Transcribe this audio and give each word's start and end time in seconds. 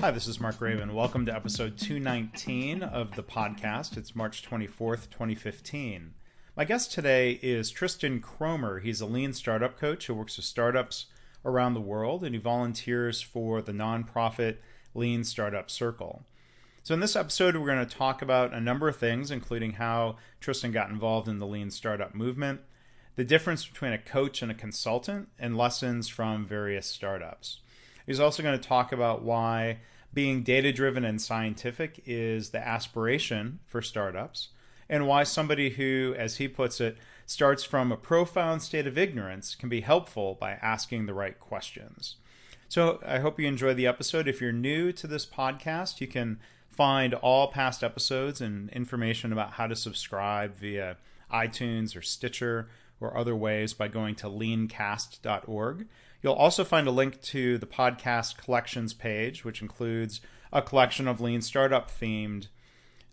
Hi, 0.00 0.10
this 0.10 0.26
is 0.26 0.38
Mark 0.38 0.58
Graban. 0.58 0.92
Welcome 0.92 1.24
to 1.24 1.34
episode 1.34 1.78
219 1.78 2.82
of 2.82 3.16
the 3.16 3.22
podcast. 3.22 3.96
It's 3.96 4.14
March 4.14 4.46
24th, 4.46 5.08
2015. 5.08 6.12
My 6.54 6.66
guest 6.66 6.92
today 6.92 7.40
is 7.42 7.70
Tristan 7.70 8.20
Kromer. 8.20 8.82
He's 8.82 9.00
a 9.00 9.06
lean 9.06 9.32
startup 9.32 9.78
coach 9.78 10.08
who 10.08 10.14
works 10.14 10.36
with 10.36 10.44
startups 10.44 11.06
around 11.42 11.72
the 11.72 11.80
world 11.80 12.22
and 12.22 12.34
he 12.34 12.38
volunteers 12.38 13.22
for 13.22 13.62
the 13.62 13.72
nonprofit 13.72 14.58
Lean 14.94 15.24
Startup 15.24 15.70
Circle. 15.70 16.26
So, 16.84 16.94
in 16.94 17.00
this 17.00 17.14
episode, 17.14 17.56
we're 17.56 17.66
going 17.66 17.86
to 17.86 17.96
talk 17.96 18.22
about 18.22 18.52
a 18.52 18.60
number 18.60 18.88
of 18.88 18.96
things, 18.96 19.30
including 19.30 19.74
how 19.74 20.16
Tristan 20.40 20.72
got 20.72 20.90
involved 20.90 21.28
in 21.28 21.38
the 21.38 21.46
lean 21.46 21.70
startup 21.70 22.12
movement, 22.12 22.60
the 23.14 23.22
difference 23.22 23.64
between 23.64 23.92
a 23.92 23.98
coach 23.98 24.42
and 24.42 24.50
a 24.50 24.54
consultant, 24.54 25.28
and 25.38 25.56
lessons 25.56 26.08
from 26.08 26.44
various 26.44 26.88
startups. 26.88 27.60
He's 28.04 28.18
also 28.18 28.42
going 28.42 28.58
to 28.58 28.68
talk 28.68 28.90
about 28.90 29.22
why 29.22 29.78
being 30.12 30.42
data 30.42 30.72
driven 30.72 31.04
and 31.04 31.22
scientific 31.22 32.02
is 32.04 32.50
the 32.50 32.58
aspiration 32.58 33.60
for 33.64 33.80
startups, 33.80 34.48
and 34.88 35.06
why 35.06 35.22
somebody 35.22 35.70
who, 35.70 36.16
as 36.18 36.38
he 36.38 36.48
puts 36.48 36.80
it, 36.80 36.98
starts 37.26 37.62
from 37.62 37.92
a 37.92 37.96
profound 37.96 38.60
state 38.60 38.88
of 38.88 38.98
ignorance 38.98 39.54
can 39.54 39.68
be 39.68 39.82
helpful 39.82 40.34
by 40.34 40.54
asking 40.54 41.06
the 41.06 41.14
right 41.14 41.38
questions. 41.38 42.16
So 42.68 42.98
I 43.06 43.20
hope 43.20 43.38
you 43.38 43.46
enjoy 43.46 43.74
the 43.74 43.86
episode. 43.86 44.26
If 44.26 44.40
you're 44.40 44.50
new 44.50 44.90
to 44.92 45.06
this 45.06 45.26
podcast, 45.26 46.00
you 46.00 46.08
can 46.08 46.40
find 46.72 47.14
all 47.14 47.48
past 47.48 47.84
episodes 47.84 48.40
and 48.40 48.70
information 48.70 49.32
about 49.32 49.52
how 49.52 49.66
to 49.66 49.76
subscribe 49.76 50.56
via 50.56 50.96
iTunes 51.32 51.96
or 51.96 52.02
Stitcher 52.02 52.68
or 53.00 53.16
other 53.16 53.36
ways 53.36 53.74
by 53.74 53.88
going 53.88 54.14
to 54.16 54.28
leancast.org. 54.28 55.86
You'll 56.22 56.32
also 56.32 56.64
find 56.64 56.86
a 56.86 56.92
link 56.92 57.20
to 57.22 57.58
the 57.58 57.66
podcast 57.66 58.36
collections 58.38 58.94
page, 58.94 59.44
which 59.44 59.60
includes 59.60 60.20
a 60.52 60.62
collection 60.62 61.08
of 61.08 61.20
lean 61.20 61.42
startup 61.42 61.90
themed 61.90 62.46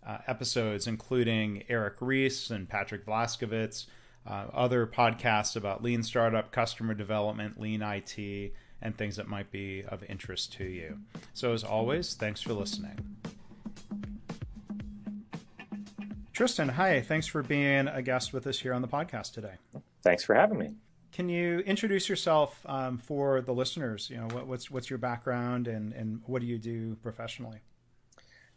uh, 0.06 0.18
episodes, 0.26 0.86
including 0.86 1.64
Eric 1.68 1.96
Ries 2.00 2.50
and 2.50 2.68
Patrick 2.68 3.04
Vlaskovits, 3.04 3.86
uh, 4.26 4.46
other 4.52 4.86
podcasts 4.86 5.56
about 5.56 5.82
lean 5.82 6.02
startup, 6.02 6.52
customer 6.52 6.94
development, 6.94 7.60
lean 7.60 7.82
IT, 7.82 8.52
and 8.82 8.96
things 8.96 9.16
that 9.16 9.28
might 9.28 9.50
be 9.50 9.84
of 9.84 10.02
interest 10.04 10.52
to 10.54 10.64
you. 10.64 10.98
So, 11.34 11.52
as 11.52 11.64
always, 11.64 12.14
thanks 12.14 12.40
for 12.40 12.52
listening. 12.52 13.16
Tristan, 16.40 16.70
hi. 16.70 17.02
Thanks 17.02 17.26
for 17.26 17.42
being 17.42 17.86
a 17.86 18.00
guest 18.00 18.32
with 18.32 18.46
us 18.46 18.58
here 18.58 18.72
on 18.72 18.80
the 18.80 18.88
podcast 18.88 19.34
today. 19.34 19.56
Thanks 20.02 20.24
for 20.24 20.34
having 20.34 20.56
me. 20.56 20.70
Can 21.12 21.28
you 21.28 21.58
introduce 21.58 22.08
yourself 22.08 22.64
um, 22.64 22.96
for 22.96 23.42
the 23.42 23.52
listeners? 23.52 24.08
You 24.08 24.16
know, 24.16 24.28
what, 24.28 24.46
what's 24.46 24.70
what's 24.70 24.88
your 24.88 24.98
background 24.98 25.68
and 25.68 25.92
and 25.92 26.22
what 26.24 26.40
do 26.40 26.46
you 26.46 26.56
do 26.56 26.96
professionally? 27.02 27.58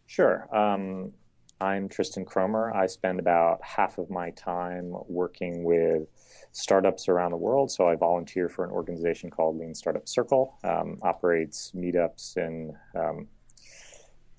Sure. 0.06 0.48
Um, 0.56 1.12
I'm 1.60 1.90
Tristan 1.90 2.24
Kromer. 2.24 2.74
I 2.74 2.88
spend 2.88 3.20
about 3.20 3.62
half 3.62 3.98
of 3.98 4.10
my 4.10 4.30
time 4.30 4.96
working 5.10 5.66
with 5.66 6.08
startups 6.54 7.10
around 7.10 7.32
the 7.32 7.38
world. 7.38 7.70
So 7.70 7.90
I 7.90 7.96
volunteer 7.96 8.48
for 8.48 8.64
an 8.64 8.72
organization 8.72 9.30
called 9.30 9.60
Lean 9.60 9.76
Startup 9.76 10.08
Circle, 10.08 10.58
um, 10.64 11.00
operates 11.02 11.74
meetups 11.76 12.38
in 12.38 12.78
um, 12.96 13.28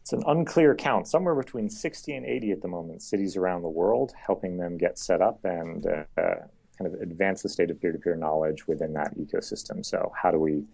it's 0.05 0.12
an 0.12 0.22
unclear 0.27 0.74
count, 0.74 1.08
somewhere 1.08 1.34
between 1.34 1.70
60 1.70 2.12
and 2.12 2.27
80 2.27 2.52
at 2.52 2.60
the 2.60 2.69
moment, 2.69 3.00
cities 3.00 3.38
around 3.38 3.62
the 3.62 3.70
world, 3.70 4.12
helping 4.14 4.58
them 4.58 4.77
get 4.77 4.98
set 4.98 5.22
up 5.22 5.42
and 5.44 5.86
uh, 5.86 6.05
kind 6.77 6.92
of 6.92 7.00
advance 7.00 7.41
the 7.41 7.48
state 7.48 7.70
of 7.70 7.80
peer-to-peer 7.80 8.14
knowledge 8.14 8.66
within 8.66 8.92
that 8.92 9.16
ecosystem. 9.16 9.82
So 9.82 10.12
how 10.15 10.31
do 10.31 10.38
we 10.38 10.65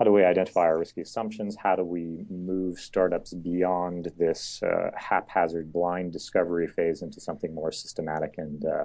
how 0.00 0.04
do 0.04 0.10
we 0.10 0.24
identify 0.24 0.62
our 0.62 0.80
risky 0.80 1.02
assumptions? 1.02 1.56
How 1.62 1.76
do 1.76 1.84
we 1.84 2.24
move 2.28 2.80
startups 2.80 3.34
beyond 3.34 4.10
this 4.18 4.60
uh, 4.64 4.90
haphazard, 4.96 5.72
blind 5.72 6.12
discovery 6.12 6.66
phase 6.66 7.02
into 7.02 7.20
something 7.20 7.54
more 7.54 7.70
systematic 7.70 8.34
and 8.38 8.64
uh, 8.64 8.84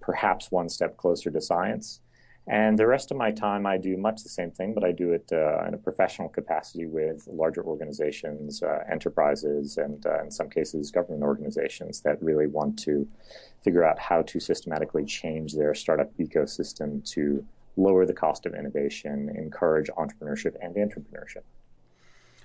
perhaps 0.00 0.50
one 0.50 0.68
step 0.68 0.96
closer 0.96 1.30
to 1.30 1.40
science? 1.40 2.00
And 2.50 2.78
the 2.78 2.86
rest 2.86 3.10
of 3.10 3.18
my 3.18 3.30
time, 3.30 3.66
I 3.66 3.76
do 3.76 3.98
much 3.98 4.22
the 4.22 4.30
same 4.30 4.50
thing, 4.50 4.72
but 4.72 4.82
I 4.82 4.90
do 4.90 5.12
it 5.12 5.28
uh, 5.30 5.66
in 5.66 5.74
a 5.74 5.78
professional 5.78 6.30
capacity 6.30 6.86
with 6.86 7.26
larger 7.26 7.62
organizations, 7.62 8.62
uh, 8.62 8.84
enterprises, 8.90 9.76
and 9.76 10.04
uh, 10.06 10.22
in 10.22 10.30
some 10.30 10.48
cases, 10.48 10.90
government 10.90 11.24
organizations 11.24 12.00
that 12.00 12.22
really 12.22 12.46
want 12.46 12.78
to 12.80 13.06
figure 13.62 13.84
out 13.84 13.98
how 13.98 14.22
to 14.22 14.40
systematically 14.40 15.04
change 15.04 15.52
their 15.52 15.74
startup 15.74 16.10
ecosystem 16.16 17.04
to 17.12 17.44
lower 17.76 18.06
the 18.06 18.14
cost 18.14 18.46
of 18.46 18.54
innovation, 18.54 19.30
encourage 19.36 19.88
entrepreneurship 19.98 20.56
and 20.62 20.74
entrepreneurship. 20.76 21.42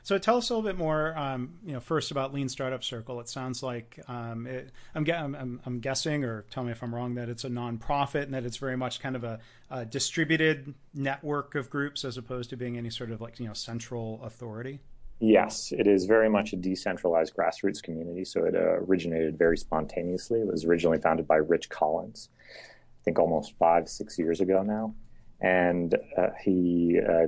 So 0.03 0.18
tell 0.18 0.36
us 0.36 0.50
a 0.50 0.53
little 0.53 0.69
bit 0.69 0.78
more, 0.78 1.18
um, 1.18 1.53
you 1.66 1.72
know, 1.72 1.80
first 1.80 2.12
about 2.12 2.34
Lean 2.34 2.50
Startup 2.50 2.84
Circle. 2.84 3.22
It 3.22 3.30
sounds 3.30 3.64
like 3.64 4.02
um, 4.09 4.46
it, 4.46 4.69
I'm, 4.94 5.09
I'm, 5.09 5.62
I'm, 5.66 5.80
guessing, 5.80 6.25
or 6.25 6.44
tell 6.52 6.66
me 6.66 6.74
if 6.74 6.84
I'm 6.84 6.94
wrong, 6.94 7.16
that 7.16 7.30
it's 7.30 7.46
a 7.46 7.50
nonprofit 7.50 8.24
and 8.24 8.34
that 8.34 8.44
it's 8.44 8.58
very 8.58 8.75
much 8.75 9.00
kind 9.00 9.16
of 9.16 9.24
a, 9.24 9.40
a, 9.72 9.86
distributed 9.86 10.74
network 10.94 11.56
of 11.56 11.69
groups 11.69 12.03
as 12.03 12.18
opposed 12.18 12.50
to 12.50 12.58
being 12.58 12.78
any 12.78 12.90
sort 12.90 13.12
of 13.12 13.22
like 13.22 13.40
you 13.40 13.47
know 13.47 13.53
central 13.53 14.19
authority. 14.24 14.81
Yes, 15.19 15.72
it 15.72 15.88
is 15.88 16.06
very 16.06 16.30
much 16.30 16.52
a 16.52 16.58
decentralized 16.58 17.34
grassroots 17.34 17.81
community. 17.81 18.25
So 18.25 18.44
it 18.44 18.56
uh, 18.56 18.81
originated 18.81 19.38
very 19.38 19.58
spontaneously. 19.58 20.42
It 20.42 20.47
was 20.47 20.66
originally 20.66 20.97
founded 20.97 21.30
by 21.30 21.38
Rich 21.38 21.69
Collins, 21.69 22.28
I 22.50 23.02
think 23.06 23.19
almost 23.19 23.58
five, 23.58 23.88
six 23.88 24.19
years 24.19 24.42
ago 24.42 24.63
now. 24.63 24.96
And 25.40 25.96
uh, 26.18 26.31
he 26.44 27.00
uh, 27.00 27.28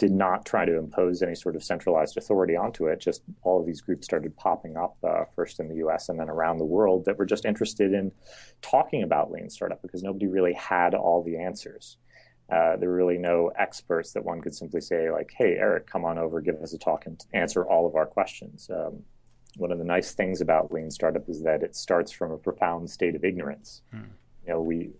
did 0.00 0.12
not 0.12 0.46
try 0.46 0.64
to 0.64 0.78
impose 0.78 1.20
any 1.20 1.34
sort 1.34 1.54
of 1.54 1.62
centralized 1.62 2.16
authority 2.16 2.56
onto 2.56 2.86
it. 2.86 2.98
Just 2.98 3.22
all 3.42 3.60
of 3.60 3.66
these 3.66 3.82
groups 3.82 4.06
started 4.06 4.34
popping 4.34 4.74
up 4.78 4.96
uh, 5.04 5.26
first 5.36 5.60
in 5.60 5.68
the 5.68 5.74
US 5.86 6.08
and 6.08 6.18
then 6.18 6.30
around 6.30 6.56
the 6.56 6.64
world 6.64 7.04
that 7.04 7.18
were 7.18 7.26
just 7.26 7.44
interested 7.44 7.92
in 7.92 8.10
talking 8.62 9.02
about 9.02 9.30
lean 9.30 9.50
startup 9.50 9.82
because 9.82 10.02
nobody 10.02 10.26
really 10.26 10.54
had 10.54 10.94
all 10.94 11.22
the 11.22 11.36
answers. 11.36 11.98
Uh, 12.50 12.78
there 12.78 12.88
were 12.88 12.96
really 12.96 13.18
no 13.18 13.52
experts 13.58 14.12
that 14.12 14.24
one 14.24 14.40
could 14.40 14.54
simply 14.54 14.80
say, 14.80 15.10
like, 15.10 15.30
hey, 15.36 15.56
Eric, 15.58 15.86
come 15.86 16.06
on 16.06 16.16
over, 16.16 16.40
give 16.40 16.54
us 16.62 16.72
a 16.72 16.78
talk 16.78 17.04
and 17.04 17.22
answer 17.34 17.66
all 17.66 17.86
of 17.86 17.94
our 17.94 18.06
questions. 18.06 18.70
Um, 18.74 19.02
one 19.56 19.70
of 19.70 19.76
the 19.76 19.84
nice 19.84 20.14
things 20.14 20.40
about 20.40 20.72
lean 20.72 20.90
startup 20.90 21.28
is 21.28 21.42
that 21.42 21.62
it 21.62 21.76
starts 21.76 22.10
from 22.10 22.32
a 22.32 22.38
profound 22.38 22.88
state 22.88 23.14
of 23.14 23.22
ignorance. 23.22 23.82
Hmm. 23.92 24.04
You 24.46 24.54
know, 24.54 24.62
we 24.62 24.92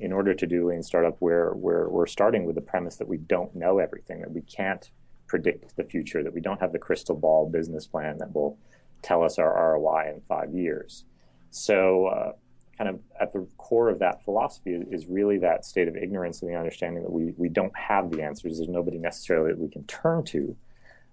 in 0.00 0.12
order 0.12 0.34
to 0.34 0.46
do 0.46 0.68
lean 0.68 0.82
startup, 0.82 1.16
we're, 1.20 1.54
we're, 1.54 1.88
we're 1.88 2.06
starting 2.06 2.44
with 2.44 2.54
the 2.54 2.60
premise 2.60 2.96
that 2.96 3.08
we 3.08 3.18
don't 3.18 3.54
know 3.54 3.78
everything, 3.78 4.20
that 4.20 4.30
we 4.30 4.42
can't 4.42 4.90
predict 5.26 5.76
the 5.76 5.84
future, 5.84 6.22
that 6.22 6.32
we 6.32 6.40
don't 6.40 6.60
have 6.60 6.72
the 6.72 6.78
crystal 6.78 7.16
ball 7.16 7.48
business 7.48 7.86
plan 7.86 8.18
that 8.18 8.34
will 8.34 8.58
tell 9.02 9.22
us 9.22 9.38
our 9.38 9.74
ROI 9.74 10.12
in 10.14 10.20
five 10.28 10.52
years. 10.54 11.04
So, 11.50 12.06
uh, 12.06 12.32
kind 12.76 12.90
of 12.90 13.00
at 13.20 13.32
the 13.32 13.46
core 13.56 13.88
of 13.88 14.00
that 14.00 14.24
philosophy 14.24 14.72
is 14.90 15.06
really 15.06 15.38
that 15.38 15.64
state 15.64 15.86
of 15.86 15.96
ignorance 15.96 16.42
and 16.42 16.50
the 16.50 16.56
understanding 16.56 17.04
that 17.04 17.12
we, 17.12 17.32
we 17.36 17.48
don't 17.48 17.76
have 17.76 18.10
the 18.10 18.20
answers. 18.22 18.58
There's 18.58 18.68
nobody 18.68 18.98
necessarily 18.98 19.52
that 19.52 19.58
we 19.58 19.68
can 19.68 19.84
turn 19.84 20.24
to, 20.24 20.56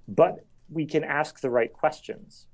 but 0.07 0.43
we 0.69 0.85
can 0.85 1.03
ask 1.03 1.39
the 1.39 1.49
right 1.49 1.71
questions. 1.71 2.47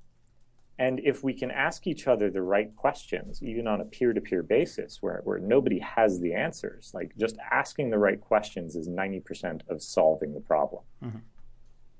And 0.78 1.00
if 1.00 1.24
we 1.24 1.34
can 1.34 1.50
ask 1.50 1.86
each 1.86 2.06
other 2.06 2.30
the 2.30 2.42
right 2.42 2.74
questions, 2.76 3.42
even 3.42 3.66
on 3.66 3.80
a 3.80 3.84
peer 3.84 4.12
to 4.12 4.20
peer 4.20 4.44
basis 4.44 4.98
where, 5.00 5.22
where 5.24 5.40
nobody 5.40 5.80
has 5.80 6.20
the 6.20 6.34
answers, 6.34 6.92
like 6.94 7.16
just 7.18 7.36
asking 7.50 7.90
the 7.90 7.98
right 7.98 8.20
questions 8.20 8.76
is 8.76 8.88
90% 8.88 9.62
of 9.68 9.82
solving 9.82 10.34
the 10.34 10.40
problem. 10.40 10.82
Mm-hmm. 11.04 11.18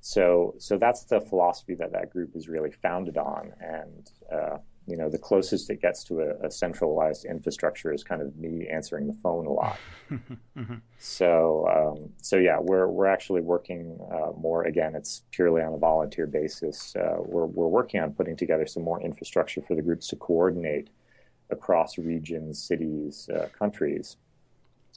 So, 0.01 0.55
so 0.59 0.79
that's 0.79 1.05
the 1.05 1.21
philosophy 1.21 1.75
that 1.75 1.93
that 1.93 2.11
group 2.11 2.37
is 2.37 2.49
really 2.49 2.71
founded 2.71 3.17
on. 3.17 3.53
And 3.61 4.11
uh, 4.33 4.59
you 4.89 4.97
know, 4.97 5.09
the 5.11 5.19
closest 5.19 5.69
it 5.71 5.83
gets 5.83 6.03
to 6.05 6.21
a, 6.21 6.47
a, 6.47 6.51
centralized 6.51 7.25
infrastructure 7.25 7.93
is 7.93 8.03
kind 8.03 8.23
of 8.23 8.37
me 8.37 8.67
answering 8.69 9.07
the 9.07 9.13
phone 9.13 9.47
a 9.47 9.53
lot. 9.53 9.79
mm-hmm. 10.11 10.75
So, 10.99 11.69
um, 11.69 12.11
so 12.23 12.37
yeah, 12.37 12.59
we're 12.61 12.89
we're 12.89 13.07
actually 13.07 13.43
working 13.43 13.99
uh, 14.11 14.33
more. 14.37 14.65
Again, 14.65 14.95
it's 14.95 15.23
purely 15.31 15.63
on 15.63 15.75
a 15.75 15.77
volunteer 15.77 16.27
basis. 16.27 16.97
Uh, 16.97 17.17
we're 17.19 17.47
we're 17.47 17.69
working 17.69 18.01
on 18.01 18.13
putting 18.13 18.37
together 18.37 18.67
some 18.67 18.83
more 18.83 19.01
infrastructure 19.01 19.61
for 19.61 19.75
the 19.75 19.83
groups 19.83 20.09
to 20.09 20.17
coordinate 20.17 20.89
across 21.51 21.99
regions, 21.99 22.63
cities, 22.63 23.29
uh, 23.29 23.49
countries. 23.59 24.17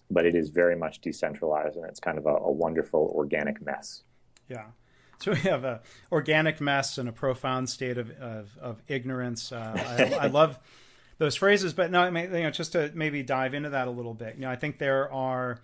But 0.10 0.26
it 0.26 0.36
is 0.36 0.50
very 0.50 0.76
much 0.76 1.00
decentralized, 1.02 1.76
and 1.76 1.86
it's 1.86 2.00
kind 2.00 2.18
of 2.18 2.26
a, 2.26 2.36
a 2.36 2.52
wonderful 2.52 3.12
organic 3.16 3.62
mess. 3.62 4.04
Yeah. 4.50 4.66
So 5.26 5.34
we 5.34 5.40
have 5.42 5.64
a 5.64 5.82
organic 6.12 6.60
mess 6.60 6.98
and 6.98 7.08
a 7.08 7.12
profound 7.12 7.70
state 7.70 8.00
of 8.00 8.10
of, 8.20 8.58
of 8.60 8.82
ignorance. 8.88 9.52
Uh, 9.52 10.10
I, 10.20 10.26
I, 10.26 10.28
love 10.28 10.58
those 11.20 11.36
phrases, 11.36 11.74
but 11.74 11.92
no, 11.92 12.02
I 12.02 12.10
mean, 12.10 12.34
you 12.34 12.42
know, 12.42 12.50
just 12.50 12.72
to 12.72 12.92
maybe 12.96 13.22
dive 13.22 13.54
into 13.54 13.70
that 13.70 13.88
a 13.88 13.92
little 13.92 14.16
bit. 14.16 14.34
You 14.36 14.42
know, 14.42 14.50
I 14.50 14.56
think 14.56 14.80
there 14.80 15.14
are, 15.14 15.60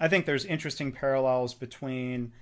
I 0.00 0.08
think 0.08 0.24
there's 0.24 0.46
interesting 0.46 0.92
parallels 0.92 1.52
between 1.52 2.32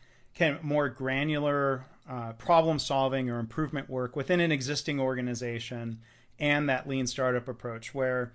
of 0.55 0.63
more 0.63 0.89
granular 0.89 1.85
uh, 2.09 2.35
problem 2.35 2.79
solving 2.79 3.29
or 3.31 3.41
improvement 3.41 3.91
work 3.91 4.15
within 4.15 4.39
an 4.39 4.53
existing 4.53 5.01
organization 5.01 5.99
and 6.39 6.69
that 6.69 6.89
lean 6.89 7.07
startup 7.07 7.49
approach 7.49 7.93
where 7.95 8.33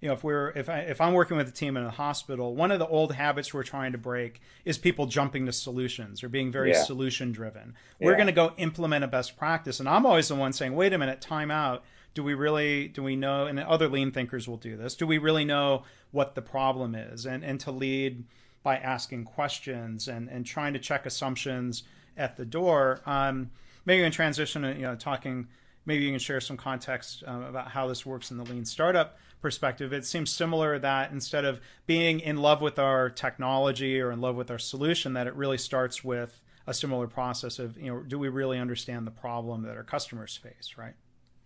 you 0.00 0.08
know 0.08 0.14
if 0.14 0.22
we're 0.22 0.50
if 0.50 0.68
I 0.68 0.80
if 0.80 1.00
I'm 1.00 1.12
working 1.12 1.36
with 1.36 1.48
a 1.48 1.52
team 1.52 1.76
in 1.76 1.82
a 1.82 1.90
hospital, 1.90 2.54
one 2.54 2.70
of 2.70 2.78
the 2.78 2.86
old 2.86 3.14
habits 3.14 3.52
we're 3.52 3.64
trying 3.64 3.92
to 3.92 3.98
break 3.98 4.40
is 4.64 4.78
people 4.78 5.06
jumping 5.06 5.46
to 5.46 5.52
solutions 5.52 6.22
or 6.22 6.28
being 6.28 6.52
very 6.52 6.70
yeah. 6.70 6.82
solution 6.82 7.32
driven. 7.32 7.74
We're 8.00 8.14
going 8.14 8.26
to 8.26 8.32
go 8.32 8.52
implement 8.58 9.04
a 9.04 9.08
best 9.08 9.36
practice, 9.36 9.80
and 9.80 9.88
I'm 9.88 10.06
always 10.06 10.28
the 10.28 10.36
one 10.36 10.52
saying, 10.52 10.74
"Wait 10.74 10.92
a 10.92 10.98
minute, 10.98 11.20
time 11.20 11.50
out." 11.50 11.84
Do 12.14 12.24
we 12.24 12.34
really 12.34 12.88
do 12.88 13.02
we 13.02 13.16
know? 13.16 13.46
And 13.46 13.58
other 13.60 13.88
lean 13.88 14.12
thinkers 14.12 14.48
will 14.48 14.56
do 14.56 14.76
this. 14.76 14.94
Do 14.94 15.06
we 15.06 15.18
really 15.18 15.44
know 15.44 15.84
what 16.10 16.34
the 16.34 16.42
problem 16.42 16.94
is? 16.94 17.26
And 17.26 17.44
and 17.44 17.58
to 17.60 17.70
lead 17.70 18.24
by 18.62 18.76
asking 18.76 19.24
questions 19.24 20.06
and 20.06 20.28
and 20.28 20.46
trying 20.46 20.72
to 20.74 20.78
check 20.78 21.06
assumptions 21.06 21.82
at 22.16 22.36
the 22.36 22.44
door. 22.44 23.00
Um, 23.04 23.50
maybe 23.84 24.04
in 24.04 24.12
transition, 24.12 24.62
you 24.64 24.82
know, 24.82 24.94
talking. 24.94 25.48
Maybe 25.86 26.04
you 26.04 26.10
can 26.10 26.18
share 26.18 26.42
some 26.42 26.58
context 26.58 27.24
um, 27.26 27.44
about 27.44 27.70
how 27.70 27.86
this 27.86 28.04
works 28.04 28.30
in 28.30 28.36
the 28.36 28.44
lean 28.44 28.66
startup 28.66 29.16
perspective, 29.40 29.92
it 29.92 30.04
seems 30.04 30.30
similar 30.30 30.78
that 30.78 31.10
instead 31.10 31.44
of 31.44 31.60
being 31.86 32.20
in 32.20 32.38
love 32.38 32.60
with 32.60 32.78
our 32.78 33.10
technology 33.10 34.00
or 34.00 34.10
in 34.10 34.20
love 34.20 34.36
with 34.36 34.50
our 34.50 34.58
solution, 34.58 35.12
that 35.14 35.26
it 35.26 35.34
really 35.34 35.58
starts 35.58 36.02
with 36.02 36.40
a 36.66 36.74
similar 36.74 37.06
process 37.06 37.58
of, 37.58 37.78
you 37.78 37.92
know, 37.92 38.00
do 38.00 38.18
we 38.18 38.28
really 38.28 38.58
understand 38.58 39.06
the 39.06 39.10
problem 39.10 39.62
that 39.62 39.76
our 39.76 39.82
customers 39.82 40.36
face, 40.36 40.74
right? 40.76 40.94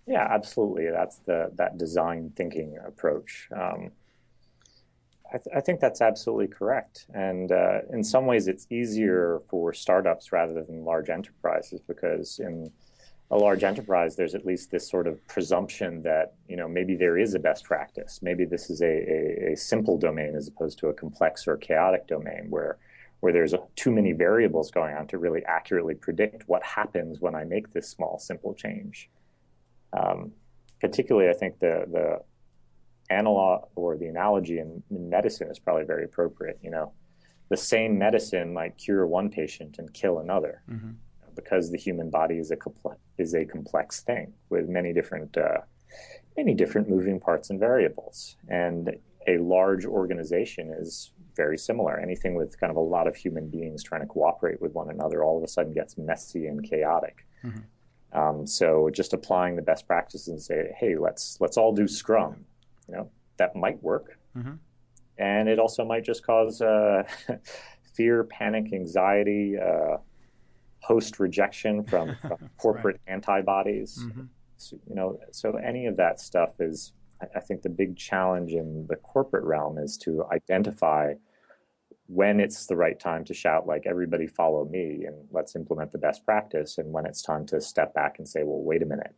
Yeah, 0.06 0.26
absolutely. 0.28 0.90
That's 0.90 1.18
the 1.18 1.52
that 1.54 1.78
design 1.78 2.32
thinking 2.34 2.76
approach. 2.84 3.48
Um, 3.54 3.92
I, 5.32 5.38
th- 5.38 5.56
I, 5.56 5.60
think 5.60 5.80
that's 5.80 6.00
absolutely 6.00 6.48
correct. 6.48 7.06
And 7.14 7.52
uh, 7.52 7.78
in 7.90 8.02
some 8.02 8.26
ways, 8.26 8.48
it's 8.48 8.66
easier 8.68 9.40
for 9.48 9.72
startups 9.72 10.32
rather 10.32 10.62
than 10.64 10.84
large 10.84 11.08
enterprises 11.08 11.80
because 11.86 12.38
in 12.38 12.70
a 13.32 13.36
large 13.38 13.64
enterprise, 13.64 14.14
there's 14.14 14.34
at 14.34 14.44
least 14.44 14.70
this 14.70 14.88
sort 14.88 15.06
of 15.06 15.26
presumption 15.26 16.02
that 16.02 16.34
you 16.48 16.56
know 16.56 16.68
maybe 16.68 16.94
there 16.94 17.16
is 17.16 17.34
a 17.34 17.38
best 17.38 17.64
practice. 17.64 18.20
Maybe 18.22 18.44
this 18.44 18.68
is 18.68 18.82
a, 18.82 18.86
a, 18.86 19.52
a 19.52 19.56
simple 19.56 19.96
domain 19.96 20.36
as 20.36 20.48
opposed 20.48 20.78
to 20.80 20.88
a 20.88 20.94
complex 20.94 21.48
or 21.48 21.56
chaotic 21.56 22.06
domain 22.06 22.46
where 22.50 22.76
where 23.20 23.32
there's 23.32 23.54
too 23.74 23.90
many 23.90 24.12
variables 24.12 24.70
going 24.70 24.94
on 24.94 25.06
to 25.06 25.16
really 25.16 25.42
accurately 25.46 25.94
predict 25.94 26.46
what 26.46 26.62
happens 26.62 27.20
when 27.20 27.34
I 27.34 27.44
make 27.44 27.72
this 27.72 27.88
small 27.88 28.18
simple 28.18 28.52
change. 28.52 29.08
Um, 29.94 30.32
particularly, 30.80 31.30
I 31.30 31.32
think 31.32 31.58
the 31.58 31.86
the 31.90 32.18
analog 33.08 33.68
or 33.76 33.96
the 33.96 34.06
analogy 34.08 34.58
in, 34.58 34.82
in 34.90 35.08
medicine 35.08 35.50
is 35.50 35.58
probably 35.58 35.84
very 35.84 36.04
appropriate. 36.04 36.58
You 36.62 36.70
know, 36.70 36.92
the 37.48 37.56
same 37.56 37.96
medicine 37.96 38.52
might 38.52 38.76
cure 38.76 39.06
one 39.06 39.30
patient 39.30 39.78
and 39.78 39.90
kill 39.94 40.18
another. 40.18 40.62
Mm-hmm 40.70 40.90
because 41.34 41.70
the 41.70 41.78
human 41.78 42.10
body 42.10 42.36
is 42.36 42.50
a 42.50 42.56
complex 42.56 42.98
is 43.18 43.34
a 43.34 43.44
complex 43.44 44.02
thing 44.02 44.32
with 44.50 44.68
many 44.68 44.92
different 44.92 45.36
uh, 45.36 45.58
many 46.36 46.54
different 46.54 46.88
moving 46.88 47.20
parts 47.20 47.50
and 47.50 47.60
variables. 47.60 48.36
And 48.48 48.96
a 49.26 49.38
large 49.38 49.84
organization 49.84 50.74
is 50.78 51.12
very 51.36 51.56
similar. 51.56 51.98
Anything 51.98 52.34
with 52.34 52.58
kind 52.58 52.70
of 52.70 52.76
a 52.76 52.80
lot 52.80 53.06
of 53.06 53.16
human 53.16 53.48
beings 53.48 53.82
trying 53.82 54.00
to 54.02 54.06
cooperate 54.06 54.60
with 54.60 54.72
one 54.72 54.90
another 54.90 55.22
all 55.22 55.38
of 55.38 55.44
a 55.44 55.48
sudden 55.48 55.72
gets 55.72 55.96
messy 55.96 56.46
and 56.46 56.62
chaotic. 56.68 57.26
Mm-hmm. 57.44 58.18
Um, 58.18 58.46
so 58.46 58.90
just 58.92 59.14
applying 59.14 59.56
the 59.56 59.62
best 59.62 59.86
practices 59.86 60.28
and 60.28 60.42
say, 60.42 60.74
hey, 60.78 60.96
let's 60.96 61.38
let's 61.40 61.56
all 61.56 61.72
do 61.72 61.88
Scrum. 61.88 62.44
You 62.88 62.96
know 62.96 63.10
that 63.38 63.56
might 63.56 63.82
work, 63.82 64.18
mm-hmm. 64.36 64.54
and 65.16 65.48
it 65.48 65.58
also 65.58 65.84
might 65.84 66.04
just 66.04 66.26
cause 66.26 66.60
uh, 66.60 67.04
fear, 67.94 68.24
panic, 68.24 68.72
anxiety. 68.74 69.56
Uh, 69.58 69.96
post 70.82 71.20
rejection 71.20 71.84
from, 71.84 72.16
from 72.20 72.50
corporate 72.58 73.00
right. 73.06 73.14
antibodies. 73.14 73.98
Mm-hmm. 74.00 74.22
So, 74.56 74.78
you 74.88 74.94
know, 74.94 75.18
so 75.32 75.56
any 75.56 75.86
of 75.86 75.96
that 75.96 76.20
stuff 76.20 76.60
is, 76.60 76.92
I 77.34 77.40
think, 77.40 77.62
the 77.62 77.68
big 77.68 77.96
challenge 77.96 78.52
in 78.52 78.86
the 78.88 78.96
corporate 78.96 79.44
realm 79.44 79.78
is 79.78 79.96
to 79.98 80.24
identify 80.32 81.14
when 82.06 82.40
it's 82.40 82.66
the 82.66 82.76
right 82.76 82.98
time 83.00 83.24
to 83.24 83.32
shout 83.32 83.66
like 83.66 83.86
everybody 83.86 84.26
follow 84.26 84.66
me 84.66 85.04
and 85.06 85.16
let's 85.30 85.56
implement 85.56 85.92
the 85.92 85.98
best 85.98 86.24
practice 86.24 86.76
and 86.76 86.92
when 86.92 87.06
it's 87.06 87.22
time 87.22 87.46
to 87.46 87.60
step 87.60 87.94
back 87.94 88.18
and 88.18 88.28
say 88.28 88.42
well 88.42 88.60
wait 88.62 88.82
a 88.82 88.86
minute 88.86 89.14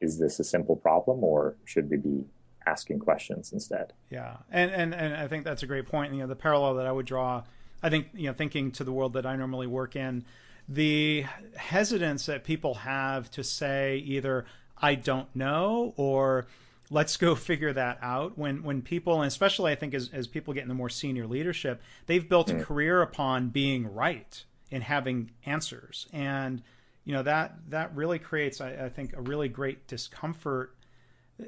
is 0.00 0.18
this 0.18 0.38
a 0.38 0.44
simple 0.44 0.76
problem 0.76 1.24
or 1.24 1.56
should 1.64 1.90
we 1.90 1.96
be 1.96 2.24
asking 2.66 2.98
questions 2.98 3.52
instead 3.52 3.92
yeah 4.10 4.36
and 4.50 4.70
and, 4.70 4.94
and 4.94 5.14
i 5.14 5.26
think 5.26 5.44
that's 5.44 5.62
a 5.62 5.66
great 5.66 5.86
point 5.86 6.12
you 6.12 6.20
know 6.20 6.26
the 6.26 6.36
parallel 6.36 6.74
that 6.74 6.86
i 6.86 6.92
would 6.92 7.06
draw 7.06 7.42
i 7.82 7.88
think 7.90 8.06
you 8.12 8.26
know 8.26 8.32
thinking 8.32 8.70
to 8.70 8.84
the 8.84 8.92
world 8.92 9.14
that 9.14 9.26
i 9.26 9.34
normally 9.34 9.66
work 9.66 9.96
in 9.96 10.24
the 10.70 11.26
hesitance 11.56 12.26
that 12.26 12.44
people 12.44 12.74
have 12.74 13.28
to 13.32 13.42
say 13.42 13.96
either 14.06 14.46
I 14.78 14.94
don't 14.94 15.34
know 15.34 15.92
or 15.96 16.46
let's 16.90 17.16
go 17.16 17.34
figure 17.34 17.72
that 17.72 17.98
out 18.00 18.38
when 18.38 18.62
when 18.62 18.80
people 18.80 19.20
and 19.20 19.26
especially 19.26 19.72
I 19.72 19.74
think 19.74 19.92
as, 19.92 20.08
as 20.12 20.28
people 20.28 20.54
get 20.54 20.62
into 20.62 20.74
more 20.74 20.88
senior 20.88 21.26
leadership 21.26 21.82
they've 22.06 22.26
built 22.26 22.50
a 22.50 22.54
mm. 22.54 22.62
career 22.62 23.02
upon 23.02 23.48
being 23.48 23.92
right 23.92 24.42
and 24.70 24.84
having 24.84 25.32
answers 25.44 26.06
and 26.12 26.62
you 27.04 27.12
know 27.12 27.24
that 27.24 27.56
that 27.68 27.94
really 27.96 28.20
creates 28.20 28.60
I, 28.60 28.70
I 28.84 28.88
think 28.88 29.16
a 29.16 29.20
really 29.20 29.48
great 29.48 29.88
discomfort 29.88 30.76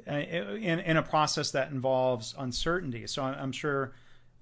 uh, 0.05 0.11
in, 0.15 0.79
in 0.79 0.97
a 0.97 1.03
process 1.03 1.51
that 1.51 1.71
involves 1.71 2.35
uncertainty 2.37 3.07
so 3.07 3.23
I'm 3.23 3.53
sure 3.53 3.93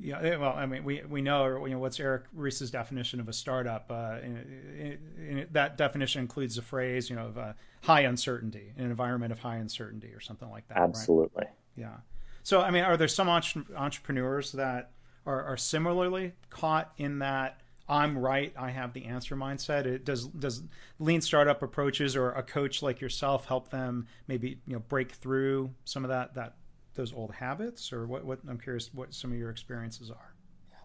yeah, 0.02 0.20
eh, 0.22 0.36
well, 0.36 0.54
I 0.54 0.66
mean, 0.66 0.84
we 0.84 1.04
we 1.08 1.22
know, 1.22 1.66
you 1.66 1.74
know 1.74 1.80
what's 1.80 2.00
Eric 2.00 2.24
Ries's 2.34 2.72
definition 2.72 3.20
of 3.20 3.30
a 3.30 3.34
startup. 3.34 3.92
Uh, 3.92 4.18
in, 4.24 4.98
in, 5.18 5.48
that 5.52 5.78
definition 5.78 6.22
includes 6.22 6.56
the 6.56 6.62
phrase, 6.62 7.10
you 7.10 7.16
know, 7.16 7.28
of 7.28 7.38
uh, 7.38 7.54
high 7.84 8.02
uncertainty, 8.02 8.74
an 8.78 8.86
environment 8.86 9.32
of 9.32 9.40
high 9.40 9.58
uncertainty, 9.58 10.08
or 10.14 10.20
something 10.20 10.50
like 10.50 10.68
that. 10.70 10.78
Absolutely. 10.78 11.46
Right? 11.46 11.54
Yeah. 11.76 11.98
So, 12.44 12.62
I 12.62 12.72
mean, 12.72 12.84
are 12.84 12.98
there 12.98 13.08
some 13.08 13.30
entrepreneurs 13.30 14.52
that 14.54 14.92
are, 15.26 15.44
are 15.44 15.58
similarly 15.58 16.34
caught 16.50 16.92
in 16.98 17.20
that 17.20 17.62
I'm 17.88 18.18
right, 18.18 18.54
I 18.58 18.72
have 18.72 18.94
the 18.94 19.06
answer 19.06 19.36
mindset? 19.36 19.86
It, 19.86 20.06
does 20.06 20.26
does 20.28 20.64
lean 20.98 21.22
startup 21.22 21.62
approaches 21.62 22.16
or 22.16 22.32
a 22.32 22.42
coach 22.42 22.82
like 22.82 23.02
yourself 23.02 23.46
help 23.46 23.70
them 23.70 24.08
maybe 24.28 24.62
you 24.66 24.74
know 24.74 24.80
break 24.80 25.12
through 25.12 25.72
some 25.84 26.04
of 26.06 26.10
that 26.10 26.34
that 26.36 26.56
those 26.94 27.14
old 27.14 27.34
habits, 27.34 27.94
or 27.94 28.08
what? 28.08 28.26
What 28.26 28.40
I'm 28.48 28.60
curious 28.60 28.94
what 28.94 29.14
some 29.14 29.32
of 29.32 29.38
your 29.38 29.50
experiences 29.50 30.12
are. 30.12 30.36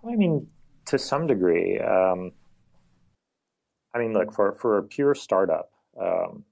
I 0.08 0.17
mean, 0.17 0.49
to 0.87 0.99
some 0.99 1.26
degree. 1.26 1.79
Um, 1.79 2.32
I 3.94 3.99
mean, 3.99 4.12
look 4.12 4.32
for 4.32 4.55
for 4.55 4.79
a 4.79 4.82
pure 4.82 5.14
startup. 5.14 5.70
Um, 6.00 6.44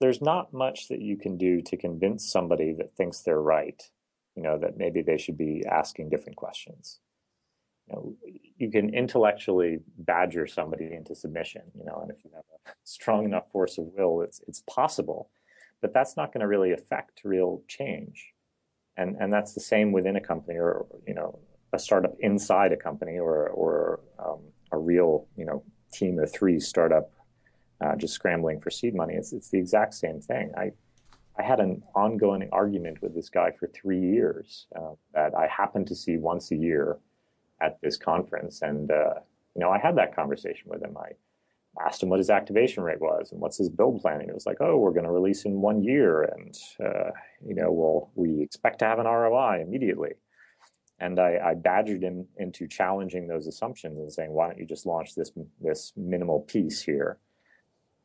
there's 0.00 0.20
not 0.20 0.52
much 0.52 0.88
that 0.88 1.00
you 1.00 1.16
can 1.16 1.38
do 1.38 1.60
to 1.62 1.76
convince 1.76 2.30
somebody 2.30 2.74
that 2.74 2.96
thinks 2.96 3.20
they're 3.20 3.40
right, 3.40 3.82
you 4.36 4.42
know, 4.42 4.58
that 4.58 4.76
maybe 4.76 5.02
they 5.02 5.16
should 5.16 5.38
be 5.38 5.64
asking 5.70 6.10
different 6.10 6.36
questions. 6.36 7.00
You, 7.88 7.94
know, 7.94 8.16
you 8.58 8.70
can 8.70 8.92
intellectually 8.94 9.78
badger 9.96 10.46
somebody 10.46 10.92
into 10.92 11.14
submission, 11.14 11.62
you 11.74 11.84
know, 11.84 12.00
and 12.02 12.10
if 12.10 12.24
you 12.24 12.30
have 12.34 12.44
a 12.66 12.70
strong 12.84 13.24
enough 13.24 13.50
force 13.50 13.78
of 13.78 13.86
will, 13.96 14.22
it's 14.22 14.40
it's 14.46 14.62
possible 14.68 15.30
but 15.84 15.92
that's 15.92 16.16
not 16.16 16.32
going 16.32 16.40
to 16.40 16.48
really 16.48 16.72
affect 16.72 17.20
real 17.24 17.62
change. 17.68 18.32
And, 18.96 19.16
and 19.20 19.30
that's 19.30 19.52
the 19.52 19.60
same 19.60 19.92
within 19.92 20.16
a 20.16 20.20
company 20.32 20.56
or, 20.56 20.86
you 21.06 21.12
know, 21.12 21.38
a 21.74 21.78
startup 21.78 22.14
inside 22.20 22.72
a 22.72 22.76
company 22.88 23.18
or, 23.18 23.48
or 23.48 24.00
um, 24.18 24.38
a 24.72 24.78
real, 24.78 25.26
you 25.36 25.44
know, 25.44 25.62
team 25.92 26.18
of 26.18 26.32
three 26.32 26.58
startup 26.58 27.12
uh, 27.82 27.94
just 27.96 28.14
scrambling 28.14 28.62
for 28.62 28.70
seed 28.70 28.94
money. 28.94 29.12
It's, 29.12 29.34
it's 29.34 29.50
the 29.50 29.58
exact 29.58 29.92
same 29.92 30.22
thing. 30.22 30.52
I, 30.56 30.72
I 31.38 31.42
had 31.42 31.60
an 31.60 31.82
ongoing 31.94 32.48
argument 32.50 33.02
with 33.02 33.14
this 33.14 33.28
guy 33.28 33.50
for 33.50 33.66
three 33.66 34.00
years 34.00 34.66
uh, 34.74 34.94
that 35.12 35.34
I 35.34 35.48
happened 35.48 35.86
to 35.88 35.94
see 35.94 36.16
once 36.16 36.50
a 36.50 36.56
year 36.56 36.96
at 37.60 37.78
this 37.82 37.98
conference. 37.98 38.62
And, 38.62 38.90
uh, 38.90 39.16
you 39.54 39.60
know, 39.60 39.68
I 39.68 39.76
had 39.76 39.98
that 39.98 40.16
conversation 40.16 40.70
with 40.70 40.82
him. 40.82 40.96
I, 40.96 41.10
asked 41.84 42.02
him 42.02 42.08
what 42.08 42.18
his 42.18 42.30
activation 42.30 42.82
rate 42.82 43.00
was 43.00 43.32
and 43.32 43.40
what's 43.40 43.58
his 43.58 43.68
build 43.68 44.00
plan. 44.00 44.20
And 44.20 44.28
it 44.28 44.34
was 44.34 44.46
like, 44.46 44.58
oh, 44.60 44.78
we're 44.78 44.92
going 44.92 45.04
to 45.04 45.10
release 45.10 45.44
in 45.44 45.60
one 45.60 45.82
year, 45.82 46.22
and 46.22 46.56
uh, 46.80 47.10
you 47.46 47.54
know, 47.54 47.70
well, 47.70 48.10
we 48.14 48.42
expect 48.42 48.78
to 48.80 48.84
have 48.84 48.98
an 48.98 49.06
ROI 49.06 49.62
immediately. 49.62 50.12
And 51.00 51.18
I, 51.18 51.38
I, 51.44 51.54
badgered 51.54 52.02
him 52.02 52.28
into 52.36 52.68
challenging 52.68 53.26
those 53.26 53.48
assumptions 53.48 53.98
and 53.98 54.12
saying, 54.12 54.30
why 54.30 54.46
don't 54.46 54.58
you 54.58 54.64
just 54.64 54.86
launch 54.86 55.16
this 55.16 55.32
this 55.60 55.92
minimal 55.96 56.40
piece 56.40 56.82
here 56.82 57.18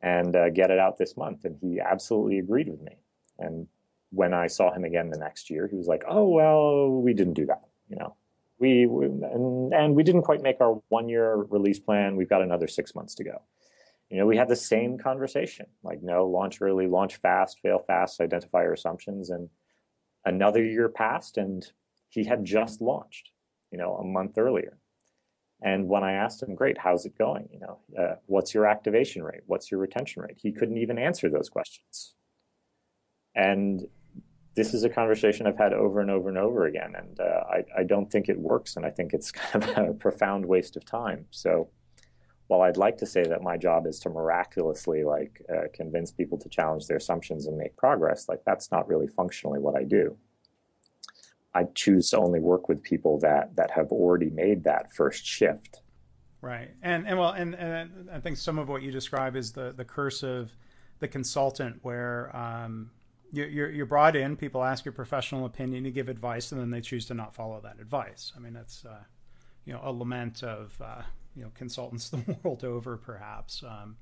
and 0.02 0.34
uh, 0.34 0.50
get 0.50 0.72
it 0.72 0.78
out 0.80 0.98
this 0.98 1.16
month? 1.16 1.44
And 1.44 1.56
he 1.60 1.80
absolutely 1.80 2.40
agreed 2.40 2.68
with 2.68 2.82
me. 2.82 2.96
And 3.38 3.68
when 4.10 4.34
I 4.34 4.48
saw 4.48 4.74
him 4.74 4.82
again 4.82 5.08
the 5.08 5.18
next 5.18 5.50
year, 5.50 5.68
he 5.68 5.76
was 5.76 5.86
like, 5.86 6.02
oh 6.08 6.28
well, 6.28 6.90
we 6.90 7.14
didn't 7.14 7.34
do 7.34 7.46
that, 7.46 7.62
you 7.88 7.96
know. 7.96 8.16
We, 8.58 8.86
we 8.86 9.06
and, 9.06 9.72
and 9.72 9.94
we 9.94 10.02
didn't 10.02 10.22
quite 10.22 10.42
make 10.42 10.60
our 10.60 10.82
one 10.88 11.08
year 11.08 11.36
release 11.48 11.78
plan. 11.78 12.16
We've 12.16 12.28
got 12.28 12.42
another 12.42 12.66
six 12.66 12.94
months 12.94 13.14
to 13.14 13.24
go 13.24 13.40
you 14.10 14.18
know, 14.18 14.26
we 14.26 14.36
had 14.36 14.48
the 14.48 14.56
same 14.56 14.98
conversation 14.98 15.66
like, 15.82 16.02
no, 16.02 16.26
launch 16.26 16.60
early, 16.60 16.86
launch 16.86 17.16
fast, 17.16 17.60
fail 17.60 17.78
fast, 17.78 18.20
identify 18.20 18.62
your 18.62 18.72
assumptions. 18.72 19.30
And 19.30 19.48
another 20.24 20.64
year 20.64 20.88
passed 20.88 21.36
and 21.36 21.64
he 22.08 22.24
had 22.24 22.44
just 22.44 22.80
launched, 22.80 23.30
you 23.70 23.78
know, 23.78 23.94
a 23.94 24.04
month 24.04 24.36
earlier. 24.36 24.78
And 25.62 25.88
when 25.88 26.02
I 26.02 26.12
asked 26.12 26.42
him, 26.42 26.54
great, 26.54 26.78
how's 26.78 27.06
it 27.06 27.16
going? 27.16 27.48
You 27.52 27.60
know, 27.60 27.78
uh, 27.98 28.14
what's 28.26 28.52
your 28.52 28.66
activation 28.66 29.22
rate? 29.22 29.42
What's 29.46 29.70
your 29.70 29.78
retention 29.78 30.22
rate? 30.22 30.38
He 30.42 30.52
couldn't 30.52 30.78
even 30.78 30.98
answer 30.98 31.28
those 31.28 31.48
questions. 31.48 32.14
And 33.34 33.86
this 34.56 34.74
is 34.74 34.84
a 34.84 34.88
conversation 34.88 35.46
I've 35.46 35.58
had 35.58 35.72
over 35.72 36.00
and 36.00 36.10
over 36.10 36.28
and 36.28 36.38
over 36.38 36.66
again, 36.66 36.94
and 36.96 37.20
uh, 37.20 37.44
I, 37.48 37.80
I 37.80 37.84
don't 37.84 38.10
think 38.10 38.28
it 38.28 38.38
works, 38.38 38.76
and 38.76 38.84
I 38.84 38.90
think 38.90 39.12
it's 39.12 39.30
kind 39.30 39.64
of 39.64 39.78
a 39.90 39.94
profound 39.94 40.46
waste 40.46 40.76
of 40.76 40.84
time. 40.84 41.26
So, 41.30 41.68
while 42.50 42.62
I'd 42.62 42.76
like 42.76 42.96
to 42.98 43.06
say 43.06 43.22
that 43.22 43.42
my 43.42 43.56
job 43.56 43.86
is 43.86 44.00
to 44.00 44.10
miraculously 44.10 45.04
like 45.04 45.40
uh, 45.48 45.68
convince 45.72 46.10
people 46.10 46.36
to 46.38 46.48
challenge 46.48 46.88
their 46.88 46.96
assumptions 46.96 47.46
and 47.46 47.56
make 47.56 47.76
progress, 47.76 48.28
like 48.28 48.42
that's 48.44 48.72
not 48.72 48.88
really 48.88 49.06
functionally 49.06 49.60
what 49.60 49.76
I 49.76 49.84
do. 49.84 50.16
I 51.54 51.64
choose 51.76 52.10
to 52.10 52.18
only 52.18 52.40
work 52.40 52.68
with 52.68 52.82
people 52.82 53.20
that 53.20 53.54
that 53.54 53.70
have 53.70 53.92
already 53.92 54.30
made 54.30 54.64
that 54.64 54.92
first 54.92 55.24
shift. 55.24 55.82
Right, 56.42 56.70
and 56.82 57.06
and 57.06 57.16
well, 57.20 57.30
and, 57.30 57.54
and 57.54 58.10
I 58.12 58.18
think 58.18 58.36
some 58.36 58.58
of 58.58 58.68
what 58.68 58.82
you 58.82 58.90
describe 58.90 59.36
is 59.36 59.52
the 59.52 59.72
the 59.72 59.84
curse 59.84 60.24
of 60.24 60.50
the 60.98 61.06
consultant, 61.06 61.78
where 61.82 62.34
um, 62.36 62.90
you're 63.30 63.70
you're 63.70 63.86
brought 63.86 64.16
in, 64.16 64.36
people 64.36 64.64
ask 64.64 64.84
your 64.84 64.92
professional 64.92 65.44
opinion, 65.44 65.84
you 65.84 65.92
give 65.92 66.08
advice, 66.08 66.50
and 66.50 66.60
then 66.60 66.70
they 66.70 66.80
choose 66.80 67.06
to 67.06 67.14
not 67.14 67.32
follow 67.32 67.60
that 67.60 67.78
advice. 67.78 68.32
I 68.36 68.40
mean, 68.40 68.54
that's 68.54 68.84
uh, 68.84 69.04
you 69.64 69.72
know 69.72 69.80
a 69.84 69.92
lament 69.92 70.42
of 70.42 70.76
uh, 70.84 71.02
you 71.36 71.42
know 71.42 71.50
consultants 71.54 72.08
the 72.10 72.36
world 72.42 72.64
over, 72.64 72.96
perhaps. 72.96 73.62
Um, 73.62 73.96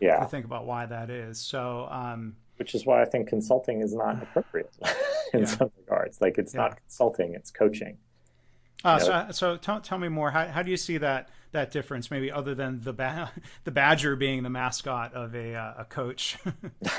yeah, 0.00 0.20
to 0.20 0.26
think 0.26 0.44
about 0.44 0.66
why 0.66 0.86
that 0.86 1.10
is. 1.10 1.38
So. 1.38 1.88
Um, 1.90 2.36
which 2.56 2.76
is 2.76 2.86
why 2.86 3.02
I 3.02 3.04
think 3.04 3.28
consulting 3.28 3.80
is 3.80 3.94
not 3.94 4.22
appropriate 4.22 4.72
in 5.34 5.40
yeah. 5.40 5.46
some 5.46 5.70
regards. 5.76 6.20
Like 6.20 6.38
it's 6.38 6.54
yeah. 6.54 6.60
not 6.60 6.76
consulting; 6.76 7.34
it's 7.34 7.50
coaching. 7.50 7.98
Uh, 8.84 8.98
so, 8.98 9.26
so 9.30 9.56
tell, 9.56 9.80
tell 9.80 9.98
me 9.98 10.08
more. 10.08 10.30
How, 10.30 10.46
how 10.46 10.62
do 10.62 10.70
you 10.70 10.76
see 10.76 10.98
that 10.98 11.30
that 11.52 11.70
difference? 11.70 12.10
Maybe 12.10 12.30
other 12.30 12.54
than 12.54 12.80
the 12.82 12.92
ba- 12.92 13.32
the 13.64 13.70
badger 13.70 14.14
being 14.14 14.42
the 14.42 14.50
mascot 14.50 15.14
of 15.14 15.34
a 15.34 15.54
uh, 15.54 15.74
a 15.78 15.84
coach. 15.84 16.36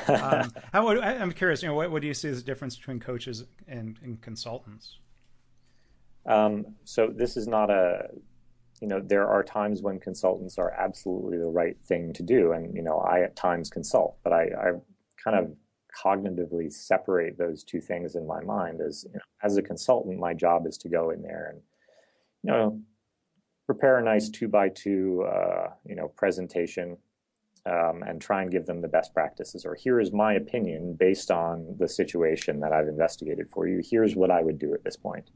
um, 0.08 0.52
how 0.74 0.90
I'm 0.90 1.32
curious. 1.32 1.62
You 1.62 1.70
know, 1.70 1.76
what, 1.76 1.92
what 1.92 2.02
do 2.02 2.08
you 2.08 2.16
see 2.16 2.30
as 2.30 2.42
the 2.42 2.46
difference 2.46 2.76
between 2.76 3.00
coaches 3.00 3.46
and, 3.68 3.98
and 4.04 4.20
consultants? 4.20 4.98
Um, 6.26 6.66
so 6.86 7.08
this 7.08 7.38
is 7.38 7.48
not 7.48 7.70
a 7.70 8.10
you 8.86 8.90
know 8.90 9.02
there 9.04 9.28
are 9.28 9.42
times 9.42 9.82
when 9.82 10.00
consultants 10.00 10.60
are 10.60 10.70
absolutely 10.70 11.40
the 11.40 11.50
right 11.50 11.76
thing 11.88 12.14
to 12.14 12.22
do. 12.22 12.52
And 12.52 12.76
you 12.76 12.84
know 12.84 13.00
i 13.00 13.22
at 13.22 13.36
times 13.36 13.68
consult 13.72 14.18
but 14.24 14.32
i, 14.32 14.44
I 14.44 14.68
kind 15.24 15.38
of 15.40 15.56
cognitively 16.04 16.72
separate 16.72 17.36
those 17.36 17.64
two 17.64 17.82
things 17.82 18.16
in 18.16 18.28
my 18.28 18.42
mind. 18.42 18.82
As 18.82 19.06
you 19.08 19.16
know, 19.16 19.26
as 19.42 19.58
a 19.58 19.64
consultant 19.64 20.20
my 20.20 20.36
job 20.36 20.68
is 20.68 20.78
to 20.80 20.90
go 20.90 21.10
in 21.10 21.24
there 21.24 21.48
and 21.52 21.62
you 22.44 22.52
know 22.52 22.80
prepare 23.66 23.98
a 23.98 24.04
nice 24.04 24.30
two 24.30 24.48
by 24.48 24.70
two 24.70 25.24
uh, 25.24 25.70
you 25.84 25.96
know 25.96 26.10
presentation 26.10 26.96
um, 27.66 28.04
and 28.08 28.22
try 28.22 28.44
and 28.44 28.52
give 28.52 28.68
them 28.68 28.82
the 28.82 28.88
best 28.88 29.16
practices. 29.16 29.66
Or 29.66 29.74
here 29.74 30.00
is 30.00 30.12
my 30.12 30.34
opinion 30.34 30.94
based 30.94 31.32
on 31.32 31.76
the 31.80 31.88
situation 31.88 32.60
that 32.60 32.72
i've 32.72 32.88
investigated 32.88 33.50
for 33.50 33.68
you. 33.68 33.82
Here's 33.84 34.16
what 34.16 34.30
i 34.30 34.44
would 34.44 34.60
do 34.60 34.76
at 34.76 34.84
this 34.84 34.96
point. 34.96 35.32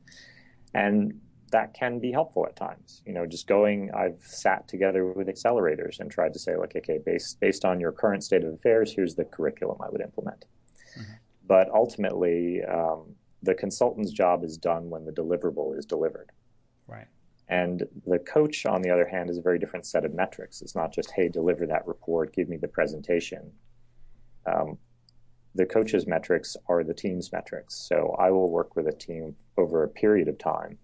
And 0.76 1.20
that 1.52 1.74
can 1.74 2.00
be 2.00 2.12
helpful 2.12 2.46
at 2.46 2.56
times. 2.56 3.02
You 3.06 3.14
know, 3.14 3.26
just 3.26 3.48
going, 3.48 3.92
I've 3.94 4.22
sat 4.22 4.68
together 4.68 5.06
with 5.06 5.28
accelerators 5.28 6.00
and 6.00 6.10
tried 6.10 6.34
to 6.34 6.40
say, 6.40 6.56
like, 6.56 6.76
okay, 6.76 7.00
based 7.06 7.40
based 7.40 7.66
on 7.66 7.80
your 7.80 7.92
current 7.92 8.24
state 8.24 8.44
of 8.44 8.54
affairs, 8.54 8.94
here's 8.94 9.16
the 9.16 9.26
curriculum 9.26 9.78
I 9.82 9.90
would 9.90 10.02
implement. 10.02 10.46
Mm-hmm. 10.98 11.14
But 11.48 11.70
ultimately, 11.72 12.64
um, 12.64 13.16
the 13.42 13.56
consultant's 13.56 14.12
job 14.12 14.44
is 14.44 14.58
done 14.58 14.90
when 14.90 15.06
the 15.06 15.12
deliverable 15.12 15.78
is 15.78 15.86
delivered. 15.86 16.32
Right. 16.88 17.08
And 17.48 17.84
the 18.06 18.20
coach, 18.20 18.66
on 18.66 18.82
the 18.82 18.92
other 18.92 19.08
hand, 19.08 19.30
is 19.30 19.38
a 19.38 19.42
very 19.42 19.58
different 19.58 19.86
set 19.86 20.06
of 20.06 20.14
metrics. 20.14 20.62
It's 20.62 20.76
not 20.76 20.94
just, 20.94 21.12
hey, 21.12 21.30
deliver 21.30 21.66
that 21.66 21.88
report, 21.88 22.34
give 22.34 22.48
me 22.48 22.58
the 22.58 22.68
presentation. 22.68 23.52
Um, 24.46 24.78
the 25.56 25.66
coach's 25.66 26.06
metrics 26.06 26.56
are 26.68 26.84
the 26.84 26.94
team's 26.94 27.32
metrics. 27.32 27.76
So 27.76 28.16
I 28.20 28.30
will 28.30 28.52
work 28.52 28.76
with 28.76 28.88
a 28.88 28.92
team 28.92 29.36
over 29.58 29.84
a 29.84 29.88
period 29.88 30.28
of 30.28 30.38
time 30.38 30.78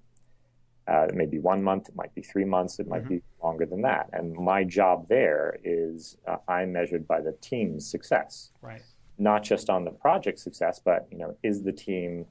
uh, 0.87 1.07
it 1.09 1.15
may 1.15 1.25
be 1.25 1.39
one 1.39 1.63
month, 1.63 1.89
it 1.89 1.95
might 1.95 2.13
be 2.13 2.21
three 2.21 2.45
months, 2.45 2.79
it 2.79 2.87
might 2.87 3.03
mm-hmm. 3.03 3.15
be 3.15 3.21
longer 3.43 3.65
than 3.65 3.81
that. 3.81 4.09
And 4.13 4.33
my 4.35 4.63
job 4.63 5.07
there 5.07 5.57
is 5.63 6.17
uh, 6.27 6.37
I'm 6.47 6.71
measured 6.71 7.07
by 7.07 7.21
the 7.21 7.35
team's 7.41 7.89
success, 7.89 8.51
right? 8.61 8.83
Not 9.17 9.43
just 9.43 9.69
on 9.69 9.85
the 9.85 9.91
project 9.91 10.39
success, 10.39 10.79
but 10.83 11.07
you 11.11 11.17
know, 11.17 11.35
is 11.41 11.63
the 11.63 11.71
team, 11.71 12.25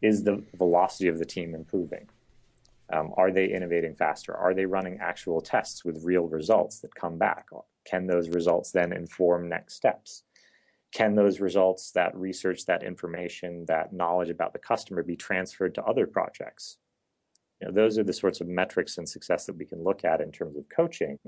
is 0.00 0.24
the 0.24 0.42
velocity 0.54 1.08
of 1.08 1.18
the 1.18 1.24
team 1.26 1.54
improving? 1.54 2.08
Um, 2.92 3.12
are 3.16 3.32
they 3.32 3.46
innovating 3.46 3.94
faster? 3.94 4.34
Are 4.34 4.54
they 4.54 4.64
running 4.64 4.98
actual 5.00 5.40
tests 5.40 5.84
with 5.84 6.04
real 6.04 6.28
results 6.28 6.78
that 6.80 6.94
come 6.94 7.18
back? 7.18 7.46
Can 7.84 8.06
those 8.06 8.28
results 8.28 8.70
then 8.70 8.92
inform 8.92 9.48
next 9.48 9.74
steps? 9.74 10.22
Can 10.92 11.14
those 11.14 11.40
results, 11.40 11.90
that 11.92 12.16
research, 12.16 12.64
that 12.66 12.84
information, 12.84 13.66
that 13.66 13.92
knowledge 13.92 14.30
about 14.30 14.52
the 14.52 14.58
customer 14.60 15.02
be 15.02 15.16
transferred 15.16 15.74
to 15.74 15.84
other 15.84 16.06
projects? 16.06 16.78
You 17.60 17.68
know, 17.68 17.74
those 17.74 17.98
are 17.98 18.04
the 18.04 18.12
sorts 18.12 18.40
of 18.40 18.48
metrics 18.48 18.98
and 18.98 19.08
success 19.08 19.46
that 19.46 19.56
we 19.56 19.64
can 19.64 19.82
look 19.82 20.04
at 20.04 20.20
in 20.20 20.30
terms 20.30 20.56
of 20.56 20.64
coaching, 20.68 21.18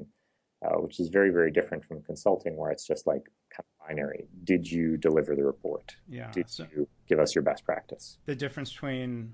uh, 0.65 0.77
which 0.77 1.01
is 1.01 1.09
very, 1.09 1.31
very 1.31 1.51
different 1.51 1.85
from 1.85 2.03
consulting, 2.03 2.57
where 2.57 2.71
it's 2.71 2.87
just 2.87 3.07
like 3.07 3.25
kind 3.51 3.65
of 3.65 3.89
binary. 3.89 4.29
Did 4.45 4.71
you 4.71 4.97
deliver 4.97 5.35
the 5.35 5.45
report? 5.45 5.97
Yeah. 6.09 6.31
Did 6.31 6.51
so 6.51 6.67
you 6.75 6.87
give 7.09 7.19
us 7.19 7.35
your 7.35 7.43
best 7.43 7.65
practice? 7.65 8.19
The 8.27 8.35
difference 8.35 8.73
between 8.73 9.33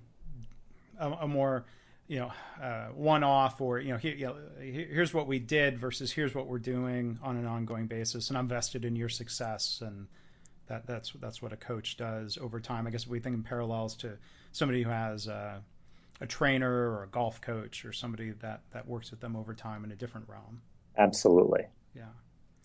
a, 0.99 1.11
a 1.11 1.29
more 1.29 1.65
you 2.07 2.19
know, 2.19 2.33
uh, 2.63 2.89
one-off, 2.89 3.61
or 3.61 3.79
you 3.79 3.91
know, 3.91 3.97
here, 3.97 4.15
you 4.15 4.27
know, 4.27 4.37
here's 4.61 5.15
what 5.15 5.27
we 5.27 5.39
did 5.39 5.79
versus 5.79 6.13
here's 6.13 6.35
what 6.35 6.47
we're 6.47 6.59
doing 6.59 7.19
on 7.23 7.37
an 7.37 7.47
ongoing 7.47 7.87
basis, 7.87 8.29
and 8.29 8.37
I'm 8.37 8.47
vested 8.47 8.85
in 8.85 8.95
your 8.95 9.09
success, 9.09 9.81
and 9.85 10.07
that 10.67 10.87
that's 10.87 11.13
that's 11.13 11.41
what 11.41 11.53
a 11.53 11.57
coach 11.57 11.97
does 11.97 12.37
over 12.37 12.61
time. 12.61 12.87
I 12.87 12.91
guess 12.91 13.05
if 13.05 13.09
we 13.09 13.21
think 13.21 13.35
in 13.35 13.43
parallels 13.43 13.97
to 13.97 14.19
somebody 14.53 14.83
who 14.83 14.91
has 14.91 15.29
uh, 15.29 15.61
a 16.21 16.27
trainer 16.27 16.91
or 16.91 17.03
a 17.05 17.09
golf 17.09 17.41
coach 17.41 17.85
or 17.85 17.93
somebody 17.93 18.31
that 18.31 18.63
that 18.71 18.87
works 18.87 19.11
with 19.11 19.21
them 19.21 19.37
over 19.37 19.55
time 19.55 19.85
in 19.85 19.93
a 19.93 19.97
different 19.97 20.29
realm. 20.29 20.63
Absolutely. 20.97 21.67
Yeah. 21.95 22.05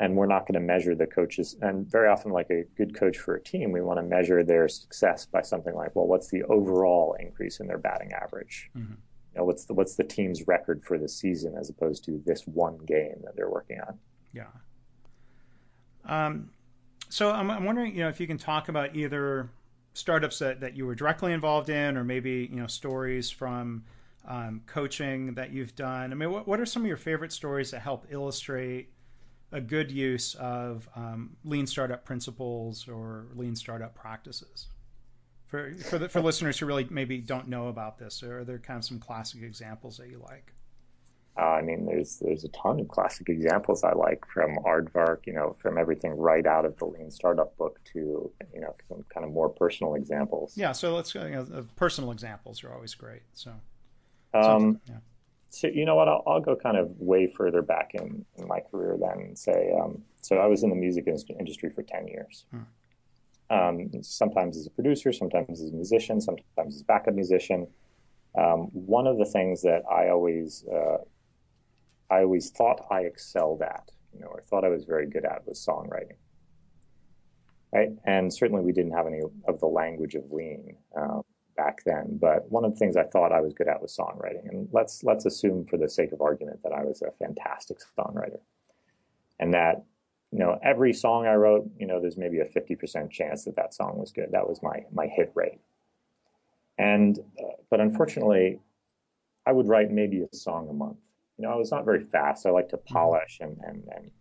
And 0.01 0.15
we're 0.15 0.27
not 0.27 0.47
going 0.47 0.53
to 0.53 0.65
measure 0.65 0.95
the 0.95 1.07
coaches. 1.07 1.57
And 1.61 1.89
very 1.89 2.07
often, 2.07 2.31
like 2.31 2.49
a 2.51 2.63
good 2.77 2.95
coach 2.95 3.17
for 3.17 3.35
a 3.35 3.41
team, 3.41 3.71
we 3.71 3.81
want 3.81 3.97
to 3.97 4.03
measure 4.03 4.43
their 4.43 4.67
success 4.69 5.25
by 5.25 5.41
something 5.41 5.75
like, 5.75 5.95
well, 5.95 6.07
what's 6.07 6.29
the 6.29 6.43
overall 6.43 7.17
increase 7.19 7.59
in 7.59 7.67
their 7.67 7.77
batting 7.77 8.13
average? 8.13 8.69
Mm-hmm. 8.77 8.93
You 9.33 9.39
know, 9.39 9.43
what's 9.43 9.65
the 9.65 9.73
what's 9.73 9.95
the 9.95 10.05
team's 10.05 10.47
record 10.47 10.83
for 10.83 10.97
the 10.97 11.09
season 11.09 11.55
as 11.59 11.69
opposed 11.69 12.05
to 12.05 12.21
this 12.25 12.47
one 12.47 12.77
game 12.85 13.15
that 13.23 13.35
they're 13.35 13.49
working 13.49 13.81
on? 13.81 13.99
Yeah. 14.33 14.47
Um, 16.05 16.51
so 17.09 17.31
I'm, 17.31 17.51
I'm 17.51 17.65
wondering, 17.65 17.93
you 17.93 18.03
know, 18.03 18.09
if 18.09 18.19
you 18.19 18.27
can 18.27 18.37
talk 18.37 18.69
about 18.69 18.95
either 18.95 19.49
startups 19.93 20.39
that, 20.39 20.59
that 20.61 20.75
you 20.75 20.85
were 20.85 20.95
directly 20.95 21.33
involved 21.33 21.69
in, 21.69 21.97
or 21.97 22.03
maybe 22.03 22.47
you 22.51 22.59
know 22.59 22.67
stories 22.67 23.29
from 23.29 23.83
um, 24.27 24.61
coaching 24.65 25.33
that 25.35 25.51
you've 25.51 25.75
done. 25.75 26.11
I 26.11 26.15
mean, 26.15 26.31
what, 26.31 26.47
what 26.47 26.59
are 26.59 26.65
some 26.65 26.83
of 26.83 26.87
your 26.87 26.97
favorite 26.97 27.31
stories 27.31 27.71
that 27.71 27.81
help 27.81 28.05
illustrate 28.09 28.93
a 29.51 29.59
good 29.59 29.91
use 29.91 30.35
of 30.35 30.87
um, 30.95 31.35
lean 31.43 31.65
startup 31.65 32.05
principles 32.05 32.87
or 32.87 33.27
lean 33.35 33.55
startup 33.55 33.95
practices? 33.95 34.67
For 35.47 35.73
for 35.73 35.97
the, 35.97 36.09
for 36.09 36.21
listeners 36.21 36.59
who 36.59 36.67
really 36.67 36.87
maybe 36.89 37.17
don't 37.17 37.47
know 37.47 37.67
about 37.67 37.97
this, 37.97 38.21
are 38.21 38.43
there 38.43 38.59
kind 38.59 38.77
of 38.77 38.85
some 38.85 38.99
classic 38.99 39.41
examples 39.41 39.97
that 39.97 40.09
you 40.09 40.21
like? 40.23 40.53
Uh, 41.37 41.41
I 41.41 41.61
mean, 41.61 41.85
there's 41.85 42.19
there's 42.19 42.43
a 42.43 42.49
ton 42.49 42.79
of 42.79 42.87
classic 42.89 43.29
examples 43.29 43.83
I 43.83 43.93
like 43.93 44.25
from 44.25 44.57
Aardvark, 44.65 45.25
you 45.25 45.33
know, 45.33 45.55
from 45.59 45.77
everything 45.77 46.17
right 46.17 46.45
out 46.45 46.65
of 46.65 46.77
the 46.77 46.85
Lean 46.85 47.09
Startup 47.11 47.55
book 47.57 47.79
to 47.93 48.31
you 48.53 48.59
know 48.59 48.75
some 48.89 49.05
kind 49.13 49.25
of 49.25 49.31
more 49.31 49.49
personal 49.49 49.95
examples. 49.95 50.57
Yeah, 50.57 50.73
so 50.73 50.93
let's 50.95 51.13
go 51.13 51.25
you 51.25 51.31
know, 51.31 51.67
personal 51.75 52.11
examples 52.11 52.63
are 52.63 52.73
always 52.73 52.93
great. 52.93 53.21
So, 53.33 53.53
um, 54.33 54.81
yeah. 54.87 54.95
so 55.49 55.67
you 55.67 55.85
know 55.85 55.95
what? 55.95 56.09
I'll, 56.09 56.23
I'll, 56.27 56.41
go 56.41 56.55
kind 56.55 56.75
of 56.75 56.91
way 56.99 57.27
further 57.27 57.61
back 57.61 57.91
in, 57.93 58.25
in 58.37 58.47
my 58.47 58.59
career 58.59 58.97
than 58.99 59.35
say. 59.35 59.71
Um, 59.79 60.03
so 60.21 60.37
I 60.37 60.47
was 60.47 60.63
in 60.63 60.69
the 60.69 60.75
music 60.75 61.07
industry 61.07 61.69
for 61.69 61.83
ten 61.83 62.07
years. 62.07 62.45
Hmm. 62.51 62.59
Um, 63.51 64.03
sometimes 64.03 64.57
as 64.57 64.67
a 64.67 64.71
producer, 64.71 65.13
sometimes 65.13 65.61
as 65.61 65.71
a 65.71 65.75
musician, 65.75 66.19
sometimes 66.19 66.75
as 66.75 66.81
a 66.81 66.85
backup 66.85 67.13
musician. 67.13 67.67
Um, 68.37 68.69
one 68.73 69.07
of 69.07 69.17
the 69.17 69.25
things 69.25 69.63
that 69.63 69.83
I 69.91 70.09
always 70.09 70.65
uh, 70.67 70.97
I 72.11 72.21
always 72.21 72.49
thought 72.49 72.85
I 72.89 73.01
excelled 73.01 73.61
at, 73.61 73.91
you 74.13 74.19
know, 74.19 74.27
or 74.27 74.41
thought 74.41 74.63
I 74.63 74.69
was 74.69 74.85
very 74.85 75.07
good 75.07 75.25
at 75.25 75.47
was 75.47 75.63
songwriting. 75.65 76.17
Right? 77.71 77.89
And 78.05 78.33
certainly 78.33 78.63
we 78.63 78.71
didn't 78.71 78.93
have 78.93 79.05
any 79.05 79.21
of 79.47 79.59
the 79.59 79.67
language 79.67 80.15
of 80.15 80.31
lean 80.31 80.75
um, 80.97 81.21
back 81.55 81.83
then. 81.85 82.17
But 82.19 82.49
one 82.49 82.65
of 82.65 82.73
the 82.73 82.77
things 82.77 82.97
I 82.97 83.03
thought 83.03 83.31
I 83.31 83.41
was 83.41 83.53
good 83.53 83.67
at 83.67 83.81
was 83.81 83.95
songwriting. 83.95 84.49
And 84.49 84.67
let's 84.71 85.03
let's 85.03 85.25
assume, 85.25 85.65
for 85.65 85.77
the 85.77 85.87
sake 85.87 86.11
of 86.11 86.21
argument, 86.21 86.63
that 86.63 86.71
I 86.71 86.83
was 86.83 87.03
a 87.03 87.11
fantastic 87.23 87.77
songwriter, 87.97 88.39
and 89.39 89.53
that 89.53 89.83
you 90.31 90.39
know 90.39 90.57
every 90.63 90.93
song 90.93 91.27
I 91.27 91.35
wrote, 91.35 91.69
you 91.77 91.85
know, 91.85 92.01
there's 92.01 92.17
maybe 92.17 92.39
a 92.39 92.45
50% 92.45 93.11
chance 93.11 93.45
that 93.45 93.55
that 93.57 93.75
song 93.75 93.97
was 93.97 94.11
good. 94.11 94.29
That 94.31 94.47
was 94.49 94.63
my 94.63 94.85
my 94.91 95.05
hit 95.05 95.31
rate. 95.35 95.59
And 96.79 97.19
uh, 97.39 97.57
but 97.69 97.79
unfortunately, 97.81 98.61
I 99.45 99.51
would 99.51 99.67
write 99.67 99.91
maybe 99.91 100.23
a 100.23 100.35
song 100.35 100.69
a 100.69 100.73
month 100.73 100.97
you 101.39 101.47
know, 101.47 101.53
I 101.53 101.55
was 101.55 101.71
not 101.71 101.85
very 101.85 102.03
fast. 102.03 102.45
I 102.45 102.49
like 102.49 102.69
to 102.69 102.77
mm-hmm. 102.77 102.93
polish 102.93 103.37
and, 103.39 103.57
and, 103.65 103.83
and 103.95 104.11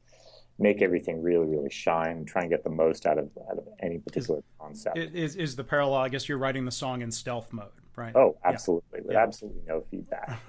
make 0.59 0.81
everything 0.83 1.21
really, 1.21 1.47
really 1.47 1.71
shine, 1.71 2.25
try 2.25 2.43
and 2.43 2.51
get 2.51 2.63
the 2.63 2.71
most 2.71 3.07
out 3.07 3.19
of 3.19 3.31
out 3.51 3.59
of 3.59 3.67
any 3.83 3.99
particular 3.99 4.43
concept. 4.61 4.97
Is 4.97 5.35
is 5.35 5.57
the 5.57 5.65
parallel? 5.65 6.01
I 6.01 6.09
guess 6.09 6.29
you're 6.29 6.39
writing 6.39 6.65
the 6.65 6.71
song 6.71 7.03
in 7.03 7.11
stealth 7.11 7.53
mode, 7.53 7.73
right? 7.97 8.15
Oh, 8.15 8.39
absolutely, 8.45 9.01
yeah. 9.01 9.05
with 9.05 9.15
yeah. 9.15 9.23
absolutely 9.23 9.63
no 9.67 9.85
feedback. 9.91 10.41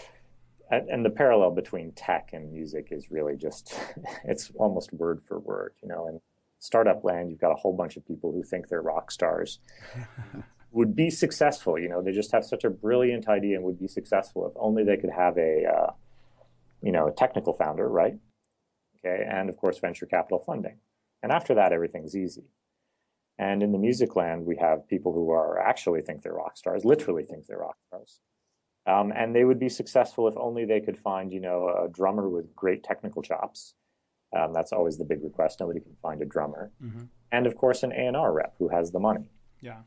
and, 0.70 0.88
and, 0.88 1.04
the 1.04 1.10
parallel 1.10 1.50
between 1.50 1.90
tech 1.92 2.30
and 2.32 2.52
music 2.52 2.88
is 2.92 3.10
really 3.10 3.36
just 3.36 3.74
it's 4.24 4.52
almost 4.56 4.92
word 4.92 5.20
for 5.26 5.40
word, 5.40 5.74
you 5.82 5.88
know. 5.88 6.06
In 6.06 6.20
startup 6.60 7.02
land, 7.02 7.30
you've 7.30 7.40
got 7.40 7.50
a 7.50 7.56
whole 7.56 7.76
bunch 7.76 7.96
of 7.96 8.06
people 8.06 8.30
who 8.30 8.44
think 8.44 8.68
they're 8.68 8.82
rock 8.82 9.10
stars. 9.10 9.58
would 10.70 10.94
be 10.94 11.10
successful, 11.10 11.78
you 11.78 11.88
know. 11.88 12.02
They 12.02 12.12
just 12.12 12.32
have 12.32 12.44
such 12.44 12.64
a 12.64 12.70
brilliant 12.70 13.28
idea 13.28 13.56
and 13.56 13.64
would 13.64 13.78
be 13.78 13.88
successful 13.88 14.46
if 14.46 14.52
only 14.56 14.84
they 14.84 14.96
could 14.96 15.10
have 15.10 15.36
a, 15.38 15.64
uh, 15.64 15.92
you 16.82 16.92
know, 16.92 17.08
a 17.08 17.12
technical 17.12 17.52
founder, 17.54 17.88
right? 17.88 18.18
Okay, 18.98 19.24
and 19.28 19.48
of 19.48 19.56
course 19.56 19.78
venture 19.78 20.06
capital 20.06 20.40
funding. 20.40 20.78
And 21.22 21.32
after 21.32 21.54
that, 21.54 21.72
everything's 21.72 22.16
easy. 22.16 22.44
And 23.38 23.62
in 23.62 23.72
the 23.72 23.78
music 23.78 24.16
land, 24.16 24.46
we 24.46 24.56
have 24.56 24.88
people 24.88 25.12
who 25.12 25.30
are 25.30 25.60
actually 25.60 26.02
think 26.02 26.22
they're 26.22 26.34
rock 26.34 26.56
stars, 26.56 26.84
literally 26.84 27.24
think 27.24 27.46
they're 27.46 27.58
rock 27.58 27.76
stars. 27.86 28.20
Um, 28.86 29.12
and 29.14 29.34
they 29.34 29.44
would 29.44 29.60
be 29.60 29.68
successful 29.68 30.26
if 30.28 30.36
only 30.36 30.64
they 30.64 30.80
could 30.80 30.98
find, 30.98 31.32
you 31.32 31.40
know, 31.40 31.68
a 31.68 31.88
drummer 31.88 32.28
with 32.28 32.54
great 32.56 32.82
technical 32.82 33.22
chops. 33.22 33.74
Um, 34.36 34.52
that's 34.52 34.72
always 34.72 34.98
the 34.98 35.04
big 35.04 35.22
request. 35.22 35.60
Nobody 35.60 35.80
can 35.80 35.94
find 36.02 36.20
a 36.22 36.24
drummer. 36.24 36.72
Mm-hmm. 36.82 37.04
And 37.30 37.46
of 37.46 37.56
course, 37.56 37.82
an 37.82 37.92
A&R 37.92 38.32
rep 38.32 38.54
who 38.58 38.68
has 38.68 38.90
the 38.90 38.98
money. 38.98 39.26
Yeah. 39.60 39.80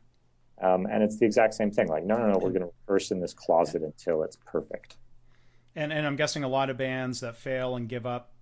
Um, 0.62 0.86
and 0.86 1.02
it's 1.02 1.18
the 1.18 1.26
exact 1.26 1.56
same 1.56 1.72
thing. 1.72 1.88
Like, 1.88 2.06
no, 2.06 2.18
no, 2.18 2.28
no, 2.28 2.38
we're 2.38 2.52
going 2.52 2.62
to 2.62 2.72
rehearse 2.88 3.12
in 3.12 3.20
this 3.20 3.34
closet 3.34 3.82
until 3.82 4.24
it's 4.24 4.38
perfect. 4.46 4.98
And 5.76 5.92
and 5.94 6.06
I'm 6.06 6.16
guessing 6.16 6.44
a 6.44 6.50
lot 6.50 6.70
of 6.70 6.78
bands 6.78 7.22
that 7.22 7.38
fail 7.38 7.76
and 7.76 7.88
give 7.88 8.06
up 8.06 8.34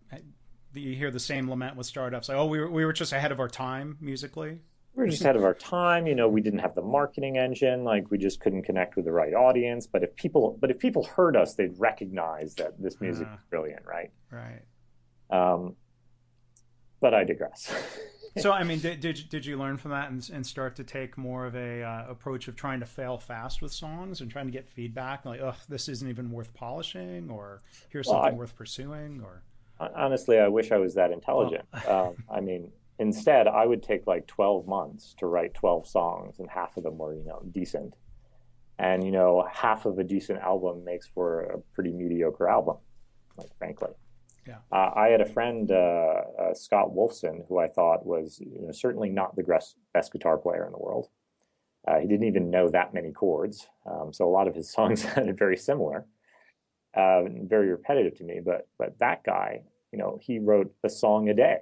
you 0.73 0.93
hear 0.95 1.09
the 1.11 1.19
same 1.19 1.49
lament 1.49 1.75
with 1.75 1.87
startups 1.87 2.29
like 2.29 2.37
oh 2.37 2.45
we 2.45 2.59
were, 2.59 2.69
we 2.69 2.85
were 2.85 2.93
just 2.93 3.11
ahead 3.11 3.31
of 3.31 3.39
our 3.39 3.47
time 3.47 3.97
musically? 3.99 4.61
We 4.95 5.03
were 5.03 5.07
just 5.07 5.21
ahead 5.21 5.35
of 5.35 5.43
our 5.43 5.53
time 5.53 6.07
you 6.07 6.15
know 6.15 6.27
we 6.27 6.41
didn't 6.41 6.59
have 6.59 6.75
the 6.75 6.81
marketing 6.81 7.37
engine 7.37 7.83
like 7.83 8.09
we 8.11 8.17
just 8.17 8.39
couldn't 8.39 8.63
connect 8.63 8.95
with 8.95 9.05
the 9.05 9.11
right 9.11 9.33
audience. 9.33 9.87
But 9.87 10.03
if 10.03 10.15
people 10.15 10.57
but 10.59 10.71
if 10.71 10.79
people 10.79 11.03
heard 11.03 11.35
us 11.35 11.55
they'd 11.55 11.77
recognize 11.79 12.55
that 12.55 12.81
this 12.81 12.99
music 12.99 13.27
uh, 13.27 13.35
is 13.35 13.39
brilliant 13.49 13.85
right? 13.85 14.11
Right. 14.31 14.61
Um 15.29 15.75
but 17.01 17.13
i 17.13 17.23
digress 17.23 17.71
so 18.37 18.51
i 18.51 18.63
mean 18.63 18.79
did, 18.79 18.99
did, 18.99 19.29
did 19.29 19.45
you 19.45 19.57
learn 19.57 19.77
from 19.77 19.91
that 19.91 20.09
and, 20.09 20.29
and 20.33 20.45
start 20.45 20.75
to 20.75 20.83
take 20.83 21.17
more 21.17 21.45
of 21.45 21.55
a 21.55 21.83
uh, 21.83 22.05
approach 22.09 22.47
of 22.47 22.55
trying 22.55 22.79
to 22.79 22.85
fail 22.85 23.17
fast 23.17 23.61
with 23.61 23.71
songs 23.71 24.21
and 24.21 24.29
trying 24.29 24.45
to 24.45 24.51
get 24.51 24.67
feedback 24.67 25.25
like 25.25 25.39
oh 25.39 25.55
this 25.67 25.89
isn't 25.89 26.09
even 26.09 26.31
worth 26.31 26.53
polishing 26.53 27.29
or 27.29 27.61
here's 27.89 28.07
well, 28.07 28.17
something 28.17 28.35
I, 28.35 28.37
worth 28.37 28.55
pursuing 28.55 29.21
or 29.23 29.43
honestly, 29.79 30.39
I 30.39 30.47
wish 30.47 30.71
I 30.71 30.77
was 30.77 30.95
that 30.95 31.11
intelligent. 31.11 31.65
Oh. 31.87 32.09
um, 32.09 32.23
I 32.29 32.41
mean, 32.41 32.71
instead, 32.97 33.47
I 33.47 33.65
would 33.65 33.83
take 33.83 34.07
like 34.07 34.27
12 34.27 34.67
months 34.67 35.15
to 35.19 35.27
write 35.27 35.53
12 35.53 35.87
songs, 35.87 36.39
and 36.39 36.49
half 36.49 36.77
of 36.77 36.83
them 36.83 36.97
were, 36.97 37.13
you 37.13 37.25
know, 37.25 37.41
decent. 37.51 37.95
And, 38.77 39.03
you 39.03 39.11
know, 39.11 39.45
half 39.51 39.85
of 39.85 39.99
a 39.99 40.03
decent 40.03 40.39
album 40.39 40.85
makes 40.85 41.07
for 41.07 41.41
a 41.41 41.59
pretty 41.73 41.91
mediocre 41.91 42.47
album, 42.47 42.77
like, 43.37 43.49
frankly. 43.57 43.89
Yeah. 44.49 44.57
Uh, 44.71 44.91
I 44.95 45.07
had 45.09 45.21
a 45.21 45.25
friend, 45.25 45.71
uh, 45.71 46.21
uh, 46.39 46.53
Scott 46.53 46.89
Wolfson, 46.89 47.47
who 47.47 47.59
I 47.59 47.67
thought 47.67 48.05
was 48.05 48.39
you 48.39 48.61
know, 48.61 48.71
certainly 48.71 49.09
not 49.09 49.35
the 49.35 49.43
best 49.93 50.11
guitar 50.11 50.37
player 50.37 50.65
in 50.65 50.71
the 50.71 50.79
world. 50.79 51.07
Uh, 51.87 51.99
he 51.99 52.07
didn't 52.07 52.27
even 52.27 52.49
know 52.49 52.69
that 52.69 52.93
many 52.93 53.11
chords, 53.11 53.67
um, 53.85 54.11
so 54.11 54.27
a 54.27 54.29
lot 54.29 54.47
of 54.47 54.55
his 54.55 54.71
songs 54.75 55.03
sounded 55.03 55.37
very 55.37 55.57
similar 55.57 56.05
uh, 56.95 57.23
very 57.43 57.69
repetitive 57.69 58.15
to 58.17 58.23
me. 58.23 58.39
But 58.43 58.67
but 58.77 58.97
that 58.99 59.23
guy, 59.23 59.61
you 59.91 59.99
know, 59.99 60.19
he 60.21 60.39
wrote 60.39 60.73
a 60.83 60.89
song 60.89 61.29
a 61.29 61.33
day. 61.33 61.59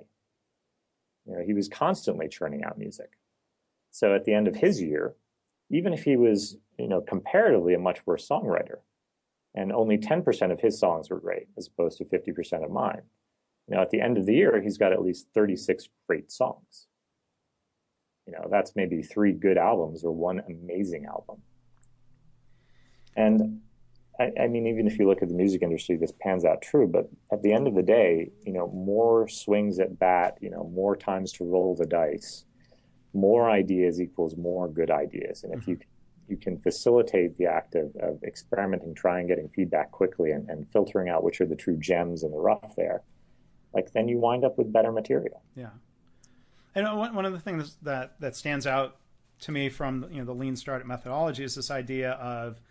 You 1.26 1.34
know, 1.34 1.44
he 1.46 1.54
was 1.54 1.68
constantly 1.68 2.28
churning 2.28 2.64
out 2.64 2.78
music. 2.78 3.12
So 3.92 4.14
at 4.14 4.26
the 4.26 4.34
end 4.34 4.48
of 4.48 4.56
his 4.56 4.82
year, 4.82 5.16
even 5.70 5.94
if 5.94 6.04
he 6.04 6.16
was, 6.16 6.58
you 6.78 6.88
know, 6.88 7.02
comparatively 7.02 7.74
a 7.74 7.80
much 7.80 8.06
worse 8.06 8.28
songwriter, 8.28 8.80
and 9.56 9.72
only 9.72 9.98
10% 9.98 10.52
of 10.52 10.60
his 10.60 10.80
songs 10.80 11.10
were 11.10 11.20
great 11.20 11.48
as 11.58 11.68
opposed 11.68 11.98
to 11.98 12.06
50% 12.06 12.64
of 12.64 12.72
mine. 12.72 13.02
You 13.68 13.76
know, 13.76 13.82
at 13.82 13.90
the 13.90 14.02
end 14.02 14.18
of 14.18 14.26
the 14.26 14.36
year, 14.36 14.62
he's 14.62 14.78
got 14.78 14.94
at 14.94 15.02
least 15.02 15.28
36 15.34 15.90
great 16.08 16.32
songs. 16.32 16.88
You 18.26 18.34
know, 18.34 18.48
that's 18.50 18.76
maybe 18.76 19.02
three 19.02 19.32
good 19.32 19.58
albums 19.58 20.04
or 20.04 20.12
one 20.12 20.42
amazing 20.48 21.06
album. 21.06 21.42
And 23.16 23.62
I, 24.20 24.32
I, 24.42 24.48
mean, 24.48 24.68
even 24.68 24.88
if 24.88 25.00
you 25.00 25.08
look 25.08 25.22
at 25.22 25.30
the 25.30 25.34
music 25.34 25.62
industry, 25.62 25.96
this 25.96 26.14
pans 26.22 26.46
out 26.46 26.62
true. 26.62 26.88
But 26.88 27.10
at 27.32 27.42
the 27.42 27.54
end 27.54 27.68
of 27.68 27.76
the 27.76 27.84
day, 27.84 28.32
you 28.46 28.54
know, 28.54 28.68
more 28.68 29.28
swings 29.28 29.80
at 29.80 29.98
bat, 29.98 30.38
you 30.42 30.50
know, 30.50 30.70
more 30.74 30.96
times 30.96 31.32
to 31.34 31.44
roll 31.44 31.76
the 31.76 31.86
dice, 31.86 32.46
more 33.14 33.50
ideas 33.50 34.00
equals 34.00 34.36
more 34.36 34.68
good 34.68 34.92
ideas. 34.92 35.44
And 35.44 35.54
if 35.54 35.62
mm-hmm. 35.62 35.72
you 35.72 35.80
you 36.30 36.38
can 36.38 36.58
facilitate 36.58 37.38
the 37.38 37.46
act 37.46 37.76
of, 37.76 37.96
of 37.98 38.24
experimenting, 38.24 38.94
trying, 38.94 39.28
getting 39.28 39.50
feedback 39.50 39.92
quickly, 39.92 40.32
and, 40.32 40.50
and 40.50 40.70
filtering 40.72 41.10
out 41.10 41.24
which 41.24 41.42
are 41.42 41.46
the 41.46 41.56
true 41.56 41.78
gems 41.78 42.24
in 42.24 42.32
the 42.32 42.38
rough 42.38 42.76
there, 42.76 43.04
like 43.74 43.92
then 43.94 44.08
you 44.08 44.18
wind 44.18 44.44
up 44.44 44.58
with 44.58 44.72
better 44.72 44.92
material. 44.92 45.42
Yeah. 45.56 45.70
And 46.76 46.86
one 47.16 47.26
of 47.26 47.34
the 47.34 47.40
things 47.40 47.78
that 47.82 48.20
that 48.20 48.36
stands 48.36 48.68
out 48.68 48.98
to 49.40 49.52
me 49.52 49.70
from 49.70 50.08
you 50.12 50.20
know 50.20 50.26
the 50.26 50.34
lean 50.34 50.56
startup 50.56 50.88
methodology 50.88 51.44
is 51.44 51.56
this 51.56 51.72
idea 51.72 52.12
of 52.12 52.62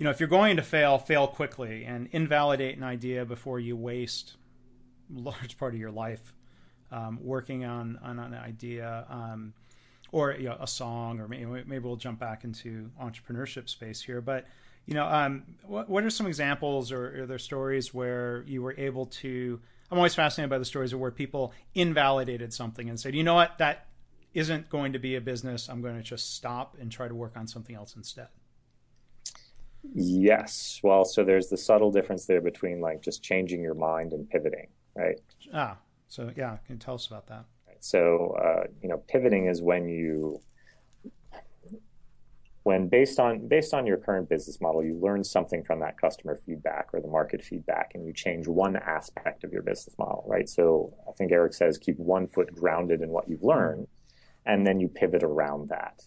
you 0.00 0.04
know, 0.04 0.10
if 0.10 0.18
you're 0.18 0.30
going 0.30 0.56
to 0.56 0.62
fail, 0.62 0.96
fail 0.96 1.26
quickly 1.26 1.84
and 1.84 2.08
invalidate 2.12 2.74
an 2.74 2.82
idea 2.82 3.26
before 3.26 3.60
you 3.60 3.76
waste 3.76 4.38
large 5.14 5.58
part 5.58 5.74
of 5.74 5.78
your 5.78 5.90
life 5.90 6.32
um, 6.90 7.18
working 7.20 7.66
on, 7.66 7.98
on 8.02 8.18
an 8.18 8.32
idea 8.32 9.04
um, 9.10 9.52
or 10.12 10.32
you 10.32 10.48
know, 10.48 10.56
a 10.60 10.66
song, 10.66 11.20
or 11.20 11.28
maybe, 11.28 11.44
maybe 11.44 11.78
we'll 11.78 11.96
jump 11.96 12.18
back 12.18 12.44
into 12.44 12.90
entrepreneurship 13.00 13.68
space 13.68 14.00
here. 14.02 14.20
But 14.20 14.46
you 14.86 14.94
know, 14.94 15.06
um, 15.06 15.44
what, 15.66 15.88
what 15.88 16.04
are 16.04 16.10
some 16.10 16.26
examples 16.26 16.90
or 16.90 17.22
are 17.22 17.26
there 17.26 17.38
stories 17.38 17.94
where 17.94 18.42
you 18.46 18.62
were 18.62 18.74
able 18.76 19.06
to? 19.06 19.60
I'm 19.90 19.98
always 19.98 20.14
fascinated 20.14 20.50
by 20.50 20.58
the 20.58 20.64
stories 20.64 20.92
of 20.92 21.00
where 21.00 21.10
people 21.10 21.52
invalidated 21.74 22.52
something 22.52 22.88
and 22.88 22.98
said, 22.98 23.14
you 23.14 23.24
know 23.24 23.34
what, 23.34 23.58
that 23.58 23.86
isn't 24.34 24.68
going 24.68 24.92
to 24.92 24.98
be 24.98 25.16
a 25.16 25.20
business. 25.20 25.68
I'm 25.68 25.82
going 25.82 25.96
to 25.96 26.02
just 26.02 26.36
stop 26.36 26.76
and 26.80 26.90
try 26.90 27.08
to 27.08 27.14
work 27.14 27.36
on 27.36 27.46
something 27.46 27.74
else 27.74 27.96
instead. 27.96 28.28
Yes. 29.94 30.80
Well, 30.82 31.04
so 31.04 31.24
there's 31.24 31.48
the 31.48 31.56
subtle 31.56 31.90
difference 31.90 32.26
there 32.26 32.40
between 32.40 32.80
like 32.80 33.02
just 33.02 33.22
changing 33.22 33.62
your 33.62 33.74
mind 33.74 34.12
and 34.12 34.28
pivoting, 34.28 34.68
right? 34.94 35.18
Ah, 35.52 35.78
so 36.08 36.30
yeah, 36.36 36.58
can 36.66 36.76
you 36.76 36.76
tell 36.76 36.94
us 36.94 37.06
about 37.06 37.26
that? 37.28 37.44
So, 37.80 38.36
uh, 38.42 38.64
you 38.82 38.88
know, 38.88 38.98
pivoting 39.08 39.46
is 39.46 39.62
when 39.62 39.88
you, 39.88 40.40
when 42.62 42.88
based 42.88 43.18
on 43.18 43.48
based 43.48 43.72
on 43.72 43.86
your 43.86 43.96
current 43.96 44.28
business 44.28 44.60
model, 44.60 44.84
you 44.84 44.98
learn 45.00 45.24
something 45.24 45.64
from 45.64 45.80
that 45.80 45.98
customer 45.98 46.38
feedback 46.44 46.88
or 46.92 47.00
the 47.00 47.08
market 47.08 47.42
feedback, 47.42 47.92
and 47.94 48.06
you 48.06 48.12
change 48.12 48.46
one 48.46 48.76
aspect 48.76 49.44
of 49.44 49.52
your 49.52 49.62
business 49.62 49.96
model, 49.98 50.24
right? 50.28 50.48
So, 50.48 50.92
I 51.08 51.12
think 51.12 51.32
Eric 51.32 51.54
says 51.54 51.78
keep 51.78 51.98
one 51.98 52.28
foot 52.28 52.54
grounded 52.54 53.00
in 53.00 53.08
what 53.08 53.28
you've 53.28 53.42
learned, 53.42 53.88
and 54.44 54.66
then 54.66 54.78
you 54.78 54.88
pivot 54.88 55.22
around 55.22 55.70
that. 55.70 56.02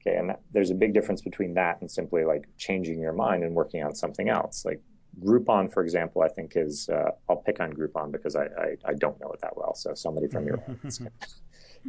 Okay, 0.00 0.16
and 0.16 0.30
that, 0.30 0.40
there's 0.52 0.70
a 0.70 0.74
big 0.74 0.94
difference 0.94 1.22
between 1.22 1.54
that 1.54 1.80
and 1.80 1.90
simply 1.90 2.24
like 2.24 2.44
changing 2.58 3.00
your 3.00 3.12
mind 3.12 3.44
and 3.44 3.54
working 3.54 3.82
on 3.82 3.94
something 3.94 4.28
else. 4.28 4.64
Like 4.64 4.82
Groupon, 5.20 5.72
for 5.72 5.82
example, 5.82 6.22
I 6.22 6.28
think 6.28 6.52
is 6.56 6.88
uh, 6.88 7.10
I'll 7.28 7.36
pick 7.36 7.60
on 7.60 7.72
Groupon 7.72 8.12
because 8.12 8.36
I, 8.36 8.44
I, 8.44 8.76
I 8.84 8.94
don't 8.94 9.18
know 9.20 9.30
it 9.32 9.40
that 9.40 9.56
well. 9.56 9.74
So 9.74 9.94
somebody 9.94 10.28
from 10.28 10.46
your 10.46 10.60
audience 10.68 10.98
can, 10.98 11.10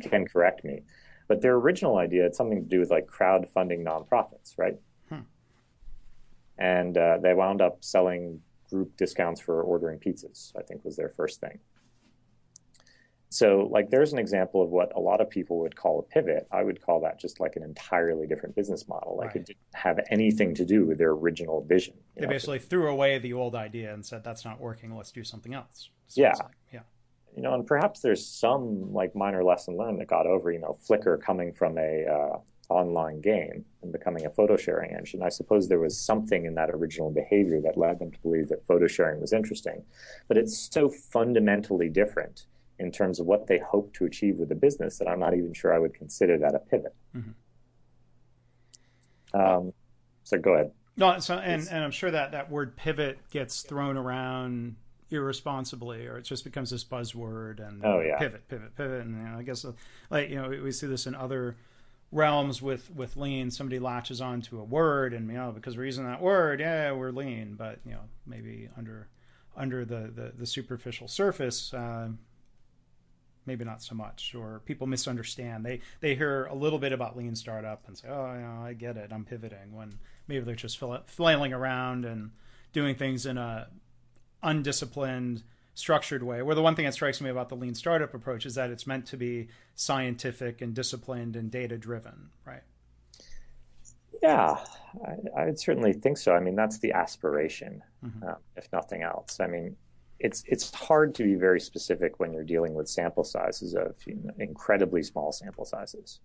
can, 0.10 0.28
correct 0.28 0.64
me. 0.64 0.82
But 1.28 1.42
their 1.42 1.56
original 1.56 1.98
idea 1.98 2.24
had 2.24 2.36
something 2.36 2.62
to 2.64 2.70
do 2.70 2.80
with 2.80 2.92
like 2.92 3.08
crowdfunding 3.08 3.84
nonprofits, 3.84 4.58
right? 4.58 4.76
Hmm. 5.10 5.22
And 6.58 6.98
uh, 6.98 7.18
they 7.22 7.34
wound 7.34 7.62
up 7.62 7.84
selling 7.84 8.42
group 8.70 8.96
discounts 8.98 9.42
for 9.42 9.62
ordering 9.62 10.00
pizzas. 10.00 10.52
I 10.58 10.62
think 10.62 10.84
was 10.84 10.96
their 10.96 11.10
first 11.10 11.40
thing. 11.40 11.60
So, 13.30 13.68
like, 13.72 13.90
there's 13.90 14.14
an 14.14 14.20
example 14.20 14.62
of 14.62 14.70
what 14.70 14.96
a 14.96 15.00
lot 15.00 15.20
of 15.20 15.30
people 15.30 15.60
would 15.60 15.76
call 15.76 16.00
a 16.00 16.04
pivot. 16.04 16.48
I 16.52 16.64
would 16.64 16.82
call 16.82 17.02
that 17.02 17.20
just 17.20 17.40
like 17.40 17.56
an 17.56 17.64
entirely 17.64 18.28
different 18.28 18.56
business 18.56 18.88
model. 18.88 19.18
Like, 19.18 19.28
right. 19.28 19.36
it 19.38 19.46
didn't 19.48 19.60
have 19.74 20.00
anything 20.10 20.54
to 20.56 20.66
do 20.66 20.86
with 20.86 20.98
their 20.98 21.12
original 21.12 21.62
vision. 21.62 21.96
They 22.16 22.22
know? 22.22 22.30
basically 22.30 22.60
threw 22.60 22.90
away 22.90 23.18
the 23.20 23.34
old 23.34 23.56
idea 23.56 23.94
and 23.94 24.06
said, 24.06 24.24
"That's 24.24 24.46
not 24.46 24.60
working. 24.60 24.96
Let's 24.96 25.12
do 25.12 25.24
something 25.24 25.54
else." 25.54 25.90
So 26.08 26.22
yeah, 26.22 26.34
like, 26.34 26.48
yeah. 26.72 26.80
You 27.36 27.42
know, 27.42 27.54
and 27.54 27.68
perhaps 27.68 28.00
there's 28.00 28.26
some 28.26 28.94
like 28.94 29.16
minor 29.16 29.44
lesson 29.44 29.76
learned 29.76 30.00
that 30.00 30.08
got 30.08 30.28
over. 30.28 30.52
You 30.52 30.60
know, 30.60 30.78
Flickr 30.88 31.20
coming 31.22 31.52
from 31.52 31.78
a 31.78 32.06
uh, 32.06 32.38
online 32.70 33.22
game 33.22 33.66
and 33.82 33.92
becoming 33.92 34.26
a 34.26 34.30
photo 34.30 34.58
sharing 34.58 34.96
engine. 34.96 35.22
I 35.22 35.30
suppose 35.30 35.68
there 35.68 35.80
was 35.80 36.00
something 36.00 36.46
in 36.46 36.56
that 36.56 36.70
original 36.70 37.12
behavior 37.12 37.62
that 37.62 37.78
led 37.78 38.00
them 38.00 38.12
to 38.12 38.20
believe 38.20 38.50
that 38.50 38.66
photo 38.66 38.88
sharing 38.88 39.22
was 39.22 39.34
interesting, 39.34 39.84
but 40.28 40.38
it's 40.38 40.70
so 40.72 40.90
fundamentally 40.90 41.90
different 41.90 42.46
in 42.80 42.92
terms 42.92 43.20
of 43.20 43.26
what 43.26 43.48
they 43.48 43.60
hope 43.60 43.94
to 43.96 44.06
achieve 44.06 44.38
with 44.38 44.50
the 44.50 44.56
business 44.56 44.98
that 44.98 45.08
I'm 45.08 45.20
not 45.20 45.34
even 45.34 45.54
sure 45.54 45.74
I 45.74 45.80
would 45.80 45.94
consider 45.94 46.38
that 46.40 46.56
a 46.56 46.60
pivot. 46.60 46.96
Mm-hmm. 47.16 47.32
Um, 49.40 49.74
so 50.24 50.38
go 50.38 50.54
ahead. 50.54 50.72
No, 50.98 51.20
so 51.20 51.36
and, 51.36 51.68
and 51.70 51.84
I'm 51.84 51.92
sure 51.92 52.12
that 52.12 52.32
that 52.32 52.50
word 52.50 52.78
pivot 52.78 53.20
gets 53.30 53.62
thrown 53.64 53.98
around 53.98 54.78
irresponsibly, 55.10 56.08
or 56.08 56.18
it 56.18 56.24
just 56.24 56.44
becomes 56.44 56.70
this 56.70 56.84
buzzword 56.84 57.66
and 57.66 57.84
oh, 57.86 58.00
yeah. 58.00 58.18
pivot, 58.18 58.48
pivot, 58.48 58.76
pivot. 58.76 59.02
And 59.02 59.16
you 59.16 59.24
know, 59.30 59.38
I 59.38 59.44
guess 59.44 59.66
uh, 59.66 59.74
like 60.10 60.30
you 60.30 60.42
know 60.42 60.50
we, 60.50 60.62
we 60.62 60.72
see 60.72 60.88
this 60.88 61.06
in 61.06 61.16
other 61.16 61.58
realms 62.12 62.62
with 62.62 62.94
with 62.96 63.18
lean. 63.18 63.52
Somebody 63.52 63.80
latches 63.80 64.22
on 64.22 64.42
to 64.44 64.60
a 64.60 64.64
word, 64.64 65.14
and 65.14 65.28
you 65.28 65.36
know 65.36 65.52
because 65.52 65.76
we're 65.78 65.86
using 65.86 66.06
that 66.06 66.22
word, 66.22 66.60
yeah, 66.60 66.92
we're 66.94 67.12
lean. 67.12 67.56
But 67.56 67.80
you 67.86 67.92
know 67.92 68.02
maybe 68.26 68.70
under 68.78 69.10
under 69.56 69.84
the 69.86 70.12
the, 70.16 70.34
the 70.38 70.46
superficial 70.46 71.08
surface. 71.08 71.74
Uh, 71.74 72.10
maybe 73.46 73.64
not 73.64 73.82
so 73.82 73.96
much 73.96 74.34
or 74.36 74.62
people 74.66 74.88
misunderstand 74.88 75.66
they 75.66 75.80
they 76.00 76.16
hear 76.16 76.46
a 76.46 76.56
little 76.56 76.80
bit 76.80 76.92
about 76.92 77.18
lean 77.18 77.36
startup 77.36 77.84
and 77.88 77.98
say 77.98 78.08
oh 78.10 78.34
you 78.34 78.42
know, 78.42 78.62
i 78.64 78.74
get 78.74 78.98
it 78.98 79.12
i'm 79.12 79.26
pivoting 79.26 79.74
when 79.74 79.94
maybe 80.28 80.44
they're 80.44 80.56
just 80.56 80.82
flailing 81.08 81.54
around 81.54 82.06
and 82.06 82.32
doing 82.74 82.96
things 82.96 83.26
in 83.26 83.38
a 83.38 83.68
undisciplined, 84.46 85.44
structured 85.74 86.24
way. 86.24 86.42
Where 86.42 86.56
the 86.56 86.62
one 86.62 86.76
thing 86.76 86.86
that 86.86 86.94
strikes 86.94 87.20
me 87.20 87.30
about 87.30 87.50
the 87.50 87.56
lean 87.56 87.76
startup 87.76 88.14
approach 88.14 88.46
is 88.46 88.56
that 88.56 88.70
it's 88.70 88.88
meant 88.88 89.08
to 89.08 89.18
be 89.18 89.50
scientific 89.76 90.62
and 90.62 90.74
disciplined 90.74 91.36
and 91.36 91.52
data 91.52 91.78
driven, 91.78 92.30
right? 92.46 92.64
Yeah, 94.22 94.58
I, 95.06 95.42
I, 95.42 95.54
certainly 95.56 95.94
think 95.94 96.18
so. 96.18 96.34
I 96.34 96.40
mean, 96.40 96.56
that's 96.56 96.80
the 96.80 96.94
aspiration, 96.94 97.84
mm-hmm. 98.04 98.28
uh, 98.28 98.36
if 98.56 98.72
nothing 98.72 99.04
else. 99.04 99.40
I 99.40 99.48
mean, 99.48 99.76
it's 100.26 100.44
it's 100.48 100.74
hard 100.74 101.14
to 101.16 101.24
be 101.24 101.36
very 101.36 101.60
specific 101.60 102.20
when 102.20 102.34
you're 102.34 102.44
dealing 102.44 102.74
with 102.74 102.88
sample 102.90 103.24
sizes 103.24 103.76
of 103.76 103.96
you 104.06 104.16
know, 104.24 104.34
incredibly 104.40 105.04
small 105.04 105.32
sample 105.32 105.66
sizes 105.66 106.20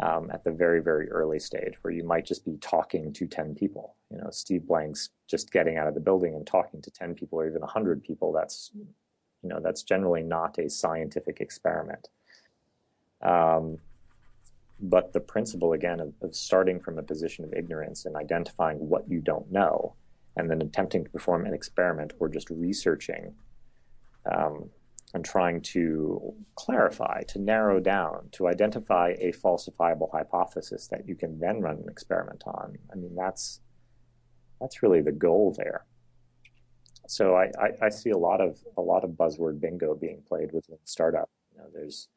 um, 0.00 0.30
at 0.32 0.44
the 0.44 0.50
very, 0.50 0.80
very 0.80 1.10
early 1.10 1.38
stage 1.38 1.74
where 1.82 1.92
you 1.92 2.04
might 2.04 2.24
just 2.24 2.44
be 2.44 2.56
talking 2.56 3.12
to 3.12 3.26
10 3.26 3.54
people. 3.54 3.94
You 4.10 4.18
know, 4.18 4.30
Steve 4.30 4.66
Blank's 4.66 5.10
just 5.28 5.52
getting 5.52 5.76
out 5.76 5.88
of 5.88 5.94
the 5.94 6.00
building 6.00 6.34
and 6.34 6.46
talking 6.46 6.80
to 6.82 6.90
10 6.90 7.14
people 7.14 7.38
or 7.38 7.46
even 7.46 7.60
100 7.60 8.02
people. 8.02 8.32
That's, 8.32 8.70
you 8.74 9.48
know, 9.48 9.60
that's 9.60 9.82
generally 9.82 10.22
not 10.22 10.58
a 10.58 10.70
scientific 10.70 11.40
experiment. 11.40 12.08
Um, 13.22 13.78
but 14.80 15.12
the 15.12 15.20
principle, 15.20 15.74
again, 15.74 16.00
of, 16.00 16.14
of 16.22 16.34
starting 16.34 16.80
from 16.80 16.98
a 16.98 17.02
position 17.02 17.44
of 17.44 17.52
ignorance 17.52 18.06
and 18.06 18.16
identifying 18.16 18.78
what 18.88 19.08
you 19.08 19.20
don't 19.20 19.52
know 19.52 19.94
and 20.40 20.50
then 20.50 20.62
attempting 20.62 21.04
to 21.04 21.10
perform 21.10 21.46
an 21.46 21.54
experiment 21.54 22.12
or 22.18 22.28
just 22.28 22.50
researching 22.50 23.34
um, 24.30 24.70
and 25.12 25.24
trying 25.24 25.60
to 25.60 26.34
clarify, 26.54 27.22
to 27.24 27.38
narrow 27.38 27.80
down, 27.80 28.28
to 28.32 28.48
identify 28.48 29.14
a 29.20 29.32
falsifiable 29.32 30.10
hypothesis 30.10 30.88
that 30.88 31.06
you 31.06 31.14
can 31.14 31.38
then 31.38 31.60
run 31.60 31.76
an 31.76 31.88
experiment 31.88 32.42
on. 32.46 32.78
I 32.92 32.96
mean, 32.96 33.14
that's 33.14 33.60
that's 34.60 34.82
really 34.82 35.00
the 35.00 35.12
goal 35.12 35.54
there. 35.56 35.86
So 37.08 37.34
I, 37.34 37.50
I, 37.60 37.86
I 37.86 37.88
see 37.88 38.10
a 38.10 38.18
lot 38.18 38.40
of 38.40 38.58
a 38.76 38.82
lot 38.82 39.04
of 39.04 39.10
buzzword 39.10 39.60
bingo 39.60 39.94
being 39.94 40.22
played 40.28 40.52
within 40.52 40.78
startup. 40.84 41.28
You 41.52 41.58
know, 41.58 41.68
there's 41.74 42.08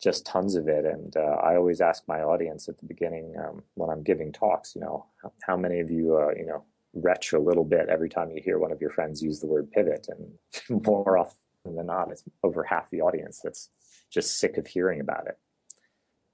just 0.00 0.24
tons 0.24 0.54
of 0.54 0.68
it, 0.68 0.84
and 0.84 1.16
uh, 1.16 1.38
I 1.42 1.56
always 1.56 1.80
ask 1.80 2.04
my 2.06 2.20
audience 2.22 2.68
at 2.68 2.78
the 2.78 2.86
beginning 2.86 3.34
um, 3.36 3.62
when 3.74 3.90
I'm 3.90 4.04
giving 4.04 4.32
talks, 4.32 4.76
you 4.76 4.80
know, 4.80 5.06
how, 5.20 5.32
how 5.42 5.56
many 5.56 5.80
of 5.80 5.90
you, 5.90 6.16
uh, 6.16 6.30
you 6.38 6.46
know, 6.46 6.62
retch 6.94 7.32
a 7.32 7.38
little 7.38 7.64
bit 7.64 7.88
every 7.88 8.08
time 8.08 8.30
you 8.30 8.42
hear 8.42 8.58
one 8.58 8.72
of 8.72 8.80
your 8.80 8.90
friends 8.90 9.22
use 9.22 9.40
the 9.40 9.46
word 9.46 9.70
pivot, 9.70 10.08
and 10.08 10.84
more 10.86 11.18
often 11.18 11.36
than 11.76 11.86
not, 11.86 12.10
it's 12.10 12.24
over 12.42 12.64
half 12.64 12.90
the 12.90 13.02
audience 13.02 13.40
that's 13.42 13.70
just 14.10 14.38
sick 14.38 14.56
of 14.56 14.66
hearing 14.66 15.00
about 15.00 15.26
it. 15.26 15.38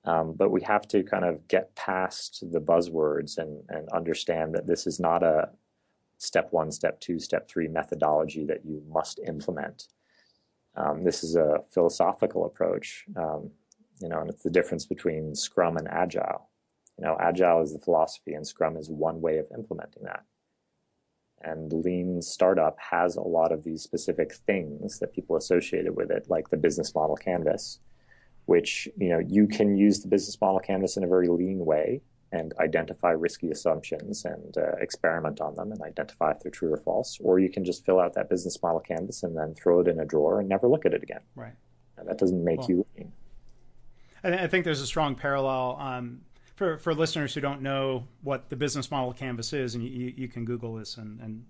Um, 0.05 0.35
but 0.35 0.51
we 0.51 0.61
have 0.62 0.87
to 0.88 1.03
kind 1.03 1.25
of 1.25 1.49
get 1.49 1.75
past 1.75 2.45
the 2.53 2.61
buzzwords 2.61 3.38
and, 3.38 3.62
and 3.69 3.88
understand 3.88 4.55
that 4.55 4.67
this 4.67 4.87
is 4.87 5.01
not 5.01 5.23
a 5.23 5.49
step 6.19 6.49
one, 6.53 6.71
step 6.71 7.01
two, 7.01 7.19
step 7.19 7.49
three 7.49 7.69
methodology 7.69 8.45
that 8.45 8.64
you 8.64 8.83
must 8.88 9.19
implement. 9.27 9.88
Um, 10.77 11.05
this 11.05 11.25
is 11.25 11.37
a 11.37 11.62
philosophical 11.73 12.45
approach, 12.45 13.05
um, 13.17 13.51
you 14.01 14.09
know, 14.09 14.21
and 14.21 14.29
it's 14.29 14.43
the 14.43 14.51
difference 14.51 14.85
between 14.85 15.35
Scrum 15.35 15.77
and 15.79 15.88
Agile. 15.88 16.51
You 16.99 17.07
know, 17.07 17.17
Agile 17.19 17.62
is 17.62 17.73
the 17.73 17.79
philosophy, 17.79 18.35
and 18.35 18.47
Scrum 18.47 18.77
is 18.77 18.90
one 18.90 19.21
way 19.21 19.38
of 19.38 19.47
implementing 19.57 20.05
that 20.05 20.25
and 21.44 21.72
lean 21.72 22.22
startup 22.22 22.76
has 22.78 23.16
a 23.16 23.20
lot 23.20 23.52
of 23.52 23.64
these 23.64 23.83
specific 23.83 24.35
things 24.46 24.98
that 24.98 25.12
people 25.12 25.37
associated 25.37 25.94
with 25.96 26.11
it 26.11 26.26
like 26.28 26.48
the 26.48 26.57
business 26.57 26.94
model 26.94 27.16
canvas 27.16 27.78
which 28.46 28.88
you 28.96 29.09
know 29.09 29.18
you 29.18 29.46
can 29.46 29.76
use 29.76 30.00
the 30.00 30.09
business 30.09 30.40
model 30.40 30.61
canvas 30.61 30.96
in 30.96 31.04
a 31.04 31.09
very 31.09 31.28
lean 31.28 31.64
way 31.64 32.00
and 32.35 32.52
identify 32.59 33.11
risky 33.11 33.50
assumptions 33.50 34.24
and 34.24 34.57
uh, 34.59 34.72
experiment 34.80 35.40
on 35.40 35.54
them 35.54 35.70
and 35.70 35.80
identify 35.83 36.33
if 36.33 36.40
they're 36.40 36.50
true 36.50 36.72
or 36.72 36.76
false 36.76 37.18
or 37.22 37.38
you 37.38 37.48
can 37.48 37.64
just 37.64 37.85
fill 37.87 38.00
out 38.00 38.12
that 38.14 38.28
business 38.28 38.61
model 38.62 38.80
canvas 38.80 39.22
and 39.22 39.37
then 39.37 39.54
throw 39.54 39.80
it 39.80 39.88
in 39.88 40.00
a 40.00 40.04
drawer 40.04 40.40
and 40.40 40.48
never 40.48 40.66
look 40.66 40.85
at 40.85 40.92
it 40.92 41.02
again. 41.02 41.20
Right. 41.37 41.54
And 41.96 42.09
that 42.09 42.18
doesn't 42.18 42.44
make 42.44 42.61
well, 42.61 42.68
you 42.68 42.87
lean. 42.96 43.12
I 44.24 44.46
think 44.48 44.64
there's 44.64 44.80
a 44.80 44.87
strong 44.87 45.14
parallel 45.14 45.76
um, 45.78 46.22
for 46.55 46.79
for 46.79 46.95
listeners 46.95 47.35
who 47.35 47.40
don't 47.40 47.62
know 47.62 48.07
what 48.23 48.49
the 48.49 48.57
business 48.57 48.90
model 48.90 49.12
canvas 49.12 49.53
is, 49.53 49.75
and 49.75 49.85
you, 49.85 50.12
you 50.17 50.29
can 50.29 50.45
Google 50.45 50.75
this 50.75 50.97
and, 50.97 51.21
and 51.21 51.45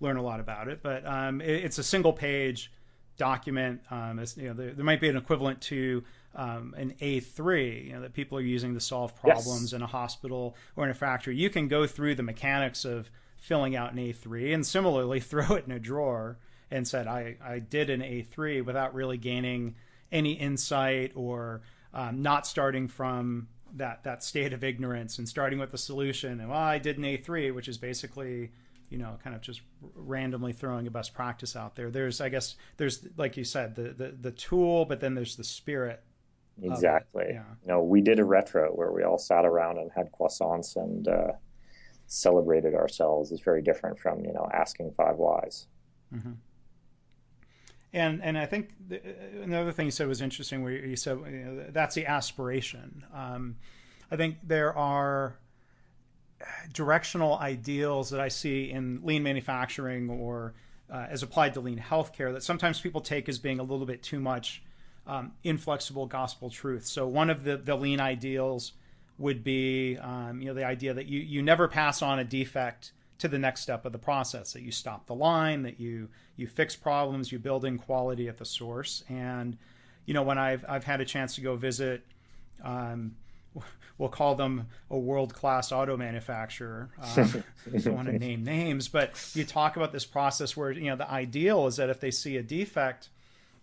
learn 0.00 0.16
a 0.16 0.22
lot 0.22 0.40
about 0.40 0.68
it. 0.68 0.80
But 0.82 1.06
um, 1.06 1.40
it, 1.40 1.64
it's 1.64 1.78
a 1.78 1.82
single 1.82 2.12
page 2.12 2.70
document. 3.16 3.80
Um, 3.90 4.22
you 4.36 4.48
know, 4.48 4.54
there, 4.54 4.72
there, 4.72 4.84
might 4.84 5.00
be 5.00 5.08
an 5.08 5.16
equivalent 5.16 5.60
to 5.62 6.04
um, 6.34 6.74
an 6.76 6.94
A3, 7.00 7.86
you 7.86 7.92
know, 7.92 8.00
that 8.00 8.12
people 8.12 8.38
are 8.38 8.42
using 8.42 8.74
to 8.74 8.80
solve 8.80 9.14
problems 9.16 9.64
yes. 9.64 9.72
in 9.72 9.82
a 9.82 9.86
hospital 9.86 10.56
or 10.76 10.84
in 10.84 10.90
a 10.90 10.94
factory. 10.94 11.36
You 11.36 11.50
can 11.50 11.68
go 11.68 11.86
through 11.86 12.16
the 12.16 12.22
mechanics 12.22 12.84
of 12.84 13.10
filling 13.36 13.76
out 13.76 13.92
an 13.92 13.98
A3 13.98 14.54
and 14.54 14.66
similarly 14.66 15.20
throw 15.20 15.56
it 15.56 15.64
in 15.66 15.72
a 15.72 15.78
drawer 15.78 16.38
and 16.70 16.88
said, 16.88 17.06
I, 17.06 17.36
I 17.44 17.58
did 17.60 17.90
an 17.90 18.00
A3 18.00 18.64
without 18.64 18.94
really 18.94 19.18
gaining 19.18 19.76
any 20.10 20.32
insight 20.32 21.12
or 21.14 21.62
um, 21.92 22.22
not 22.22 22.46
starting 22.46 22.88
from 22.88 23.48
that 23.74 24.04
that 24.04 24.22
state 24.22 24.52
of 24.52 24.62
ignorance 24.64 25.18
and 25.18 25.28
starting 25.28 25.58
with 25.58 25.70
the 25.70 25.78
solution. 25.78 26.40
And 26.40 26.48
well 26.50 26.58
I 26.58 26.78
did 26.78 26.98
an 26.98 27.04
A3 27.04 27.54
which 27.54 27.68
is 27.68 27.78
basically 27.78 28.52
you 28.90 28.98
know 28.98 29.18
kind 29.22 29.34
of 29.34 29.42
just 29.42 29.62
randomly 29.94 30.52
throwing 30.52 30.86
a 30.86 30.90
best 30.90 31.14
practice 31.14 31.56
out 31.56 31.76
there. 31.76 31.90
There's 31.90 32.20
I 32.20 32.28
guess 32.28 32.56
there's 32.76 33.06
like 33.16 33.36
you 33.36 33.44
said 33.44 33.74
the 33.74 33.90
the, 33.90 34.14
the 34.20 34.30
tool 34.30 34.84
but 34.84 35.00
then 35.00 35.14
there's 35.14 35.36
the 35.36 35.44
spirit 35.44 36.02
exactly. 36.62 37.26
Yeah. 37.28 37.44
you 37.62 37.68
know 37.68 37.82
we 37.82 38.00
did 38.00 38.18
a 38.18 38.24
retro 38.24 38.70
where 38.70 38.92
we 38.92 39.02
all 39.02 39.18
sat 39.18 39.44
around 39.44 39.78
and 39.78 39.90
had 39.94 40.10
croissants 40.12 40.76
and 40.76 41.08
uh, 41.08 41.32
celebrated 42.06 42.74
ourselves. 42.74 43.32
Is 43.32 43.40
very 43.40 43.62
different 43.62 43.98
from 43.98 44.24
you 44.24 44.32
know 44.32 44.48
asking 44.52 44.92
five 44.96 45.16
whys. 45.16 45.66
Mm-hmm. 46.14 46.32
And 47.94 48.22
and 48.24 48.36
I 48.36 48.44
think 48.44 48.70
the, 48.88 49.00
another 49.42 49.70
thing 49.70 49.86
you 49.86 49.92
said 49.92 50.08
was 50.08 50.20
interesting, 50.20 50.64
where 50.64 50.72
you 50.72 50.96
said 50.96 51.18
you 51.18 51.30
know, 51.30 51.64
that's 51.70 51.94
the 51.94 52.06
aspiration. 52.06 53.04
Um, 53.14 53.56
I 54.10 54.16
think 54.16 54.38
there 54.42 54.76
are 54.76 55.36
directional 56.72 57.38
ideals 57.38 58.10
that 58.10 58.20
I 58.20 58.28
see 58.28 58.70
in 58.70 59.00
lean 59.04 59.22
manufacturing 59.22 60.10
or 60.10 60.54
uh, 60.90 61.06
as 61.08 61.22
applied 61.22 61.54
to 61.54 61.60
lean 61.60 61.78
healthcare 61.78 62.32
that 62.32 62.42
sometimes 62.42 62.80
people 62.80 63.00
take 63.00 63.28
as 63.28 63.38
being 63.38 63.60
a 63.60 63.62
little 63.62 63.86
bit 63.86 64.02
too 64.02 64.18
much 64.18 64.62
um, 65.06 65.32
inflexible 65.44 66.06
gospel 66.06 66.50
truth. 66.50 66.86
So 66.86 67.06
one 67.06 67.30
of 67.30 67.44
the, 67.44 67.56
the 67.56 67.76
lean 67.76 68.00
ideals 68.00 68.72
would 69.18 69.44
be 69.44 69.96
um, 69.98 70.40
you 70.40 70.48
know 70.48 70.54
the 70.54 70.64
idea 70.64 70.94
that 70.94 71.06
you 71.06 71.20
you 71.20 71.42
never 71.42 71.68
pass 71.68 72.02
on 72.02 72.18
a 72.18 72.24
defect 72.24 72.90
to 73.18 73.28
the 73.28 73.38
next 73.38 73.60
step 73.60 73.84
of 73.84 73.92
the 73.92 73.98
process 73.98 74.52
that 74.52 74.62
you 74.62 74.72
stop 74.72 75.06
the 75.06 75.14
line 75.14 75.62
that 75.62 75.78
you 75.78 76.08
you 76.36 76.46
fix 76.46 76.74
problems 76.74 77.30
you 77.30 77.38
build 77.38 77.64
in 77.64 77.78
quality 77.78 78.28
at 78.28 78.38
the 78.38 78.44
source. 78.44 79.04
And 79.08 79.56
you 80.06 80.14
know 80.14 80.22
when 80.22 80.38
i've 80.38 80.64
i've 80.68 80.84
had 80.84 81.00
a 81.00 81.04
chance 81.04 81.34
to 81.34 81.40
go 81.40 81.56
visit 81.56 82.04
um, 82.62 83.16
we'll 83.98 84.08
call 84.08 84.34
them 84.34 84.66
a 84.90 84.98
world-class 84.98 85.70
auto 85.70 85.96
manufacturer. 85.96 86.90
Um, 87.00 87.44
i 87.72 87.78
don't 87.78 87.94
want 87.94 88.08
to 88.08 88.18
name 88.18 88.44
names 88.44 88.88
but 88.88 89.30
you 89.34 89.44
talk 89.44 89.76
about 89.76 89.92
this 89.92 90.04
process 90.04 90.56
where 90.56 90.70
you 90.70 90.90
know 90.90 90.96
the 90.96 91.10
ideal 91.10 91.66
is 91.66 91.76
that 91.76 91.90
if 91.90 92.00
they 92.00 92.10
see 92.10 92.36
a 92.36 92.42
defect 92.42 93.08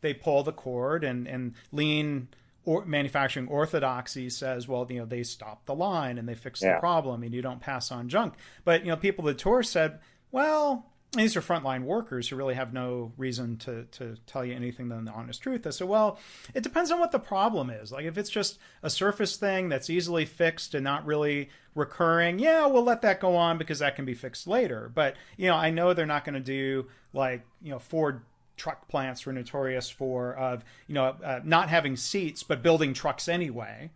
they 0.02 0.14
pull 0.14 0.44
the 0.44 0.54
cord 0.54 1.04
and 1.04 1.28
and 1.28 1.54
lean 1.72 2.28
or 2.66 2.86
manufacturing 2.86 3.48
orthodoxy 3.48 4.30
says, 4.30 4.68
well, 4.68 4.86
you 4.90 5.00
know, 5.00 5.06
they 5.06 5.24
stop 5.24 5.66
the 5.66 5.74
line 5.76 6.18
and 6.18 6.28
they 6.28 6.36
fix 6.36 6.62
yeah. 6.62 6.76
the 6.76 6.80
problem 6.80 7.24
and 7.24 7.34
you 7.34 7.42
don't 7.42 7.60
pass 7.60 7.92
on 7.92 8.08
junk. 8.08 8.36
But, 8.64 8.82
you 8.82 8.92
know, 8.92 8.98
people 8.98 9.28
at 9.30 9.38
tour 9.38 9.64
said, 9.64 10.00
well, 10.32 10.86
these 11.14 11.36
are 11.36 11.42
frontline 11.42 11.84
workers 11.84 12.30
who 12.30 12.38
really 12.38 12.54
have 12.54 12.72
no 12.72 13.12
reason 13.18 13.58
to, 13.58 13.84
to 13.86 14.16
tell 14.28 14.46
you 14.46 14.54
anything 14.54 14.88
than 14.88 15.04
the 15.04 15.12
honest 15.12 15.42
truth. 15.42 15.68
I 15.68 15.72
said, 15.72 15.90
well, 15.90 16.20
it 16.54 16.64
depends 16.64 16.90
on 16.90 17.00
what 17.00 17.12
the 17.12 17.20
problem 17.20 17.70
is. 17.70 17.92
Like 17.92 18.06
if 18.06 18.18
it's 18.18 18.30
just 18.30 18.60
a 18.82 18.90
surface 18.90 19.36
thing 19.36 19.68
that's 19.68 19.90
easily 19.90 20.26
fixed 20.26 20.74
and 20.74 20.84
not 20.84 21.06
really 21.06 21.50
recurring, 21.76 22.40
yeah, 22.40 22.66
we'll 22.66 22.84
let 22.84 23.02
that 23.02 23.20
go 23.20 23.36
on 23.36 23.58
because 23.58 23.80
that 23.80 23.96
can 23.96 24.06
be 24.06 24.14
fixed 24.14 24.48
later. 24.48 24.90
But, 24.94 25.16
you 25.36 25.48
know, 25.48 25.56
I 25.56 25.70
know 25.72 25.94
they're 25.94 26.06
not 26.06 26.24
going 26.24 26.36
to 26.36 26.40
do 26.40 26.88
like, 27.12 27.46
you 27.62 27.72
know, 27.72 27.80
Ford 27.80 28.22
truck 28.62 28.88
plants 28.88 29.26
were 29.26 29.34
notorious 29.34 29.90
for 29.90 30.36
of 30.36 30.64
you 30.86 30.94
know 30.94 31.16
uh, 31.24 31.40
not 31.44 31.68
having 31.70 31.96
seats 31.96 32.44
but 32.44 32.62
building 32.62 32.94
trucks 32.94 33.28
anyway 33.28 33.90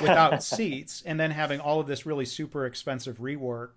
without 0.00 0.42
seats 0.56 1.02
and 1.04 1.20
then 1.20 1.30
having 1.30 1.60
all 1.60 1.80
of 1.80 1.86
this 1.86 2.06
really 2.06 2.24
super 2.24 2.64
expensive 2.64 3.18
rework 3.18 3.70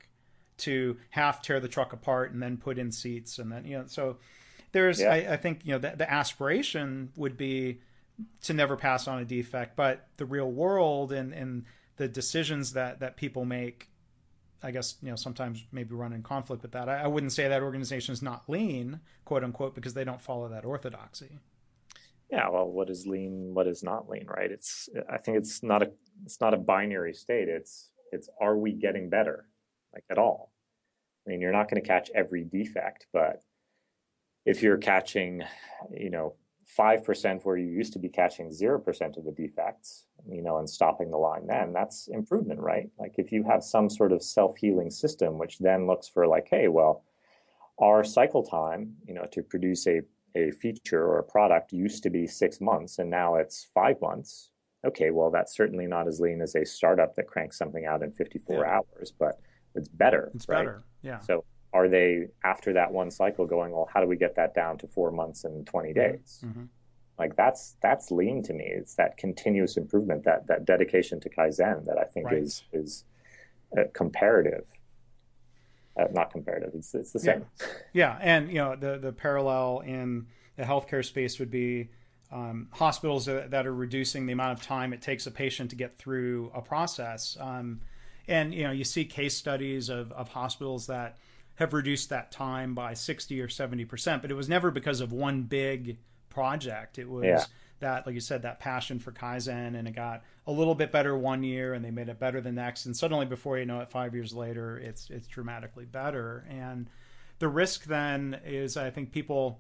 to 0.58 0.96
half 1.10 1.42
tear 1.42 1.60
the 1.60 1.68
truck 1.68 1.92
apart 1.92 2.32
and 2.32 2.42
then 2.42 2.56
put 2.56 2.78
in 2.78 2.90
seats 2.90 3.38
and 3.38 3.52
then 3.52 3.66
you 3.66 3.78
know 3.78 3.84
so 3.86 4.16
there's 4.72 5.02
yeah. 5.02 5.12
I, 5.12 5.34
I, 5.34 5.38
think 5.38 5.66
you 5.66 5.74
know 5.74 5.80
the, 5.80 5.96
the 5.98 6.10
aspiration 6.10 7.12
would 7.16 7.38
be 7.38 7.80
to 8.44 8.54
never 8.54 8.76
pass 8.76 9.08
on 9.08 9.20
a 9.20 9.26
defect, 9.26 9.76
but 9.76 10.08
the 10.18 10.26
real 10.26 10.52
world 10.52 11.12
and 11.12 11.34
and 11.34 11.66
the 11.98 12.08
decisions 12.08 12.74
that 12.74 13.00
that 13.00 13.18
people 13.18 13.46
make 13.46 13.90
I 14.62 14.72
guess 14.72 14.96
you 15.02 15.10
know 15.10 15.16
sometimes 15.16 15.64
maybe 15.72 15.94
run 15.96 16.14
in 16.14 16.24
conflict 16.24 16.62
with 16.62 16.72
that. 16.72 16.90
I, 16.90 17.04
I, 17.04 17.08
wouldn't 17.08 17.32
say 17.32 17.48
that 17.48 17.62
organization 17.62 18.14
is 18.14 18.22
not 18.22 18.44
lean, 18.50 19.00
quote 19.26 19.44
unquote, 19.44 19.76
because 19.76 19.94
they 19.94 20.04
don't 20.04 20.22
follow 20.22 20.50
that 20.50 20.66
orthodoxy. 20.66 21.40
Yeah, 22.30 22.50
well, 22.50 22.68
what 22.68 22.90
is 22.90 23.08
lean? 23.08 23.54
What 23.54 23.68
is 23.68 23.84
not 23.84 24.10
lean? 24.10 24.28
Right? 24.28 24.52
It's 24.52 24.90
I 25.10 25.18
think 25.18 25.38
it's 25.38 25.64
not 25.64 25.84
a 25.84 25.92
it's 26.26 26.42
not 26.42 26.54
a 26.54 26.58
binary 26.58 27.14
state. 27.14 27.48
It's 27.48 27.92
it's 28.12 28.30
are 28.42 28.58
we 28.58 28.74
getting 28.74 29.10
better, 29.10 29.46
like 29.94 30.04
at 30.10 30.18
all? 30.18 30.52
I 31.26 31.32
mean, 31.32 31.42
you're 31.42 31.52
not 31.52 31.70
going 31.70 31.82
to 31.82 31.88
catch 31.88 32.10
every 32.16 32.44
defect, 32.44 33.08
but 33.14 33.42
if 34.46 34.64
you're 34.64 34.78
catching, 34.78 35.44
you 35.96 36.10
know, 36.10 36.36
5% 36.78 37.44
where 37.46 37.58
you 37.58 37.68
used 37.68 37.94
to 37.94 38.00
be 38.00 38.10
catching 38.10 38.50
0% 38.50 39.18
of 39.18 39.26
the 39.26 39.32
defects, 39.32 40.06
you 40.30 40.42
know, 40.42 40.58
and 40.58 40.70
stopping 40.70 41.10
the 41.10 41.18
line 41.18 41.48
then, 41.48 41.74
that's 41.74 42.08
improvement, 42.08 42.60
right? 42.60 42.90
Like 43.00 43.16
if 43.18 43.32
you 43.32 43.44
have 43.44 43.64
some 43.64 43.90
sort 43.90 44.12
of 44.12 44.22
self-healing 44.22 44.92
system, 44.92 45.38
which 45.38 45.58
then 45.60 45.88
looks 45.88 46.08
for 46.08 46.28
like, 46.28 46.48
hey, 46.50 46.68
well, 46.68 47.04
our 47.80 48.04
cycle 48.04 48.44
time, 48.44 48.94
you 49.08 49.14
know, 49.14 49.26
to 49.32 49.42
produce 49.42 49.88
a, 49.88 50.02
a 50.36 50.52
feature 50.52 51.04
or 51.04 51.20
a 51.20 51.24
product 51.24 51.74
used 51.74 52.04
to 52.04 52.10
be 52.10 52.28
six 52.28 52.62
months 52.62 53.00
and 53.00 53.10
now 53.10 53.36
it's 53.36 53.68
five 53.74 54.00
months. 54.02 54.52
Okay, 54.86 55.10
well, 55.10 55.32
that's 55.32 55.56
certainly 55.56 55.88
not 55.88 56.08
as 56.08 56.20
lean 56.20 56.42
as 56.42 56.56
a 56.56 56.66
startup 56.66 57.16
that 57.16 57.28
cranks 57.28 57.58
something 57.58 57.86
out 57.86 58.04
in 58.04 58.12
54 58.12 58.56
yeah. 58.56 58.72
hours, 58.72 59.12
but 59.18 59.40
it's 59.76 59.90
better. 59.90 60.32
It's 60.36 60.48
right? 60.48 60.60
better. 60.60 60.84
Yeah. 61.02 61.20
So 61.20 61.44
are 61.74 61.88
they 61.88 62.28
after 62.44 62.74
that 62.74 62.92
one 62.92 63.12
cycle 63.12 63.46
going 63.46 63.72
well 63.72 63.88
how 63.94 64.02
do 64.02 64.08
we 64.08 64.16
get 64.16 64.36
that 64.36 64.54
down 64.54 64.78
to 64.78 64.88
four 64.88 65.12
months 65.12 65.44
and 65.44 65.66
20 65.68 65.90
mm-hmm. 65.90 66.00
days 66.00 66.44
mm-hmm. 66.46 66.64
like 67.18 67.36
that's 67.36 67.76
that's 67.82 68.12
lean 68.12 68.42
to 68.44 68.54
me 68.54 68.66
it's 68.66 68.96
that 68.96 69.18
continuous 69.18 69.78
improvement 69.78 70.24
that 70.24 70.48
that 70.48 70.66
dedication 70.66 71.20
to 71.20 71.30
kaizen 71.30 71.86
that 71.86 71.98
i 71.98 72.04
think 72.04 72.28
right. 72.28 72.38
is 72.38 72.64
is 72.74 73.04
uh, 73.78 73.84
comparative 73.94 74.66
uh, 76.00 76.06
not 76.12 76.32
comparative 76.32 76.72
it's 76.74 76.94
it's 76.96 77.12
the 77.12 77.20
same 77.20 77.46
yeah. 77.60 77.68
yeah 77.94 78.18
and 78.22 78.50
you 78.50 78.56
know 78.56 78.76
the 78.76 78.98
the 78.98 79.12
parallel 79.12 79.82
in 79.86 80.26
the 80.56 80.64
healthcare 80.64 81.06
space 81.06 81.40
would 81.40 81.52
be 81.52 81.90
um, 82.32 82.68
hospitals 82.72 83.26
that, 83.26 83.50
that, 83.50 83.66
are 83.66 83.74
reducing 83.74 84.28
the 84.28 84.34
amount 84.34 84.52
of 84.52 84.64
time 84.64 84.94
it 84.94 85.02
takes 85.02 85.26
a 85.26 85.32
patient 85.32 85.72
to 85.72 85.76
get 85.76 85.98
through 85.98 86.52
a 86.54 86.62
process 86.62 87.36
um, 87.40 87.82
and 88.28 88.54
you 88.54 88.64
know 88.64 88.72
you 88.72 88.84
see 88.84 89.04
case 89.04 89.36
studies 89.36 89.90
of, 89.90 90.12
of 90.12 90.30
hospitals 90.30 90.88
that 90.88 91.18
have 91.60 91.74
reduced 91.74 92.10
that 92.10 92.32
time 92.32 92.74
by 92.74 92.94
60 92.94 93.40
or 93.42 93.50
70%, 93.50 94.22
but 94.22 94.32
it 94.32 94.34
was 94.34 94.48
never 94.48 94.72
because 94.72 95.02
of 95.02 95.12
one 95.12 95.44
big 95.44 95.98
project. 96.30 96.98
It 96.98 97.10
was 97.10 97.26
yeah. 97.26 97.44
that, 97.82 98.06
like 98.06 98.16
you 98.16 98.22
said, 98.22 98.44
that 98.44 98.62
passion 98.62 98.98
for 98.98 99.12
Kaizen, 99.12 99.78
and 99.78 99.86
it 99.86 99.94
got 99.94 100.24
a 100.48 100.54
little 100.54 100.74
bit 100.74 100.90
better 100.94 101.18
one 101.18 101.44
year 101.44 101.74
and 101.74 101.84
they 101.84 101.92
made 101.92 102.08
it 102.08 102.18
better 102.18 102.40
the 102.40 102.54
next. 102.54 102.86
And 102.86 102.96
suddenly, 102.96 103.26
before 103.26 103.60
you 103.60 103.66
know 103.66 103.82
it, 103.82 103.90
five 103.90 104.16
years 104.16 104.34
later, 104.34 104.78
it's, 104.78 105.10
it's 105.10 105.28
dramatically 105.28 105.84
better. 105.84 106.46
And 106.50 106.90
the 107.40 107.50
risk 107.50 107.84
then 107.84 108.40
is, 108.46 108.78
I 108.78 108.90
think 108.90 109.12
people 109.12 109.60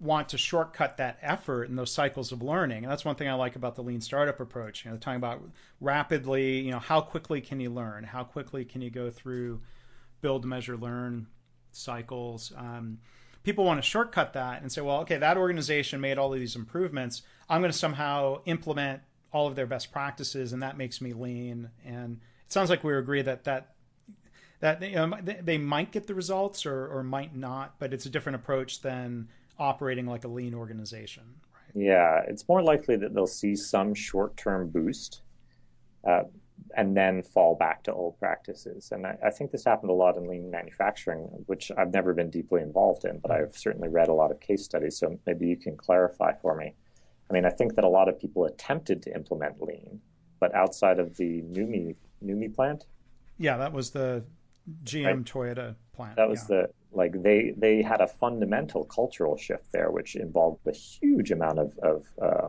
want 0.00 0.30
to 0.30 0.38
shortcut 0.38 0.96
that 0.96 1.18
effort 1.22 1.68
and 1.68 1.78
those 1.78 1.92
cycles 1.92 2.32
of 2.32 2.42
learning. 2.42 2.82
And 2.82 2.90
that's 2.90 3.04
one 3.04 3.14
thing 3.14 3.28
I 3.28 3.34
like 3.34 3.54
about 3.54 3.76
the 3.76 3.82
lean 3.84 4.00
startup 4.00 4.40
approach. 4.40 4.84
You 4.84 4.90
know, 4.90 4.96
talking 4.96 5.18
about 5.18 5.40
rapidly, 5.80 6.58
you 6.62 6.72
know, 6.72 6.80
how 6.80 7.00
quickly 7.00 7.40
can 7.40 7.60
you 7.60 7.70
learn? 7.70 8.02
How 8.02 8.24
quickly 8.24 8.64
can 8.64 8.82
you 8.82 8.90
go 8.90 9.08
through 9.08 9.60
build, 10.20 10.44
measure, 10.44 10.76
learn 10.76 11.26
cycles. 11.70 12.52
Um, 12.56 12.98
people 13.42 13.64
want 13.64 13.78
to 13.78 13.88
shortcut 13.88 14.32
that 14.34 14.62
and 14.62 14.70
say, 14.70 14.80
well, 14.80 15.00
okay, 15.00 15.16
that 15.16 15.36
organization 15.36 16.00
made 16.00 16.18
all 16.18 16.32
of 16.32 16.38
these 16.38 16.56
improvements. 16.56 17.22
I'm 17.48 17.60
going 17.60 17.72
to 17.72 17.78
somehow 17.78 18.42
implement 18.44 19.02
all 19.32 19.46
of 19.46 19.56
their 19.56 19.66
best 19.66 19.92
practices, 19.92 20.52
and 20.52 20.62
that 20.62 20.76
makes 20.76 21.00
me 21.00 21.12
lean. 21.12 21.70
And 21.84 22.20
it 22.46 22.52
sounds 22.52 22.70
like 22.70 22.84
we 22.84 22.94
agree 22.94 23.22
that 23.22 23.44
that 23.44 23.74
that 24.60 24.82
you 24.82 24.96
know, 24.96 25.16
they 25.22 25.56
might 25.56 25.92
get 25.92 26.08
the 26.08 26.14
results 26.14 26.66
or, 26.66 26.88
or 26.88 27.04
might 27.04 27.36
not, 27.36 27.78
but 27.78 27.94
it's 27.94 28.06
a 28.06 28.10
different 28.10 28.36
approach 28.36 28.80
than 28.82 29.28
operating 29.58 30.06
like 30.06 30.24
a 30.24 30.28
lean 30.28 30.52
organization. 30.52 31.22
Right? 31.54 31.84
Yeah, 31.84 32.22
it's 32.26 32.48
more 32.48 32.60
likely 32.60 32.96
that 32.96 33.14
they'll 33.14 33.26
see 33.28 33.54
some 33.54 33.94
short-term 33.94 34.70
boost. 34.70 35.22
Uh, 36.04 36.24
and 36.78 36.96
then 36.96 37.22
fall 37.24 37.56
back 37.56 37.82
to 37.82 37.92
old 37.92 38.16
practices. 38.20 38.92
And 38.92 39.04
I, 39.04 39.18
I, 39.26 39.30
think 39.30 39.50
this 39.50 39.64
happened 39.64 39.90
a 39.90 39.94
lot 39.94 40.16
in 40.16 40.28
lean 40.28 40.48
manufacturing, 40.48 41.22
which 41.46 41.72
I've 41.76 41.92
never 41.92 42.14
been 42.14 42.30
deeply 42.30 42.62
involved 42.62 43.04
in, 43.04 43.18
but 43.18 43.32
I've 43.32 43.56
certainly 43.56 43.88
read 43.88 44.06
a 44.06 44.12
lot 44.12 44.30
of 44.30 44.38
case 44.38 44.64
studies. 44.64 44.96
So 44.96 45.18
maybe 45.26 45.48
you 45.48 45.56
can 45.56 45.76
clarify 45.76 46.34
for 46.40 46.54
me. 46.54 46.74
I 47.28 47.32
mean, 47.32 47.44
I 47.44 47.50
think 47.50 47.74
that 47.74 47.82
a 47.82 47.88
lot 47.88 48.08
of 48.08 48.16
people 48.16 48.44
attempted 48.44 49.02
to 49.02 49.12
implement 49.12 49.60
lean, 49.60 50.00
but 50.38 50.54
outside 50.54 51.00
of 51.00 51.16
the 51.16 51.42
NUMMI 51.42 51.96
NUMMI 52.24 52.54
plant. 52.54 52.86
Yeah, 53.38 53.56
that 53.56 53.72
was 53.72 53.90
the 53.90 54.22
GM 54.84 55.04
right? 55.04 55.24
Toyota 55.24 55.74
plant. 55.92 56.14
That 56.14 56.28
was 56.28 56.46
yeah. 56.48 56.62
the 56.62 56.70
like 56.92 57.20
they 57.24 57.54
they 57.56 57.82
had 57.82 58.00
a 58.00 58.06
fundamental 58.06 58.84
cultural 58.84 59.36
shift 59.36 59.72
there, 59.72 59.90
which 59.90 60.14
involved 60.14 60.64
a 60.68 60.72
huge 60.72 61.32
amount 61.32 61.58
of 61.58 61.76
of 61.78 62.06
uh, 62.22 62.48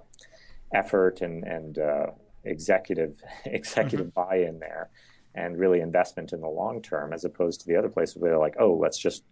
effort 0.72 1.22
and 1.22 1.44
and 1.44 1.80
uh, 1.80 2.08
executive 2.50 3.22
executive 3.46 4.08
mm-hmm. 4.08 4.30
buy-in 4.30 4.60
there 4.60 4.90
and 5.36 5.58
really 5.58 5.80
investment 5.80 6.34
in 6.34 6.42
the 6.42 6.48
long 6.48 6.82
term 6.82 7.14
as 7.14 7.24
opposed 7.24 7.62
to 7.62 7.68
the 7.68 7.76
other 7.76 7.90
places 7.90 8.18
where 8.18 8.32
they're 8.32 8.40
like 8.40 8.56
oh 8.60 8.74
let's 8.74 8.98
just 8.98 9.24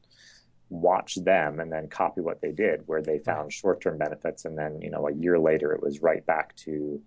watch 0.70 1.16
them 1.16 1.60
and 1.60 1.72
then 1.72 1.88
copy 1.88 2.22
what 2.22 2.42
they 2.42 2.52
did 2.52 2.82
where 2.88 3.02
they 3.02 3.20
found 3.20 3.52
short-term 3.54 3.98
benefits 3.98 4.46
and 4.46 4.58
then 4.58 4.82
you 4.82 4.90
know 4.90 5.08
a 5.08 5.14
year 5.14 5.40
later 5.40 5.72
it 5.72 5.82
was 5.82 6.02
right 6.02 6.26
back 6.26 6.56
to 6.56 7.02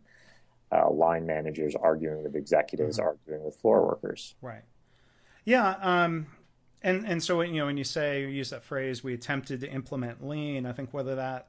uh, 0.73 0.88
line 0.90 1.27
managers 1.27 1.75
arguing 1.75 2.23
with 2.23 2.35
executives 2.37 2.99
mm-hmm. 2.99 3.09
arguing 3.09 3.44
with 3.44 3.57
floor 3.57 3.87
workers 3.87 4.35
right 4.40 4.62
yeah 5.44 5.77
um, 5.83 6.27
and 6.83 7.07
and 7.07 7.23
so 7.23 7.40
you 7.42 7.59
know 7.59 7.66
when 7.66 7.77
you 7.77 7.85
say 7.85 8.23
you 8.23 8.29
use 8.29 8.51
that 8.51 8.64
phrase 8.64 9.05
we 9.05 9.12
attempted 9.12 9.61
to 9.61 9.70
implement 9.70 10.27
lean 10.27 10.64
i 10.64 10.73
think 10.73 10.94
whether 10.94 11.14
that 11.14 11.49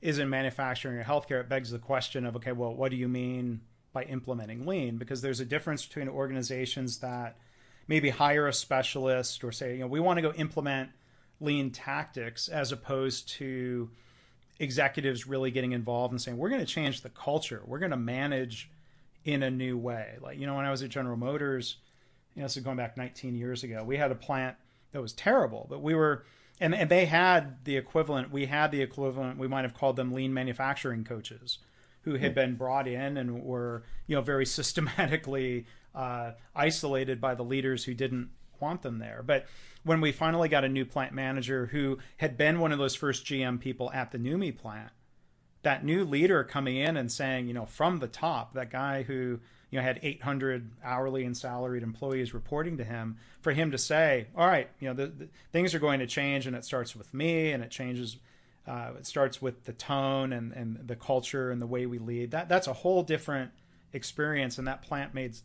is 0.00 0.18
in 0.18 0.30
manufacturing 0.30 0.96
or 0.96 1.04
healthcare 1.04 1.40
it 1.40 1.48
begs 1.48 1.70
the 1.70 1.78
question 1.78 2.24
of 2.24 2.36
okay 2.36 2.52
well 2.52 2.74
what 2.74 2.90
do 2.90 2.96
you 2.96 3.08
mean 3.08 3.60
by 3.92 4.04
implementing 4.04 4.66
lean 4.66 4.96
because 4.96 5.20
there's 5.20 5.40
a 5.40 5.44
difference 5.44 5.84
between 5.84 6.08
organizations 6.08 6.98
that 6.98 7.36
maybe 7.88 8.10
hire 8.10 8.46
a 8.46 8.52
specialist 8.52 9.42
or 9.42 9.50
say 9.50 9.74
you 9.74 9.80
know 9.80 9.86
we 9.86 10.00
want 10.00 10.16
to 10.16 10.22
go 10.22 10.32
implement 10.32 10.90
lean 11.40 11.70
tactics 11.70 12.48
as 12.48 12.70
opposed 12.70 13.28
to 13.28 13.90
executives 14.58 15.26
really 15.26 15.50
getting 15.50 15.72
involved 15.72 16.12
and 16.12 16.20
saying 16.20 16.36
we're 16.36 16.50
going 16.50 16.60
to 16.60 16.66
change 16.66 17.00
the 17.00 17.08
culture. 17.08 17.62
We're 17.64 17.78
going 17.78 17.92
to 17.92 17.96
manage 17.96 18.70
in 19.24 19.42
a 19.42 19.50
new 19.50 19.76
way. 19.78 20.16
Like 20.20 20.38
you 20.38 20.46
know 20.46 20.54
when 20.54 20.64
i 20.64 20.70
was 20.70 20.82
at 20.82 20.90
general 20.90 21.16
motors 21.16 21.76
you 22.34 22.40
know 22.40 22.46
is 22.46 22.56
going 22.56 22.76
back 22.76 22.96
19 22.96 23.34
years 23.34 23.64
ago 23.64 23.82
we 23.84 23.96
had 23.96 24.10
a 24.10 24.14
plant 24.14 24.56
that 24.92 25.00
was 25.00 25.12
terrible 25.12 25.66
but 25.68 25.82
we 25.82 25.94
were 25.94 26.24
and, 26.60 26.74
and 26.74 26.90
they 26.90 27.06
had 27.06 27.64
the 27.64 27.76
equivalent 27.76 28.30
we 28.30 28.46
had 28.46 28.70
the 28.70 28.82
equivalent 28.82 29.38
we 29.38 29.48
might 29.48 29.62
have 29.62 29.74
called 29.74 29.96
them 29.96 30.12
lean 30.12 30.32
manufacturing 30.32 31.04
coaches 31.04 31.58
who 32.02 32.14
had 32.16 32.34
been 32.34 32.56
brought 32.56 32.88
in 32.88 33.16
and 33.16 33.42
were 33.42 33.82
you 34.06 34.16
know 34.16 34.22
very 34.22 34.46
systematically 34.58 35.66
uh, 35.94 36.32
isolated 36.54 37.20
by 37.20 37.34
the 37.34 37.42
leaders 37.42 37.84
who 37.84 37.94
didn't 37.94 38.30
want 38.60 38.82
them 38.82 38.98
there. 38.98 39.22
But 39.24 39.46
when 39.82 40.00
we 40.00 40.12
finally 40.12 40.48
got 40.48 40.64
a 40.64 40.68
new 40.68 40.84
plant 40.84 41.12
manager 41.12 41.66
who 41.66 41.98
had 42.18 42.36
been 42.36 42.60
one 42.60 42.72
of 42.72 42.78
those 42.78 42.94
first 42.94 43.24
GM 43.24 43.58
people 43.58 43.90
at 43.92 44.12
the 44.12 44.18
NUMMI 44.18 44.56
plant, 44.56 44.92
that 45.62 45.84
new 45.84 46.04
leader 46.04 46.44
coming 46.44 46.76
in 46.76 46.96
and 46.96 47.10
saying, 47.10 47.48
you 47.48 47.54
know, 47.54 47.66
from 47.66 47.98
the 47.98 48.06
top, 48.06 48.54
that 48.54 48.70
guy 48.70 49.02
who 49.02 49.40
you 49.70 49.78
know 49.78 49.82
had 49.82 50.00
800 50.02 50.70
hourly 50.84 51.24
and 51.24 51.36
salaried 51.36 51.82
employees 51.82 52.34
reporting 52.34 52.76
to 52.78 52.84
him, 52.84 53.16
for 53.40 53.52
him 53.52 53.70
to 53.70 53.78
say, 53.78 54.26
all 54.36 54.46
right, 54.46 54.68
you 54.80 54.88
know, 54.88 54.94
the, 54.94 55.06
the 55.06 55.28
things 55.52 55.74
are 55.74 55.78
going 55.78 56.00
to 56.00 56.06
change, 56.06 56.46
and 56.46 56.56
it 56.56 56.64
starts 56.64 56.96
with 56.96 57.12
me, 57.14 57.52
and 57.52 57.62
it 57.62 57.70
changes 57.70 58.18
uh, 58.66 58.92
it 58.98 59.06
starts 59.06 59.40
with 59.40 59.64
the 59.64 59.72
tone 59.72 60.32
and, 60.32 60.52
and 60.52 60.78
the 60.86 60.96
culture 60.96 61.50
and 61.50 61.60
the 61.60 61.66
way 61.66 61.86
we 61.86 61.98
lead. 61.98 62.30
That 62.30 62.48
that's 62.48 62.66
a 62.66 62.72
whole 62.72 63.02
different 63.02 63.50
experience, 63.92 64.58
and 64.58 64.66
that 64.68 64.82
plant 64.82 65.14
made 65.14 65.36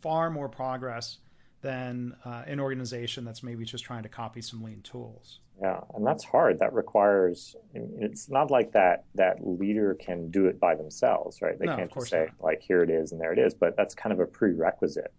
far 0.00 0.30
more 0.30 0.48
progress 0.48 1.18
than 1.60 2.14
uh, 2.24 2.42
an 2.46 2.60
organization 2.60 3.24
that's 3.24 3.42
maybe 3.42 3.64
just 3.64 3.84
trying 3.84 4.02
to 4.02 4.08
copy 4.08 4.42
some 4.42 4.62
lean 4.62 4.82
tools. 4.82 5.40
Yeah, 5.60 5.80
and 5.94 6.06
that's 6.06 6.24
hard. 6.24 6.58
That 6.58 6.74
requires. 6.74 7.54
It's 7.74 8.28
not 8.28 8.50
like 8.50 8.72
that. 8.72 9.04
That 9.14 9.46
leader 9.46 9.94
can 9.94 10.30
do 10.30 10.46
it 10.46 10.58
by 10.58 10.74
themselves, 10.74 11.40
right? 11.40 11.58
They 11.58 11.66
no, 11.66 11.76
can't 11.76 11.92
just 11.92 12.08
say 12.08 12.26
not. 12.26 12.44
like, 12.44 12.60
"Here 12.60 12.82
it 12.82 12.90
is," 12.90 13.12
and 13.12 13.20
there 13.20 13.32
it 13.32 13.38
is. 13.38 13.54
But 13.54 13.76
that's 13.76 13.94
kind 13.94 14.12
of 14.12 14.20
a 14.20 14.26
prerequisite. 14.26 15.12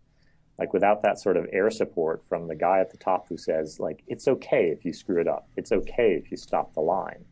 Like 0.60 0.74
without 0.74 1.02
that 1.04 1.20
sort 1.20 1.38
of 1.38 1.48
air 1.52 1.70
support 1.70 2.24
from 2.28 2.48
the 2.48 2.56
guy 2.56 2.80
at 2.80 2.90
the 2.90 2.98
top 2.98 3.28
who 3.30 3.38
says, 3.38 3.80
like, 3.80 4.04
"It's 4.08 4.28
okay 4.28 4.70
if 4.70 4.84
you 4.84 4.94
screw 4.94 5.22
it 5.22 5.28
up. 5.28 5.48
It's 5.56 5.72
okay 5.72 6.14
if 6.22 6.32
you 6.32 6.38
stop 6.38 6.74
the 6.74 6.82
line." 6.82 7.24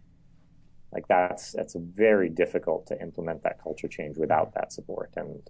Like 0.93 1.07
that's 1.07 1.51
that's 1.51 1.75
very 1.75 2.29
difficult 2.29 2.85
to 2.87 3.01
implement 3.01 3.41
that 3.43 3.61
culture 3.61 3.87
change 3.87 4.17
without 4.17 4.53
that 4.53 4.71
support 4.71 5.11
and 5.15 5.41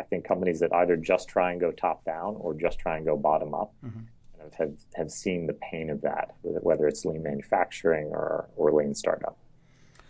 i 0.00 0.02
think 0.04 0.24
companies 0.24 0.60
that 0.60 0.72
either 0.74 0.96
just 0.96 1.28
try 1.28 1.52
and 1.52 1.60
go 1.60 1.70
top 1.70 2.04
down 2.04 2.34
or 2.38 2.54
just 2.54 2.78
try 2.78 2.96
and 2.96 3.06
go 3.06 3.16
bottom 3.16 3.54
up 3.54 3.72
mm-hmm. 3.84 4.00
of 4.44 4.54
have, 4.54 4.72
have 4.94 5.10
seen 5.10 5.46
the 5.46 5.54
pain 5.54 5.90
of 5.90 6.00
that, 6.02 6.34
whether 6.42 6.86
it's 6.86 7.04
lean 7.04 7.22
manufacturing 7.22 8.06
or, 8.08 8.48
or 8.56 8.72
lean 8.72 8.94
startup. 8.94 9.36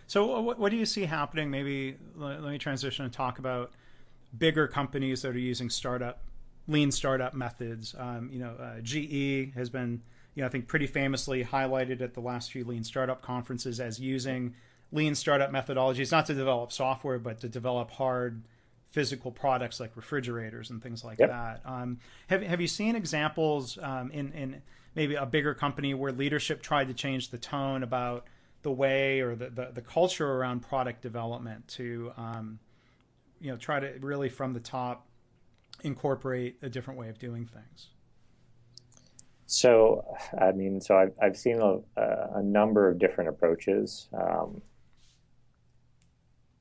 So, 0.07 0.39
what, 0.39 0.57
what 0.57 0.71
do 0.71 0.77
you 0.77 0.85
see 0.85 1.03
happening? 1.05 1.51
Maybe 1.51 1.97
let, 2.15 2.41
let 2.41 2.51
me 2.51 2.57
transition 2.57 3.03
and 3.03 3.13
talk 3.13 3.39
about 3.39 3.71
bigger 4.37 4.67
companies 4.67 5.21
that 5.21 5.35
are 5.35 5.39
using 5.39 5.69
startup, 5.69 6.23
lean 6.67 6.91
startup 6.91 7.33
methods. 7.33 7.93
Um, 7.97 8.29
you 8.31 8.39
know, 8.39 8.51
uh, 8.51 8.79
GE 8.81 9.53
has 9.55 9.69
been, 9.69 10.01
you 10.33 10.41
know, 10.41 10.47
I 10.47 10.49
think 10.49 10.67
pretty 10.67 10.87
famously 10.87 11.43
highlighted 11.43 12.01
at 12.01 12.13
the 12.13 12.21
last 12.21 12.51
few 12.51 12.63
lean 12.63 12.85
startup 12.85 13.21
conferences 13.21 13.81
as 13.81 13.99
using 13.99 14.55
lean 14.91 15.15
startup 15.15 15.51
methodologies, 15.51 16.11
not 16.11 16.25
to 16.27 16.33
develop 16.33 16.71
software, 16.71 17.19
but 17.19 17.39
to 17.41 17.49
develop 17.49 17.91
hard 17.91 18.43
physical 18.91 19.31
products 19.31 19.79
like 19.79 19.91
refrigerators 19.95 20.69
and 20.69 20.81
things 20.81 21.03
like 21.03 21.19
yep. 21.19 21.29
that. 21.29 21.61
Um, 21.65 21.99
have 22.27 22.41
have 22.41 22.61
you 22.61 22.67
seen 22.67 22.95
examples 22.95 23.77
um, 23.81 24.11
in 24.11 24.31
in 24.33 24.61
maybe 24.95 25.15
a 25.15 25.25
bigger 25.25 25.53
company 25.53 25.93
where 25.93 26.11
leadership 26.11 26.61
tried 26.61 26.87
to 26.87 26.93
change 26.93 27.29
the 27.29 27.37
tone 27.37 27.83
about 27.83 28.25
the 28.63 28.71
way 28.71 29.19
or 29.19 29.35
the, 29.35 29.49
the, 29.49 29.69
the 29.73 29.81
culture 29.81 30.27
around 30.27 30.61
product 30.61 31.01
development 31.01 31.67
to 31.67 32.11
um, 32.17 32.59
you 33.39 33.51
know 33.51 33.57
try 33.57 33.79
to 33.79 33.93
really 33.99 34.29
from 34.29 34.53
the 34.53 34.59
top 34.59 35.07
incorporate 35.83 36.57
a 36.61 36.69
different 36.69 36.99
way 36.99 37.09
of 37.09 37.19
doing 37.19 37.45
things? 37.45 37.89
So, 39.45 40.03
I 40.37 40.51
mean, 40.51 40.81
so 40.81 40.97
I've, 40.97 41.13
I've 41.21 41.37
seen 41.37 41.61
a, 41.61 41.79
a 42.35 42.43
number 42.43 42.89
of 42.89 42.99
different 42.99 43.29
approaches. 43.29 44.09
Um, 44.13 44.61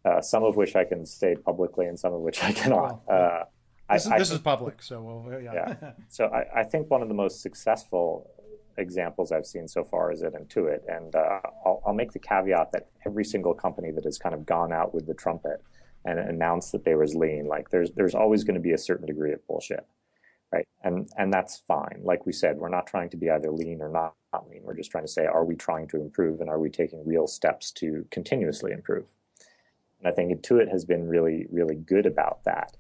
uh, 0.07 0.21
some 0.21 0.45
of 0.45 0.57
which 0.57 0.77
I 0.77 0.85
can 0.85 1.05
say 1.05 1.35
publicly 1.35 1.87
and 1.87 1.99
some 1.99 2.13
of 2.13 2.21
which 2.21 2.43
I 2.43 2.53
cannot. 2.53 3.03
Uh, 3.09 3.45
this, 3.91 4.07
I, 4.07 4.17
is, 4.17 4.19
this 4.19 4.31
I, 4.33 4.35
is, 4.35 4.41
public, 4.41 4.83
so 4.83 5.03
well, 5.03 5.41
yeah. 5.43 5.53
yeah. 5.55 5.93
So 6.09 6.27
I, 6.27 6.61
I, 6.61 6.65
think 6.65 6.91
one 6.91 7.03
of 7.03 7.09
the 7.09 7.15
most 7.15 7.41
successful 7.41 8.31
examples 8.79 9.33
I've 9.33 9.47
seen 9.47 9.69
so 9.69 9.85
far 9.85 10.13
is 10.13 10.23
at 10.23 10.35
Intuit, 10.35 10.81
and 10.89 11.15
uh, 11.15 11.41
I'll, 11.65 11.83
I'll, 11.87 11.95
make 11.95 12.13
the 12.13 12.19
caveat 12.19 12.73
that 12.73 12.89
every 13.05 13.25
single 13.25 13.55
company 13.55 13.91
that 13.93 14.05
has 14.05 14.19
kind 14.19 14.35
of 14.35 14.45
gone 14.45 14.73
out 14.73 14.95
with 14.95 15.07
the 15.07 15.15
trumpet 15.15 15.63
and 16.05 16.19
announced 16.19 16.73
that 16.73 16.85
they 16.85 16.95
was 16.95 17.15
lean, 17.15 17.47
like 17.47 17.71
there's 17.71 17.91
there's 17.93 18.15
always 18.15 18.45
going 18.45 18.55
to 18.55 18.61
be 18.61 18.73
a 18.73 18.79
certain 18.79 19.07
degree 19.07 19.33
of 19.33 19.45
bullshit, 19.47 19.87
right? 20.53 20.67
And 20.85 21.09
and 21.17 21.33
that's 21.33 21.63
fine. 21.67 22.01
Like 22.03 22.27
we 22.27 22.33
said, 22.33 22.59
we're 22.59 22.69
not 22.69 22.87
trying 22.87 23.11
to 23.11 23.17
be 23.17 23.31
either 23.31 23.51
lean 23.51 23.81
or 23.81 23.89
not, 23.89 24.15
not 24.33 24.49
lean. 24.49 24.63
We're 24.63 24.77
just 24.77 24.91
trying 24.91 25.05
to 25.05 25.11
say, 25.11 25.27
are 25.27 25.45
we 25.45 25.57
trying 25.57 25.89
to 25.89 26.01
improve, 26.01 26.41
and 26.41 26.51
are 26.51 26.61
we 26.61 26.71
taking 26.71 27.07
real 27.07 27.27
steps 27.27 27.73
to 27.73 28.05
continuously 28.11 28.73
improve? 28.73 29.07
And 30.07 30.13
I 30.13 30.15
think 30.15 30.31
Intuit 30.31 30.71
has 30.71 30.85
been 30.85 31.09
really, 31.09 31.47
really 31.51 31.75
good 31.75 32.07
about 32.07 32.45
that. 32.45 32.77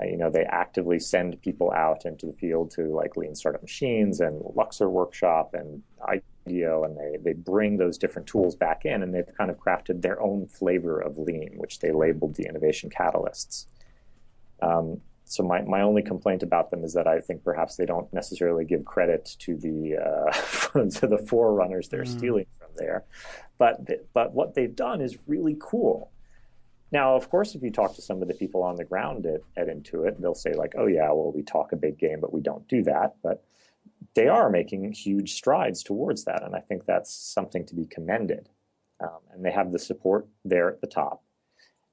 Uh, 0.00 0.04
you 0.04 0.18
know, 0.18 0.28
they 0.28 0.44
actively 0.44 0.98
send 1.00 1.40
people 1.40 1.72
out 1.72 2.04
into 2.04 2.26
the 2.26 2.34
field 2.34 2.70
to 2.72 2.94
like 2.94 3.16
lean 3.16 3.34
startup 3.34 3.62
machines 3.62 4.20
and 4.20 4.42
LUXr 4.42 4.90
workshop 4.90 5.54
and 5.54 5.82
IDEO, 6.46 6.84
and 6.84 6.94
they, 6.98 7.16
they 7.22 7.32
bring 7.32 7.78
those 7.78 7.96
different 7.96 8.28
tools 8.28 8.54
back 8.54 8.84
in 8.84 9.02
and 9.02 9.14
they've 9.14 9.34
kind 9.38 9.50
of 9.50 9.56
crafted 9.56 10.02
their 10.02 10.20
own 10.20 10.46
flavor 10.46 11.00
of 11.00 11.16
lean, 11.16 11.54
which 11.56 11.78
they 11.78 11.90
labeled 11.90 12.34
the 12.34 12.46
innovation 12.46 12.90
catalysts. 12.90 13.64
Um, 14.60 15.00
so 15.24 15.42
my, 15.42 15.62
my 15.62 15.80
only 15.80 16.02
complaint 16.02 16.42
about 16.42 16.70
them 16.70 16.84
is 16.84 16.92
that 16.92 17.06
I 17.06 17.20
think 17.20 17.44
perhaps 17.44 17.76
they 17.76 17.86
don't 17.86 18.12
necessarily 18.12 18.66
give 18.66 18.84
credit 18.84 19.36
to 19.40 19.56
the 19.56 19.96
uh, 19.96 20.88
to 20.90 21.06
the 21.06 21.18
forerunners 21.18 21.88
they're 21.88 22.04
mm. 22.04 22.18
stealing 22.18 22.46
from 22.58 22.70
there, 22.76 23.04
but 23.56 23.80
but 24.12 24.32
what 24.32 24.54
they've 24.54 24.74
done 24.74 25.00
is 25.00 25.16
really 25.26 25.56
cool. 25.58 26.10
Now, 26.90 27.14
of 27.14 27.28
course, 27.28 27.54
if 27.54 27.62
you 27.62 27.70
talk 27.70 27.94
to 27.96 28.02
some 28.02 28.22
of 28.22 28.28
the 28.28 28.34
people 28.34 28.62
on 28.62 28.76
the 28.76 28.84
ground 28.84 29.26
at, 29.26 29.42
at 29.56 29.68
Intuit, 29.68 30.20
they'll 30.20 30.34
say, 30.34 30.54
like, 30.54 30.74
oh, 30.78 30.86
yeah, 30.86 31.08
well, 31.08 31.32
we 31.34 31.42
talk 31.42 31.72
a 31.72 31.76
big 31.76 31.98
game, 31.98 32.20
but 32.20 32.32
we 32.32 32.40
don't 32.40 32.66
do 32.66 32.82
that. 32.84 33.16
But 33.22 33.44
they 34.14 34.28
are 34.28 34.48
making 34.48 34.90
huge 34.92 35.34
strides 35.34 35.82
towards 35.82 36.24
that. 36.24 36.42
And 36.42 36.54
I 36.56 36.60
think 36.60 36.86
that's 36.86 37.12
something 37.12 37.66
to 37.66 37.74
be 37.74 37.84
commended. 37.84 38.48
Um, 39.00 39.20
and 39.32 39.44
they 39.44 39.52
have 39.52 39.70
the 39.70 39.78
support 39.78 40.26
there 40.44 40.68
at 40.68 40.80
the 40.80 40.86
top. 40.86 41.22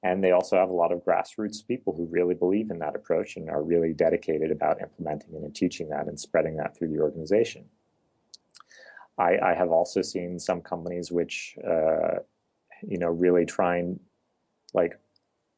And 0.02 0.24
they 0.24 0.32
also 0.32 0.56
have 0.56 0.70
a 0.70 0.74
lot 0.74 0.92
of 0.92 1.04
grassroots 1.04 1.66
people 1.68 1.94
who 1.96 2.06
really 2.06 2.36
believe 2.36 2.70
in 2.70 2.80
that 2.80 2.96
approach 2.96 3.38
and 3.38 3.50
are 3.50 3.64
really 3.64 3.92
dedicated 3.92 4.52
about 4.52 4.82
implementing 4.82 5.34
it 5.34 5.44
and 5.44 5.54
teaching 5.54 5.90
that 5.90 6.08
and 6.08 6.20
spreading 6.20 6.58
that 6.58 6.78
through 6.78 6.90
the 6.90 7.00
organization. 7.00 7.66
I, 9.18 9.38
I 9.40 9.54
have 9.56 9.70
also 9.72 10.02
seen 10.02 10.40
some 10.40 10.62
companies 10.62 11.12
which, 11.12 11.58
uh, 11.68 12.20
you 12.88 12.98
know, 12.98 13.08
really 13.08 13.46
try 13.46 13.78
and 13.78 14.00
like 14.76 15.00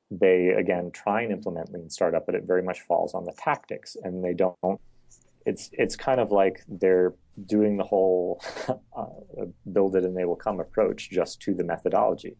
they 0.09 0.49
again 0.49 0.91
try 0.91 1.23
and 1.23 1.31
implement 1.31 1.73
lean 1.73 1.89
startup, 1.89 2.25
but 2.25 2.35
it 2.35 2.43
very 2.45 2.63
much 2.63 2.81
falls 2.81 3.13
on 3.13 3.25
the 3.25 3.33
tactics, 3.33 3.97
and 4.01 4.23
they 4.23 4.33
don't. 4.33 4.79
It's 5.45 5.69
it's 5.73 5.95
kind 5.95 6.19
of 6.19 6.31
like 6.31 6.63
they're 6.67 7.13
doing 7.45 7.77
the 7.77 7.83
whole 7.83 8.41
uh, 8.97 9.45
build 9.71 9.95
it 9.95 10.03
and 10.03 10.15
they 10.15 10.25
will 10.25 10.35
come 10.35 10.59
approach 10.59 11.09
just 11.09 11.41
to 11.41 11.53
the 11.53 11.63
methodology. 11.63 12.35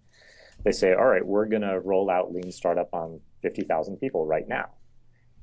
They 0.63 0.71
say, 0.71 0.93
all 0.93 1.05
right, 1.05 1.25
we're 1.25 1.45
going 1.45 1.61
to 1.61 1.79
roll 1.79 2.09
out 2.09 2.33
lean 2.33 2.51
startup 2.51 2.89
on 2.93 3.19
fifty 3.41 3.63
thousand 3.63 3.97
people 3.97 4.25
right 4.25 4.47
now. 4.47 4.69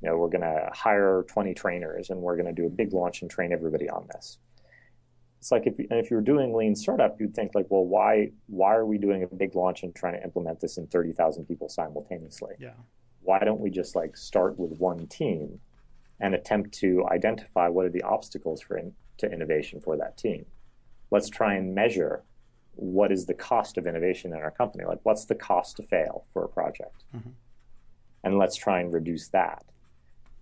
You 0.03 0.11
know, 0.11 0.16
we're 0.16 0.29
going 0.29 0.42
to 0.42 0.70
hire 0.73 1.25
twenty 1.29 1.55
trainers 1.55 2.11
and 2.11 2.20
we're 2.20 2.37
going 2.37 2.53
to 2.55 2.61
do 2.62 2.66
a 2.66 2.70
big 2.70 2.92
launch 2.92 3.23
and 3.23 3.31
train 3.31 3.53
everybody 3.53 3.88
on 3.88 4.07
this 4.12 4.38
it's 5.44 5.52
like 5.52 5.66
if 5.66 5.78
and 5.78 6.00
if 6.00 6.11
you're 6.11 6.22
doing 6.22 6.54
lean 6.54 6.74
startup, 6.74 7.20
you'd 7.20 7.35
think 7.35 7.54
like, 7.54 7.66
well, 7.68 7.85
why 7.85 8.30
why 8.46 8.74
are 8.74 8.87
we 8.87 8.96
doing 8.96 9.24
a 9.24 9.26
big 9.26 9.54
launch 9.54 9.83
and 9.83 9.94
trying 9.94 10.14
to 10.14 10.24
implement 10.24 10.59
this 10.59 10.78
in 10.78 10.87
thirty 10.87 11.12
thousand 11.12 11.44
people 11.44 11.68
simultaneously? 11.68 12.54
Yeah. 12.59 12.72
Why 13.20 13.40
don't 13.40 13.61
we 13.61 13.68
just 13.68 13.94
like 13.94 14.16
start 14.16 14.59
with 14.59 14.78
one 14.78 15.07
team 15.07 15.61
and 16.18 16.35
attempt 16.35 16.72
to 16.78 17.07
identify 17.12 17.68
what 17.68 17.85
are 17.85 17.90
the 17.90 18.00
obstacles 18.00 18.62
for 18.62 18.78
in, 18.78 18.94
to 19.18 19.30
innovation 19.30 19.83
for 19.83 19.98
that 19.98 20.16
team? 20.16 20.46
Let's 21.11 21.28
try 21.28 21.57
and 21.57 21.74
measure 21.74 22.24
what 22.76 23.12
is 23.12 23.26
the 23.26 23.35
cost 23.35 23.76
of 23.76 23.87
innovation 23.87 24.33
in 24.33 24.38
our 24.38 24.50
company. 24.50 24.87
Like, 24.87 25.00
what's 25.02 25.26
the 25.26 25.35
cost 25.35 25.76
to 25.76 25.83
fail 25.83 26.24
for 26.33 26.42
a 26.42 26.48
project? 26.48 27.04
Mm-hmm. 27.14 27.30
And 28.24 28.38
let's 28.38 28.57
try 28.57 28.80
and 28.80 28.90
reduce 28.90 29.28
that. 29.28 29.62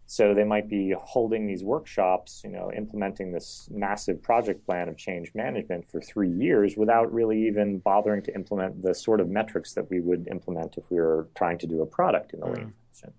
So 0.06 0.34
they 0.34 0.44
might 0.44 0.68
be 0.68 0.94
holding 0.98 1.46
these 1.46 1.64
workshops, 1.64 2.42
you 2.44 2.50
know, 2.50 2.70
implementing 2.76 3.32
this 3.32 3.68
massive 3.70 4.22
project 4.22 4.66
plan 4.66 4.88
of 4.88 4.98
change 4.98 5.32
management 5.34 5.90
for 5.90 6.00
three 6.00 6.28
years 6.30 6.76
without 6.76 7.12
really 7.12 7.46
even 7.46 7.78
bothering 7.78 8.22
to 8.24 8.34
implement 8.34 8.82
the 8.82 8.94
sort 8.94 9.20
of 9.20 9.28
metrics 9.30 9.72
that 9.72 9.88
we 9.90 10.00
would 10.00 10.28
implement 10.30 10.76
if 10.76 10.90
we 10.90 10.98
were 10.98 11.28
trying 11.34 11.56
to 11.58 11.66
do 11.66 11.80
a 11.80 11.86
product 11.86 12.34
in 12.34 12.40
the 12.40 12.46
mm. 12.46 12.56
lean 12.56 12.72
function. 12.92 13.14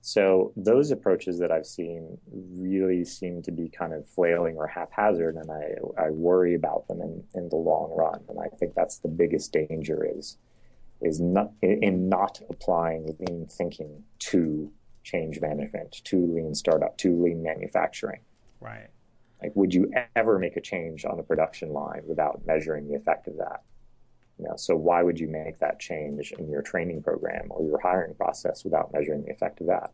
So 0.00 0.52
those 0.56 0.92
approaches 0.92 1.40
that 1.40 1.50
I've 1.50 1.66
seen 1.66 2.18
really 2.30 3.04
seem 3.04 3.42
to 3.42 3.50
be 3.50 3.68
kind 3.68 3.92
of 3.92 4.06
flailing 4.06 4.56
or 4.56 4.68
haphazard, 4.68 5.34
and 5.34 5.50
I, 5.50 6.00
I 6.00 6.10
worry 6.10 6.54
about 6.54 6.86
them 6.86 7.00
in, 7.00 7.24
in 7.34 7.48
the 7.48 7.56
long 7.56 7.90
run. 7.92 8.20
And 8.28 8.38
I 8.38 8.46
think 8.56 8.74
that's 8.76 8.98
the 8.98 9.08
biggest 9.08 9.52
danger 9.52 10.06
is 10.16 10.38
is 11.02 11.20
not 11.20 11.50
in 11.60 12.08
not 12.08 12.40
applying 12.48 13.16
lean 13.18 13.46
thinking 13.50 14.04
to 14.18 14.70
change 15.06 15.40
management, 15.40 16.04
to 16.04 16.16
lean 16.34 16.52
startup, 16.52 16.98
to 16.98 17.22
lean 17.22 17.40
manufacturing. 17.40 18.20
Right. 18.60 18.88
Like, 19.40 19.52
would 19.54 19.72
you 19.72 19.92
ever 20.16 20.36
make 20.38 20.56
a 20.56 20.60
change 20.60 21.04
on 21.04 21.20
a 21.20 21.22
production 21.22 21.72
line 21.72 22.02
without 22.08 22.42
measuring 22.44 22.88
the 22.88 22.96
effect 22.96 23.28
of 23.28 23.36
that? 23.36 23.62
You 24.36 24.46
know, 24.46 24.56
so 24.56 24.74
why 24.74 25.04
would 25.04 25.20
you 25.20 25.28
make 25.28 25.60
that 25.60 25.78
change 25.78 26.32
in 26.32 26.50
your 26.50 26.60
training 26.60 27.04
program 27.04 27.46
or 27.50 27.64
your 27.64 27.78
hiring 27.78 28.14
process 28.14 28.64
without 28.64 28.92
measuring 28.92 29.22
the 29.22 29.30
effect 29.30 29.60
of 29.60 29.68
that? 29.68 29.92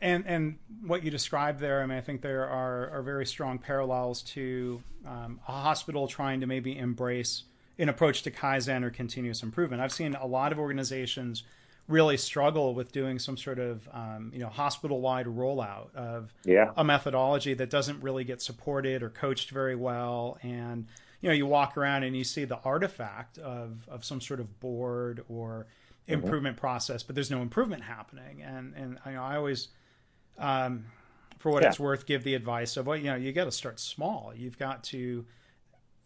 And 0.00 0.26
and 0.26 0.58
what 0.86 1.04
you 1.04 1.10
described 1.10 1.60
there, 1.60 1.82
I 1.82 1.86
mean, 1.86 1.98
I 1.98 2.00
think 2.00 2.22
there 2.22 2.48
are, 2.48 2.88
are 2.88 3.02
very 3.02 3.26
strong 3.26 3.58
parallels 3.58 4.22
to 4.22 4.82
um, 5.06 5.38
a 5.46 5.52
hospital 5.52 6.08
trying 6.08 6.40
to 6.40 6.46
maybe 6.46 6.78
embrace 6.78 7.42
an 7.78 7.90
approach 7.90 8.22
to 8.22 8.30
kaizen 8.30 8.82
or 8.82 8.90
continuous 8.90 9.42
improvement. 9.42 9.82
I've 9.82 9.92
seen 9.92 10.14
a 10.14 10.26
lot 10.26 10.52
of 10.52 10.58
organizations 10.58 11.42
really 11.90 12.16
struggle 12.16 12.74
with 12.74 12.92
doing 12.92 13.18
some 13.18 13.36
sort 13.36 13.58
of 13.58 13.88
um, 13.92 14.30
you 14.32 14.38
know 14.38 14.48
hospital 14.48 15.00
wide 15.00 15.26
rollout 15.26 15.94
of 15.94 16.32
yeah. 16.44 16.70
a 16.76 16.84
methodology 16.84 17.52
that 17.54 17.68
doesn't 17.68 18.00
really 18.02 18.24
get 18.24 18.40
supported 18.40 19.02
or 19.02 19.10
coached 19.10 19.50
very 19.50 19.74
well 19.74 20.38
and 20.42 20.86
you 21.20 21.28
know 21.28 21.34
you 21.34 21.46
walk 21.46 21.76
around 21.76 22.04
and 22.04 22.16
you 22.16 22.24
see 22.24 22.44
the 22.44 22.58
artifact 22.64 23.38
of 23.38 23.88
of 23.88 24.04
some 24.04 24.20
sort 24.20 24.40
of 24.40 24.60
board 24.60 25.24
or 25.28 25.66
mm-hmm. 26.04 26.14
improvement 26.14 26.56
mm-hmm. 26.56 26.60
process 26.60 27.02
but 27.02 27.14
there's 27.14 27.30
no 27.30 27.42
improvement 27.42 27.82
happening 27.82 28.40
and 28.42 28.72
and 28.74 28.98
you 29.04 29.12
know, 29.12 29.22
I 29.22 29.36
always 29.36 29.68
um, 30.38 30.86
for 31.38 31.50
what 31.50 31.62
yeah. 31.62 31.70
it's 31.70 31.80
worth 31.80 32.06
give 32.06 32.22
the 32.22 32.34
advice 32.34 32.76
of 32.76 32.86
well 32.86 32.96
you 32.96 33.04
know 33.04 33.16
you 33.16 33.32
got 33.32 33.44
to 33.44 33.52
start 33.52 33.80
small 33.80 34.32
you've 34.34 34.58
got 34.58 34.84
to 34.84 35.26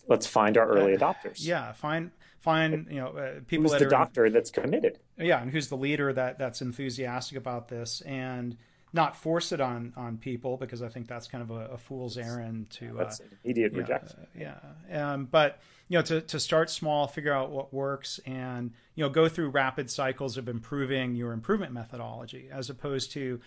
let's 0.08 0.26
find 0.26 0.56
our 0.56 0.66
early 0.66 0.96
adopters 0.96 1.44
yeah 1.44 1.72
find 1.72 2.10
find 2.44 2.86
you 2.90 3.00
know 3.00 3.08
uh, 3.08 3.40
people 3.46 3.62
who's 3.62 3.72
that 3.72 3.80
the 3.80 3.88
doctor 3.88 4.28
that's 4.28 4.50
committed 4.50 4.98
yeah 5.16 5.40
and 5.40 5.50
who's 5.50 5.68
the 5.68 5.76
leader 5.76 6.12
that 6.12 6.38
that's 6.38 6.60
enthusiastic 6.60 7.38
about 7.38 7.68
this 7.68 8.02
and 8.02 8.58
not 8.92 9.16
force 9.16 9.50
it 9.50 9.60
on 9.60 9.92
on 9.96 10.18
people 10.18 10.56
because 10.56 10.80
I 10.80 10.88
think 10.88 11.08
that's 11.08 11.26
kind 11.26 11.42
of 11.42 11.50
a, 11.50 11.72
a 11.72 11.78
fool's 11.78 12.16
errand 12.16 12.70
to 12.70 12.94
that's 12.96 13.20
uh, 13.20 13.24
immediate 13.42 13.72
yeah, 13.72 13.78
rejection. 13.80 14.26
yeah, 14.38 14.54
um, 14.92 15.24
but 15.24 15.58
you 15.88 15.98
know 15.98 16.02
to 16.02 16.20
to 16.20 16.38
start 16.38 16.70
small, 16.70 17.08
figure 17.08 17.32
out 17.32 17.50
what 17.50 17.74
works, 17.74 18.20
and 18.24 18.72
you 18.94 19.02
know 19.02 19.10
go 19.10 19.28
through 19.28 19.48
rapid 19.48 19.90
cycles 19.90 20.36
of 20.36 20.48
improving 20.48 21.16
your 21.16 21.32
improvement 21.32 21.72
methodology 21.72 22.48
as 22.52 22.70
opposed 22.70 23.10
to 23.12 23.40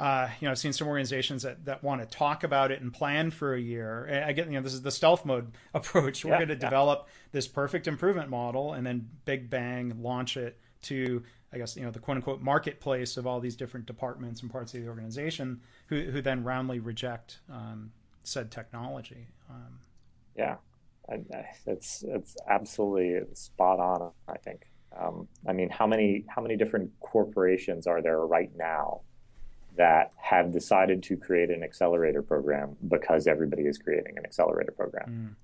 uh, 0.00 0.30
you 0.40 0.46
know, 0.46 0.52
I've 0.52 0.58
seen 0.58 0.72
some 0.72 0.88
organizations 0.88 1.42
that, 1.44 1.66
that 1.66 1.84
want 1.84 2.00
to 2.00 2.06
talk 2.06 2.44
about 2.44 2.72
it 2.72 2.82
and 2.82 2.92
plan 2.92 3.30
for 3.30 3.54
a 3.54 3.60
year. 3.60 4.24
I 4.26 4.32
get, 4.32 4.46
you 4.46 4.54
know, 4.54 4.62
this 4.62 4.74
is 4.74 4.82
the 4.82 4.90
stealth 4.90 5.26
mode 5.26 5.52
approach. 5.74 6.24
We're 6.24 6.36
Yeah, 6.36 6.38
going 6.38 6.48
to 6.48 6.56
yeah. 6.60 6.70
develop 6.70 7.08
this 7.32 7.48
perfect 7.48 7.88
improvement 7.88 8.30
model 8.30 8.72
and 8.74 8.86
then 8.86 9.10
big 9.26 9.50
bang 9.50 9.94
launch 10.02 10.38
it 10.38 10.58
to, 10.84 11.22
I 11.52 11.58
guess, 11.58 11.76
you 11.76 11.84
know, 11.84 11.92
the 11.92 12.00
quote 12.00 12.16
unquote 12.16 12.40
marketplace 12.40 13.18
of 13.18 13.26
all 13.26 13.40
these 13.40 13.56
different 13.56 13.86
departments 13.86 14.42
and 14.42 14.50
parts 14.50 14.74
of 14.74 14.82
the 14.82 14.88
organization 14.88 15.60
who, 15.88 16.00
who 16.10 16.22
then 16.22 16.44
roundly 16.44 16.80
reject 16.80 17.40
um, 17.50 17.92
said 18.24 18.50
technology. 18.50 19.28
Um, 19.50 19.80
Yeah, 20.36 20.56
I, 21.08 21.14
I, 21.34 21.44
it's 21.66 22.04
it's 22.06 22.36
absolutely 22.48 23.20
spot 23.34 23.78
on. 23.80 24.12
I 24.28 24.38
think. 24.38 24.62
Um, 24.96 25.28
I 25.46 25.52
mean, 25.52 25.70
how 25.70 25.86
many 25.86 26.24
how 26.28 26.42
many 26.42 26.56
different 26.56 26.92
corporations 27.00 27.86
are 27.86 28.02
there 28.02 28.20
right 28.26 28.50
now 28.56 29.02
that 29.76 30.12
have 30.16 30.52
decided 30.52 31.02
to 31.04 31.16
create 31.16 31.50
an 31.50 31.62
accelerator 31.62 32.22
program 32.22 32.76
because 32.88 33.26
everybody 33.26 33.62
is 33.64 33.78
creating 33.78 34.18
an 34.18 34.24
accelerator 34.24 34.72
program 34.72 35.36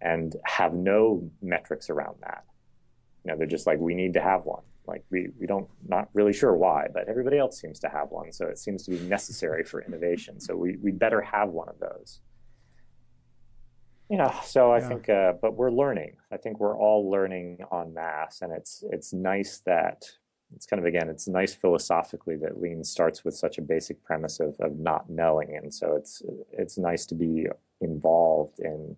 and 0.00 0.36
have 0.44 0.74
no 0.74 1.30
metrics 1.42 1.90
around 1.90 2.16
that? 2.22 2.44
You 3.24 3.32
know, 3.32 3.38
they're 3.38 3.46
just 3.46 3.66
like, 3.66 3.78
we 3.78 3.94
need 3.94 4.14
to 4.14 4.20
have 4.20 4.44
one. 4.44 4.62
Like 4.86 5.04
we 5.10 5.28
we 5.38 5.46
don't 5.46 5.68
not 5.86 6.08
really 6.14 6.32
sure 6.32 6.54
why, 6.56 6.86
but 6.92 7.08
everybody 7.08 7.36
else 7.36 7.60
seems 7.60 7.78
to 7.80 7.90
have 7.90 8.10
one, 8.10 8.32
so 8.32 8.46
it 8.46 8.56
seems 8.58 8.84
to 8.84 8.90
be 8.90 8.98
necessary 9.00 9.62
for 9.62 9.82
innovation. 9.82 10.40
So 10.40 10.56
we 10.56 10.76
we 10.82 10.92
better 10.92 11.20
have 11.20 11.50
one 11.50 11.68
of 11.68 11.78
those. 11.78 12.20
Yeah, 14.08 14.40
so 14.40 14.72
I 14.72 14.78
Yeah. 14.78 14.88
think, 14.88 15.08
uh, 15.10 15.32
but 15.42 15.54
we're 15.56 15.70
learning. 15.70 16.16
I 16.30 16.38
think 16.38 16.58
we're 16.58 16.78
all 16.78 17.10
learning 17.10 17.58
en 17.70 17.92
masse, 17.92 18.40
and 18.40 18.50
it's 18.50 18.82
it's 18.90 19.12
nice 19.12 19.60
that 19.66 20.06
it's 20.54 20.66
kind 20.66 20.80
of 20.80 20.86
again, 20.86 21.08
it's 21.08 21.28
nice 21.28 21.54
philosophically 21.54 22.36
that 22.36 22.60
lean 22.60 22.82
starts 22.84 23.24
with 23.24 23.34
such 23.34 23.58
a 23.58 23.62
basic 23.62 24.02
premise 24.02 24.40
of 24.40 24.56
of 24.60 24.78
not 24.78 25.08
knowing, 25.10 25.56
and 25.56 25.72
so 25.72 25.94
it's 25.96 26.22
it's 26.52 26.78
nice 26.78 27.06
to 27.06 27.14
be 27.14 27.46
involved 27.80 28.58
in 28.60 28.96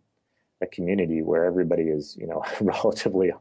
a 0.62 0.66
community 0.66 1.22
where 1.22 1.44
everybody 1.44 1.84
is, 1.84 2.16
you 2.18 2.26
know, 2.26 2.44
relatively 2.60 3.32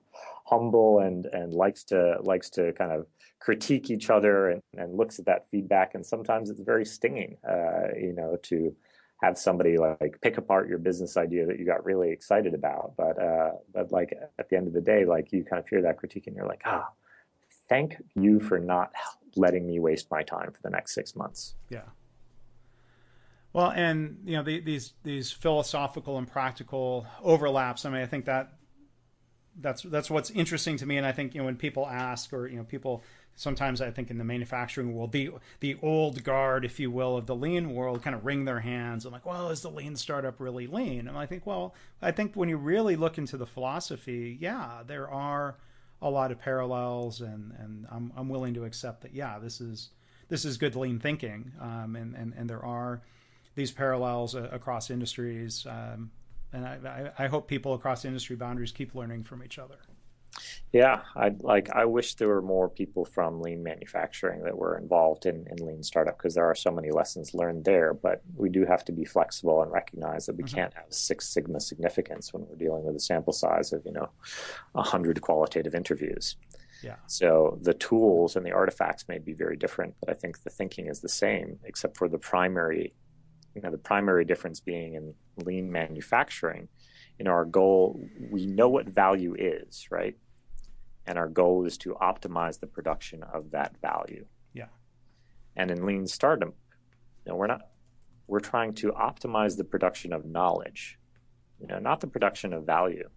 humble 0.45 0.99
and 0.99 1.26
and 1.28 1.53
likes 1.53 1.84
to 1.86 2.18
likes 2.22 2.49
to 2.51 2.74
kind 2.74 2.91
of 2.91 3.05
critique 3.39 3.89
each 3.89 4.10
other 4.10 4.49
and, 4.49 4.62
and 4.78 4.95
looks 4.95 5.20
at 5.20 5.26
that 5.26 5.47
feedback, 5.51 5.95
and 5.95 6.05
sometimes 6.05 6.49
it's 6.49 6.62
very 6.62 6.86
stinging, 6.86 7.38
uh, 7.47 7.93
you 7.95 8.14
know, 8.14 8.38
to 8.43 8.76
have 9.22 9.38
somebody 9.38 9.78
like 9.78 10.18
pick 10.22 10.38
apart 10.38 10.70
your 10.70 10.78
business 10.78 11.18
idea 11.18 11.45
that 11.45 11.60
you 11.60 11.66
got 11.66 11.84
really 11.84 12.10
excited 12.10 12.53
about. 12.53 12.93
But 12.97 13.22
uh 13.22 13.51
but 13.74 13.91
like 13.91 14.14
at 14.38 14.49
the 14.49 14.57
end 14.57 14.68
of 14.68 14.74
the 14.74 14.82
day 14.82 15.05
like 15.05 15.32
you 15.32 15.43
kind 15.43 15.60
of 15.60 15.68
hear 15.68 15.82
that 15.82 15.97
critique 15.97 16.28
and 16.28 16.36
you're 16.36 16.47
like 16.47 16.62
ah 16.66 16.89
thank 17.70 17.95
you 18.15 18.39
for 18.39 18.59
not 18.59 18.91
letting 19.36 19.65
me 19.65 19.80
waste 19.80 20.09
my 20.11 20.24
time 20.24 20.51
for 20.51 20.61
the 20.61 20.70
next 20.70 20.93
six 20.93 21.15
months 21.15 21.55
Yeah. 21.70 21.82
Well, 23.51 23.72
and 23.72 24.22
you 24.26 24.38
know 24.38 24.43
the, 24.43 24.59
these 24.59 24.93
these 25.03 25.32
philosophical 25.32 26.17
and 26.17 26.28
practical 26.28 27.07
overlaps. 27.24 27.86
I 27.86 27.89
mean, 27.89 28.01
I 28.01 28.05
think 28.05 28.26
that 28.26 28.53
that's 29.59 29.82
that's 29.84 30.09
what's 30.09 30.30
interesting 30.32 30.78
to 30.78 30.86
me. 30.86 30.97
And 30.97 31.05
I 31.05 31.11
think 31.11 31.34
you 31.34 31.41
know 31.41 31.45
when 31.45 31.55
people 31.55 31.88
ask, 31.88 32.32
or 32.32 32.47
you 32.47 32.57
know, 32.57 32.63
people 32.63 33.03
sometimes 33.36 33.82
I 33.82 33.89
think 33.89 34.11
in 34.11 34.20
the 34.20 34.24
manufacturing 34.24 34.93
world, 34.93 35.11
the 35.13 35.32
the 35.61 35.78
old 35.82 36.24
guard, 36.24 36.63
if 36.63 36.80
you 36.80 36.91
will, 36.91 37.17
of 37.17 37.26
the 37.26 37.36
lean 37.36 37.74
world, 37.74 38.03
kind 38.03 38.15
of 38.15 38.24
wring 38.24 38.45
their 38.45 38.59
hands 38.59 39.03
and 39.03 39.11
like, 39.11 39.26
well, 39.26 39.49
is 39.49 39.61
the 39.61 39.72
lean 39.72 39.95
startup 39.95 40.39
really 40.39 40.67
lean? 40.67 41.07
And 41.07 41.17
I 41.17 41.26
think, 41.26 41.47
well, 41.47 41.74
I 42.03 42.11
think 42.11 42.36
when 42.36 42.49
you 42.49 42.57
really 42.57 42.95
look 42.95 43.17
into 43.17 43.36
the 43.36 43.47
philosophy, 43.47 44.38
yeah, 44.39 44.84
there 44.86 45.09
are 45.09 45.55
a 46.02 46.10
lot 46.10 46.32
of 46.32 46.39
parallels, 46.39 47.22
and 47.22 47.54
and 47.60 47.86
I'm 47.91 48.12
I'm 48.16 48.30
willing 48.30 48.54
to 48.56 48.66
accept 48.66 49.02
that. 49.02 49.14
Yeah, 49.14 49.39
this 49.39 49.62
is 49.62 49.89
this 50.30 50.45
is 50.45 50.58
good 50.58 50.76
lean 50.76 51.00
thinking, 51.00 51.52
um, 51.60 51.95
and 51.95 52.16
and 52.16 52.34
and 52.38 52.50
there 52.50 52.64
are 52.64 53.02
these 53.56 53.72
parallels 53.72 54.36
uh, 54.36 54.50
across 54.52 54.89
industries. 54.89 55.66
Um, 55.70 56.12
and 56.52 56.66
I, 56.66 57.12
I, 57.18 57.26
I 57.26 57.28
hope 57.28 57.47
people 57.47 57.74
across 57.74 58.06
industry 58.06 58.36
boundaries 58.36 58.72
keep 58.72 58.95
learning 58.95 59.24
from 59.24 59.43
each 59.43 59.60
other. 59.60 59.76
Yeah 60.72 61.02
i 61.16 61.30
like 61.40 61.70
i 61.72 61.86
wish 61.86 62.16
there 62.16 62.28
were 62.28 62.42
more 62.42 62.70
people 62.70 63.04
from 63.06 63.42
lean 63.42 63.62
manufacturing 63.64 64.44
that 64.44 64.58
were 64.58 64.78
involved 64.78 65.26
in, 65.26 65.46
in 65.52 65.66
lean 65.66 65.82
startup 65.84 66.18
because 66.18 66.36
there 66.36 66.46
are 66.46 66.56
so 66.56 66.72
many 66.72 66.92
lessons 66.92 67.34
learned 67.34 67.66
there 67.66 67.94
but 67.94 68.22
we 68.36 68.50
do 68.50 68.66
have 68.66 68.84
to 68.86 68.92
be 68.92 69.06
flexible 69.06 69.62
and 69.62 69.72
recognize 69.72 70.26
that 70.26 70.36
we 70.36 70.44
Mhm. 70.44 70.54
can't 70.56 70.74
have 70.74 70.86
six 70.90 71.28
sigma 71.30 71.60
significance 71.60 72.34
when 72.34 72.46
we're 72.48 72.56
dealing 72.56 72.84
with 72.84 72.96
a 72.96 73.00
sample 73.00 73.34
size 73.34 73.74
of 73.74 73.82
you 73.86 73.92
know 73.92 74.10
100 74.74 75.22
qualitative 75.22 75.76
interviews 75.76 76.38
Yeah. 76.82 76.96
So 77.08 77.60
the 77.62 77.74
tools 77.74 78.36
and 78.38 78.46
the 78.46 78.54
artifacts 78.54 79.04
may 79.10 79.20
be 79.20 79.34
very 79.34 79.58
different, 79.58 79.96
but 80.00 80.10
I 80.10 80.14
think 80.14 80.44
the 80.44 80.50
thinking 80.50 80.88
is 80.88 81.02
the 81.02 81.10
same, 81.10 81.60
except 81.66 81.98
for 81.98 82.08
the 82.08 82.18
primary, 82.18 82.94
you 83.54 83.62
know, 83.62 83.70
the 83.70 83.78
primary 83.92 84.24
difference 84.24 84.62
being 84.62 84.94
in 84.94 85.14
lean 85.48 85.70
manufacturing. 85.70 86.70
You 87.18 87.26
know, 87.26 87.32
our 87.32 87.44
goal, 87.44 88.00
we 88.32 88.46
know 88.46 88.70
what 88.70 88.88
value 88.88 89.36
is, 89.38 89.88
right? 89.92 90.16
And 91.10 91.18
our 91.18 91.28
goal 91.28 91.66
is 91.66 91.76
to 91.80 91.95
optimize 91.99 92.60
the 92.60 92.68
production 92.68 93.24
of 93.24 93.49
that 93.49 93.76
value. 93.82 94.26
Yeah. 94.53 94.68
And 95.55 95.72
in 95.72 95.84
lean 95.84 96.05
startup, 96.05 96.53
you 97.26 97.32
know, 97.32 97.36
we're 97.36 97.47
not, 97.47 97.62
we're 98.28 98.39
trying 98.39 98.76
to 98.76 98.91
optimize 98.91 99.57
the 99.57 99.64
production 99.64 100.14
of 100.14 100.24
knowledge, 100.24 100.99
you 101.60 101.66
know, 101.66 101.80
not 101.80 101.99
the 101.99 102.05
production 102.05 102.53
of 102.53 102.64
value. 102.64 103.10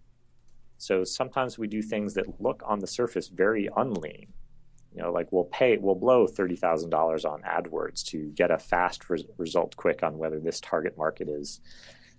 So 0.79 1.03
sometimes 1.03 1.59
we 1.59 1.67
do 1.67 1.83
things 1.83 2.15
that 2.15 2.41
look 2.41 2.63
on 2.65 2.79
the 2.79 2.87
surface 2.87 3.27
very 3.27 3.69
unlean. 3.77 4.33
You 4.95 5.03
know, 5.03 5.11
like 5.11 5.31
we'll 5.31 5.43
pay, 5.45 5.77
we'll 5.77 5.93
blow 5.93 6.25
thirty 6.25 6.55
thousand 6.55 6.89
dollars 6.89 7.25
on 7.25 7.43
AdWords 7.43 8.03
to 8.05 8.31
get 8.35 8.49
a 8.49 8.57
fast 8.57 9.07
res- 9.07 9.25
result 9.37 9.75
quick 9.75 10.01
on 10.01 10.17
whether 10.17 10.39
this 10.39 10.59
target 10.59 10.97
market 10.97 11.29
is 11.29 11.61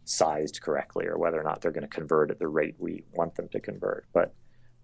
sized 0.05 0.61
correctly 0.63 1.07
or 1.07 1.19
whether 1.19 1.41
or 1.41 1.45
not 1.45 1.61
they're 1.61 1.73
going 1.73 1.89
to 1.91 1.97
convert 2.01 2.31
at 2.31 2.39
the 2.39 2.47
rate 2.47 2.77
we 2.79 3.03
want 3.13 3.35
them 3.35 3.49
to 3.49 3.59
convert. 3.59 4.07
But 4.13 4.35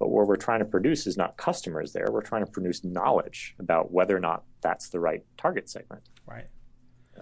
but 0.01 0.09
what 0.09 0.27
we're 0.27 0.37
trying 0.37 0.61
to 0.61 0.65
produce 0.65 1.07
is 1.07 1.19
not 1.19 1.37
customers 1.37 1.93
there. 1.93 2.07
We're 2.11 2.23
trying 2.23 2.45
to 2.45 2.51
produce 2.51 2.83
knowledge 2.83 3.55
about 3.61 3.93
whether 3.93 4.17
or 4.17 4.21
not 4.21 4.45
that's 4.63 4.89
the 4.89 4.99
right 4.99 5.23
target 5.37 5.69
segment. 5.69 6.03
Right. 6.27 6.47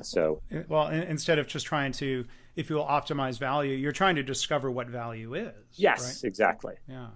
So 0.02 0.40
Well, 0.68 0.86
instead 0.86 1.40
of 1.40 1.48
just 1.48 1.66
trying 1.66 1.90
to, 1.94 2.24
if 2.54 2.70
you 2.70 2.76
will 2.76 2.86
optimize 2.86 3.36
value, 3.36 3.74
you're 3.74 3.90
trying 3.90 4.14
to 4.14 4.22
discover 4.22 4.70
what 4.70 4.86
value 4.86 5.34
is. 5.34 5.52
yes, 5.72 6.22
exactly. 6.22 6.74
Yeah. 6.88 7.08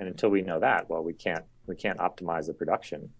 And 0.00 0.08
until 0.08 0.30
we 0.30 0.42
know 0.42 0.58
that, 0.58 0.90
well, 0.90 1.04
we 1.04 1.12
can't 1.12 1.44
we 1.66 1.76
can't 1.76 1.98
optimize 1.98 2.46
the 2.46 2.54
production 2.54 3.10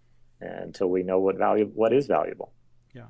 until 0.40 0.88
we 0.88 1.04
know 1.04 1.20
what 1.20 1.36
value 1.36 1.70
what 1.72 1.92
is 1.92 2.06
valuable. 2.06 2.52
Yeah. 2.94 3.02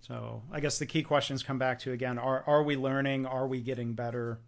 So 0.00 0.42
I 0.50 0.60
guess 0.60 0.78
the 0.78 0.86
key 0.86 1.02
questions 1.02 1.42
come 1.42 1.58
back 1.58 1.80
to 1.80 1.92
again: 1.92 2.18
Are 2.18 2.44
are 2.46 2.62
we 2.62 2.76
learning? 2.76 3.26
Are 3.26 3.46
we 3.46 3.60
getting 3.60 3.94
better? 3.94 4.40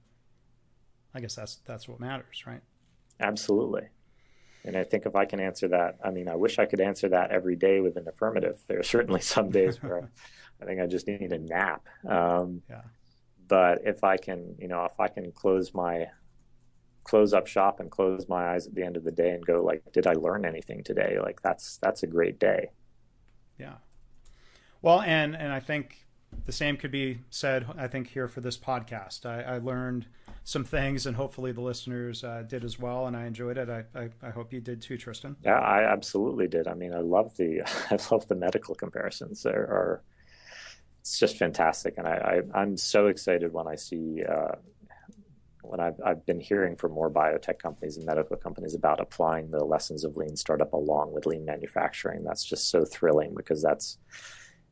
I 1.14 1.20
guess 1.20 1.34
that's 1.34 1.56
that's 1.66 1.88
what 1.88 2.00
matters, 2.00 2.44
right? 2.46 2.62
Absolutely. 3.20 3.88
And 4.64 4.76
I 4.76 4.84
think 4.84 5.06
if 5.06 5.16
I 5.16 5.24
can 5.24 5.40
answer 5.40 5.68
that, 5.68 5.98
I 6.04 6.10
mean, 6.10 6.28
I 6.28 6.36
wish 6.36 6.58
I 6.58 6.66
could 6.66 6.80
answer 6.80 7.08
that 7.10 7.30
every 7.30 7.56
day 7.56 7.80
with 7.80 7.96
an 7.96 8.06
affirmative. 8.08 8.60
There 8.66 8.78
are 8.78 8.82
certainly 8.82 9.20
some 9.20 9.50
days 9.50 9.82
where 9.82 10.10
I 10.60 10.64
think 10.64 10.80
I 10.80 10.86
just 10.86 11.06
need 11.06 11.32
a 11.32 11.38
nap. 11.38 11.86
Um, 12.08 12.62
Yeah. 12.68 12.82
But 13.48 13.80
if 13.84 14.04
I 14.04 14.16
can, 14.16 14.54
you 14.58 14.68
know, 14.68 14.84
if 14.84 15.00
I 15.00 15.08
can 15.08 15.32
close 15.32 15.74
my 15.74 16.06
close 17.02 17.32
up 17.32 17.46
shop 17.46 17.80
and 17.80 17.90
close 17.90 18.28
my 18.28 18.52
eyes 18.52 18.66
at 18.68 18.74
the 18.74 18.84
end 18.84 18.96
of 18.96 19.02
the 19.02 19.10
day 19.10 19.30
and 19.30 19.44
go 19.44 19.64
like, 19.64 19.82
did 19.92 20.06
I 20.06 20.12
learn 20.12 20.44
anything 20.44 20.84
today? 20.84 21.18
Like 21.20 21.42
that's 21.42 21.78
that's 21.78 22.04
a 22.04 22.06
great 22.06 22.38
day. 22.38 22.70
Yeah. 23.58 23.76
Well, 24.82 25.00
and 25.00 25.34
and 25.34 25.52
I 25.52 25.58
think 25.58 26.06
the 26.46 26.52
same 26.52 26.76
could 26.76 26.92
be 26.92 27.22
said. 27.30 27.66
I 27.76 27.88
think 27.88 28.08
here 28.08 28.28
for 28.28 28.40
this 28.40 28.56
podcast, 28.56 29.26
I, 29.26 29.42
I 29.42 29.58
learned 29.58 30.06
some 30.50 30.64
things, 30.64 31.06
and 31.06 31.14
hopefully 31.14 31.52
the 31.52 31.60
listeners 31.60 32.24
uh, 32.24 32.42
did 32.42 32.64
as 32.64 32.76
well, 32.76 33.06
and 33.06 33.16
I 33.16 33.26
enjoyed 33.26 33.56
it. 33.56 33.70
I, 33.70 33.84
I 33.94 34.08
I 34.20 34.30
hope 34.30 34.52
you 34.52 34.60
did 34.60 34.82
too, 34.82 34.96
Tristan. 34.98 35.36
Yeah, 35.44 35.60
I 35.60 35.84
absolutely 35.84 36.48
did. 36.48 36.66
I 36.66 36.74
mean, 36.74 36.92
I 36.92 36.98
love 36.98 37.36
the 37.36 37.62
I 37.90 37.98
love 38.10 38.26
the 38.26 38.34
medical 38.34 38.74
comparisons. 38.74 39.44
There 39.44 39.62
are 39.62 40.02
it's 41.00 41.20
just 41.20 41.36
fantastic, 41.36 41.94
and 41.98 42.06
I, 42.08 42.42
I 42.54 42.60
I'm 42.60 42.76
so 42.76 43.06
excited 43.06 43.52
when 43.52 43.68
I 43.68 43.76
see 43.76 44.24
uh, 44.24 44.56
when 45.62 45.78
I've 45.78 46.00
I've 46.04 46.26
been 46.26 46.40
hearing 46.40 46.74
from 46.74 46.92
more 46.92 47.10
biotech 47.10 47.60
companies 47.60 47.96
and 47.96 48.04
medical 48.04 48.36
companies 48.36 48.74
about 48.74 48.98
applying 48.98 49.52
the 49.52 49.64
lessons 49.64 50.02
of 50.02 50.16
lean 50.16 50.34
startup 50.34 50.72
along 50.72 51.12
with 51.12 51.26
lean 51.26 51.44
manufacturing. 51.44 52.24
That's 52.24 52.44
just 52.44 52.70
so 52.70 52.84
thrilling 52.84 53.34
because 53.36 53.62
that's 53.62 53.98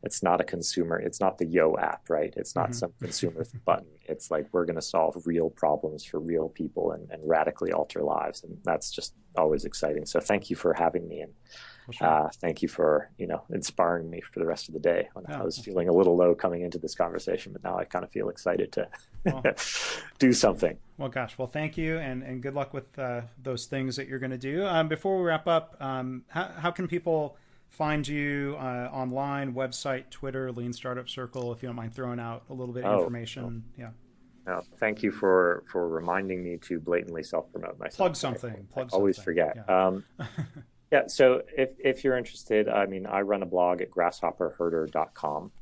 it's 0.03 0.23
not 0.23 0.41
a 0.41 0.45
consumer 0.45 0.97
it's 0.99 1.21
not 1.21 1.39
the 1.39 1.47
yo 1.47 1.77
app 1.77 2.09
right 2.09 2.33
it's 2.37 2.55
not 2.55 2.71
Mhm. 2.71 2.75
some 2.75 2.93
consumer 3.03 3.45
button 3.65 3.87
it's 4.05 4.31
like 4.31 4.47
we're 4.53 4.65
going 4.65 4.77
to 4.77 4.83
solve 4.83 5.21
real 5.27 5.51
problems 5.51 6.05
for 6.05 6.21
real 6.21 6.49
people 6.49 6.93
and, 6.93 7.11
and 7.11 7.21
radically 7.29 7.73
alter 7.73 8.03
lives 8.03 8.45
and 8.45 8.59
that's 8.65 8.91
just 8.91 9.15
always 9.37 9.65
exciting 9.65 10.07
so 10.07 10.21
thank 10.21 10.51
you 10.51 10.57
for 10.57 10.73
having 10.75 11.09
me 11.09 11.21
and 11.23 11.33
sure. 11.93 12.07
uh, 12.07 12.29
thank 12.41 12.63
you 12.63 12.69
for 12.69 13.11
you 13.19 13.27
know 13.27 13.43
inspiring 13.53 14.09
me 14.09 14.21
for 14.21 14.39
the 14.39 14.47
rest 14.47 14.69
of 14.69 14.75
the 14.75 14.81
day 14.81 15.09
when 15.15 15.25
Yeah. 15.29 15.41
i 15.41 15.45
was 15.45 15.59
feeling 15.59 15.89
a 15.89 15.93
little 15.93 16.17
low 16.17 16.35
coming 16.35 16.63
into 16.63 16.79
this 16.79 16.95
conversation 16.95 17.53
but 17.53 17.65
now 17.65 17.77
i 17.77 17.85
kind 17.85 18.05
of 18.05 18.11
feel 18.13 18.29
excited 18.29 18.71
to 18.73 18.89
Well. 19.25 19.43
do 20.19 20.33
something 20.33 20.79
Well, 20.97 21.09
gosh, 21.09 21.39
well, 21.39 21.49
thank 21.49 21.77
you, 21.77 21.99
and, 21.99 22.23
and 22.25 22.43
good 22.43 22.55
luck 22.55 22.73
with 22.75 22.99
uh, 22.99 23.23
those 23.43 23.67
things 23.67 23.95
that 23.97 24.09
you're 24.09 24.19
going 24.19 24.33
to 24.33 24.39
do. 24.39 24.65
Um, 24.67 24.89
before 24.89 25.17
we 25.19 25.23
wrap 25.25 25.47
up, 25.47 25.77
um, 25.81 26.25
how, 26.29 26.47
how 26.57 26.71
can 26.73 26.89
people 26.89 27.37
find 27.69 28.07
you 28.07 28.57
uh, 28.59 28.89
online, 28.93 29.55
website, 29.55 30.11
Twitter, 30.11 30.51
Lean 30.53 30.73
Startup 30.73 31.09
Circle, 31.09 31.53
if 31.53 31.63
you 31.63 31.69
don't 31.69 31.77
mind 31.77 31.95
throwing 31.95 32.21
out 32.21 32.45
a 32.51 32.55
little 32.55 32.75
bit 32.75 32.85
of 32.85 32.93
Oh, 32.93 32.99
information. 32.99 33.65
Yeah. 33.77 33.91
No, 34.47 34.63
thank 34.79 35.03
you 35.03 35.13
for 35.13 35.63
for 35.71 35.89
reminding 35.89 36.43
me 36.43 36.57
to 36.63 36.81
blatantly 36.81 37.23
self 37.23 37.53
promote 37.53 37.79
myself. 37.79 37.97
Plug 37.97 38.17
something. 38.17 38.51
I, 38.51 38.73
Plug 38.73 38.89
I 38.93 38.97
always 38.97 39.17
something. 39.17 39.25
forget. 39.35 39.57
Yeah. 39.69 39.87
Um, 39.87 40.05
yeah. 40.91 41.07
So 41.07 41.43
if 41.57 41.73
if 41.79 42.03
you're 42.03 42.17
interested, 42.17 42.67
I 42.69 42.87
mean, 42.87 43.05
I 43.07 43.21
run 43.21 43.43
a 43.43 43.47
blog 43.47 43.83
at 43.83 43.91
grasshopperherder.com. 43.91 45.53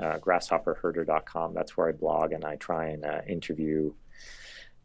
Uh, 0.00 0.18
grasshopperherder.com. 0.18 1.54
That's 1.54 1.76
where 1.76 1.88
I 1.88 1.92
blog 1.92 2.32
and 2.32 2.44
I 2.44 2.56
try 2.56 2.86
and 2.88 3.04
uh, 3.04 3.20
interview 3.28 3.92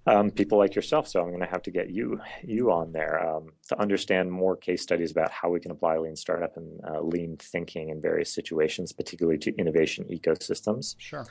um, 0.08 0.32
people 0.32 0.58
like 0.58 0.74
yourself. 0.74 1.08
So 1.08 1.22
I'm 1.22 1.28
going 1.28 1.42
to 1.42 1.46
have 1.46 1.62
to 1.64 1.72
get 1.72 1.90
you 1.90 2.22
you 2.44 2.72
on 2.72 2.94
there 2.94 3.20
um, 3.28 3.50
to 3.68 3.80
understand 3.80 4.32
more 4.32 4.56
case 4.56 4.82
studies 4.82 5.12
about 5.12 5.32
how 5.32 5.50
we 5.50 5.60
can 5.60 5.72
apply 5.72 5.98
lean 5.98 6.16
startup 6.16 6.56
and 6.58 6.80
uh, 6.84 7.02
lean 7.02 7.38
thinking 7.38 7.90
in 7.90 8.02
various 8.02 8.34
situations, 8.34 8.94
particularly 8.94 9.38
to 9.40 9.56
innovation 9.58 10.06
ecosystems. 10.06 10.96
Sure. 10.98 11.26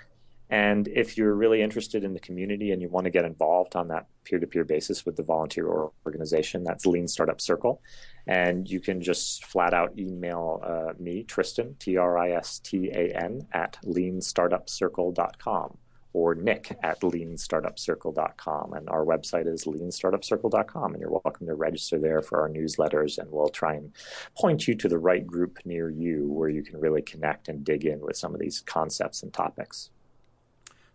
And 0.49 0.87
if 0.87 1.17
you're 1.17 1.35
really 1.35 1.61
interested 1.61 2.05
in 2.05 2.15
the 2.15 2.21
community 2.21 2.71
and 2.71 2.81
you 2.81 2.89
want 2.89 3.07
to 3.07 3.11
get 3.11 3.25
involved 3.25 3.75
on 3.75 3.89
that 3.89 4.07
peer 4.23 4.39
to 4.39 4.47
peer 4.47 4.63
basis 4.63 5.05
with 5.05 5.17
the 5.17 5.25
volunteer 5.25 5.69
organization, 6.07 6.63
that's 6.63 6.87
Lean 6.87 7.09
Startup 7.09 7.41
Circle. 7.41 7.83
And 8.29 8.71
you 8.71 8.79
can 8.79 9.03
just 9.03 9.45
flat 9.45 9.75
out 9.75 9.99
email 9.99 10.61
uh, 10.63 10.93
me, 11.01 11.25
Tristan, 11.25 11.75
T 11.81 11.97
R 11.97 12.17
I 12.17 12.31
S 12.31 12.61
T 12.61 12.91
A 12.93 13.13
N, 13.13 13.49
at 13.53 13.79
leanstartupcircle.com 13.85 15.79
or 16.17 16.35
nick 16.35 16.75
at 16.83 16.99
leanstartupcircle.com. 17.03 18.73
And 18.73 18.89
our 18.89 19.05
website 19.05 19.47
is 19.47 19.67
leanstartupcircle.com. 19.67 20.95
And 20.95 21.01
you're 21.01 21.11
welcome 21.11 21.47
to 21.47 21.55
register 21.55 21.99
there 21.99 22.23
for 22.23 22.41
our 22.41 22.49
newsletters. 22.49 23.19
And 23.19 23.31
we'll 23.31 23.51
try 23.51 23.75
and 23.75 23.93
point 24.35 24.67
you 24.67 24.75
to 24.77 24.89
the 24.89 24.99
right 24.99 25.27
group 25.27 25.59
near 25.67 25.91
you 25.91 26.27
where 26.29 26.49
you 26.49 26.63
can 26.63 26.81
really 26.81 27.03
connect 27.03 27.49
and 27.49 27.63
dig 27.63 27.85
in 27.85 28.01
with 28.01 28.17
some 28.17 28.33
of 28.33 28.41
these 28.41 28.61
concepts 28.61 29.23
and 29.23 29.31
topics. 29.31 29.91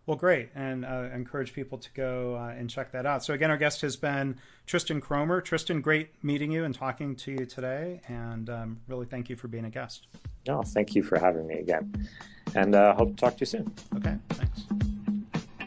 Well, 0.06 0.16
great, 0.16 0.48
and 0.56 0.84
uh, 0.84 1.10
encourage 1.14 1.52
people 1.52 1.78
to 1.78 1.88
go 1.94 2.34
uh, 2.34 2.48
and 2.58 2.68
check 2.68 2.90
that 2.90 3.06
out. 3.06 3.22
So 3.22 3.34
again, 3.34 3.52
our 3.52 3.56
guest 3.56 3.82
has 3.82 3.94
been 3.94 4.36
Tristan 4.66 5.00
Kromer. 5.00 5.44
Tristan, 5.44 5.80
great 5.80 6.08
meeting 6.24 6.50
you 6.50 6.64
and 6.64 6.74
talking 6.74 7.14
to 7.14 7.30
you 7.30 7.46
today, 7.46 8.00
and 8.08 8.50
um, 8.50 8.80
really 8.88 9.06
thank 9.06 9.30
you 9.30 9.36
for 9.36 9.46
being 9.46 9.66
a 9.66 9.70
guest. 9.70 10.08
No, 10.48 10.64
thank 10.64 10.96
you 10.96 11.04
for 11.04 11.20
having 11.20 11.46
me 11.46 11.54
again, 11.60 12.08
and 12.56 12.74
uh, 12.74 12.96
hope 12.96 13.10
to 13.10 13.16
talk 13.16 13.34
to 13.34 13.40
you 13.42 13.46
soon. 13.46 13.72
Okay, 13.94 14.16
thanks. 14.30 14.91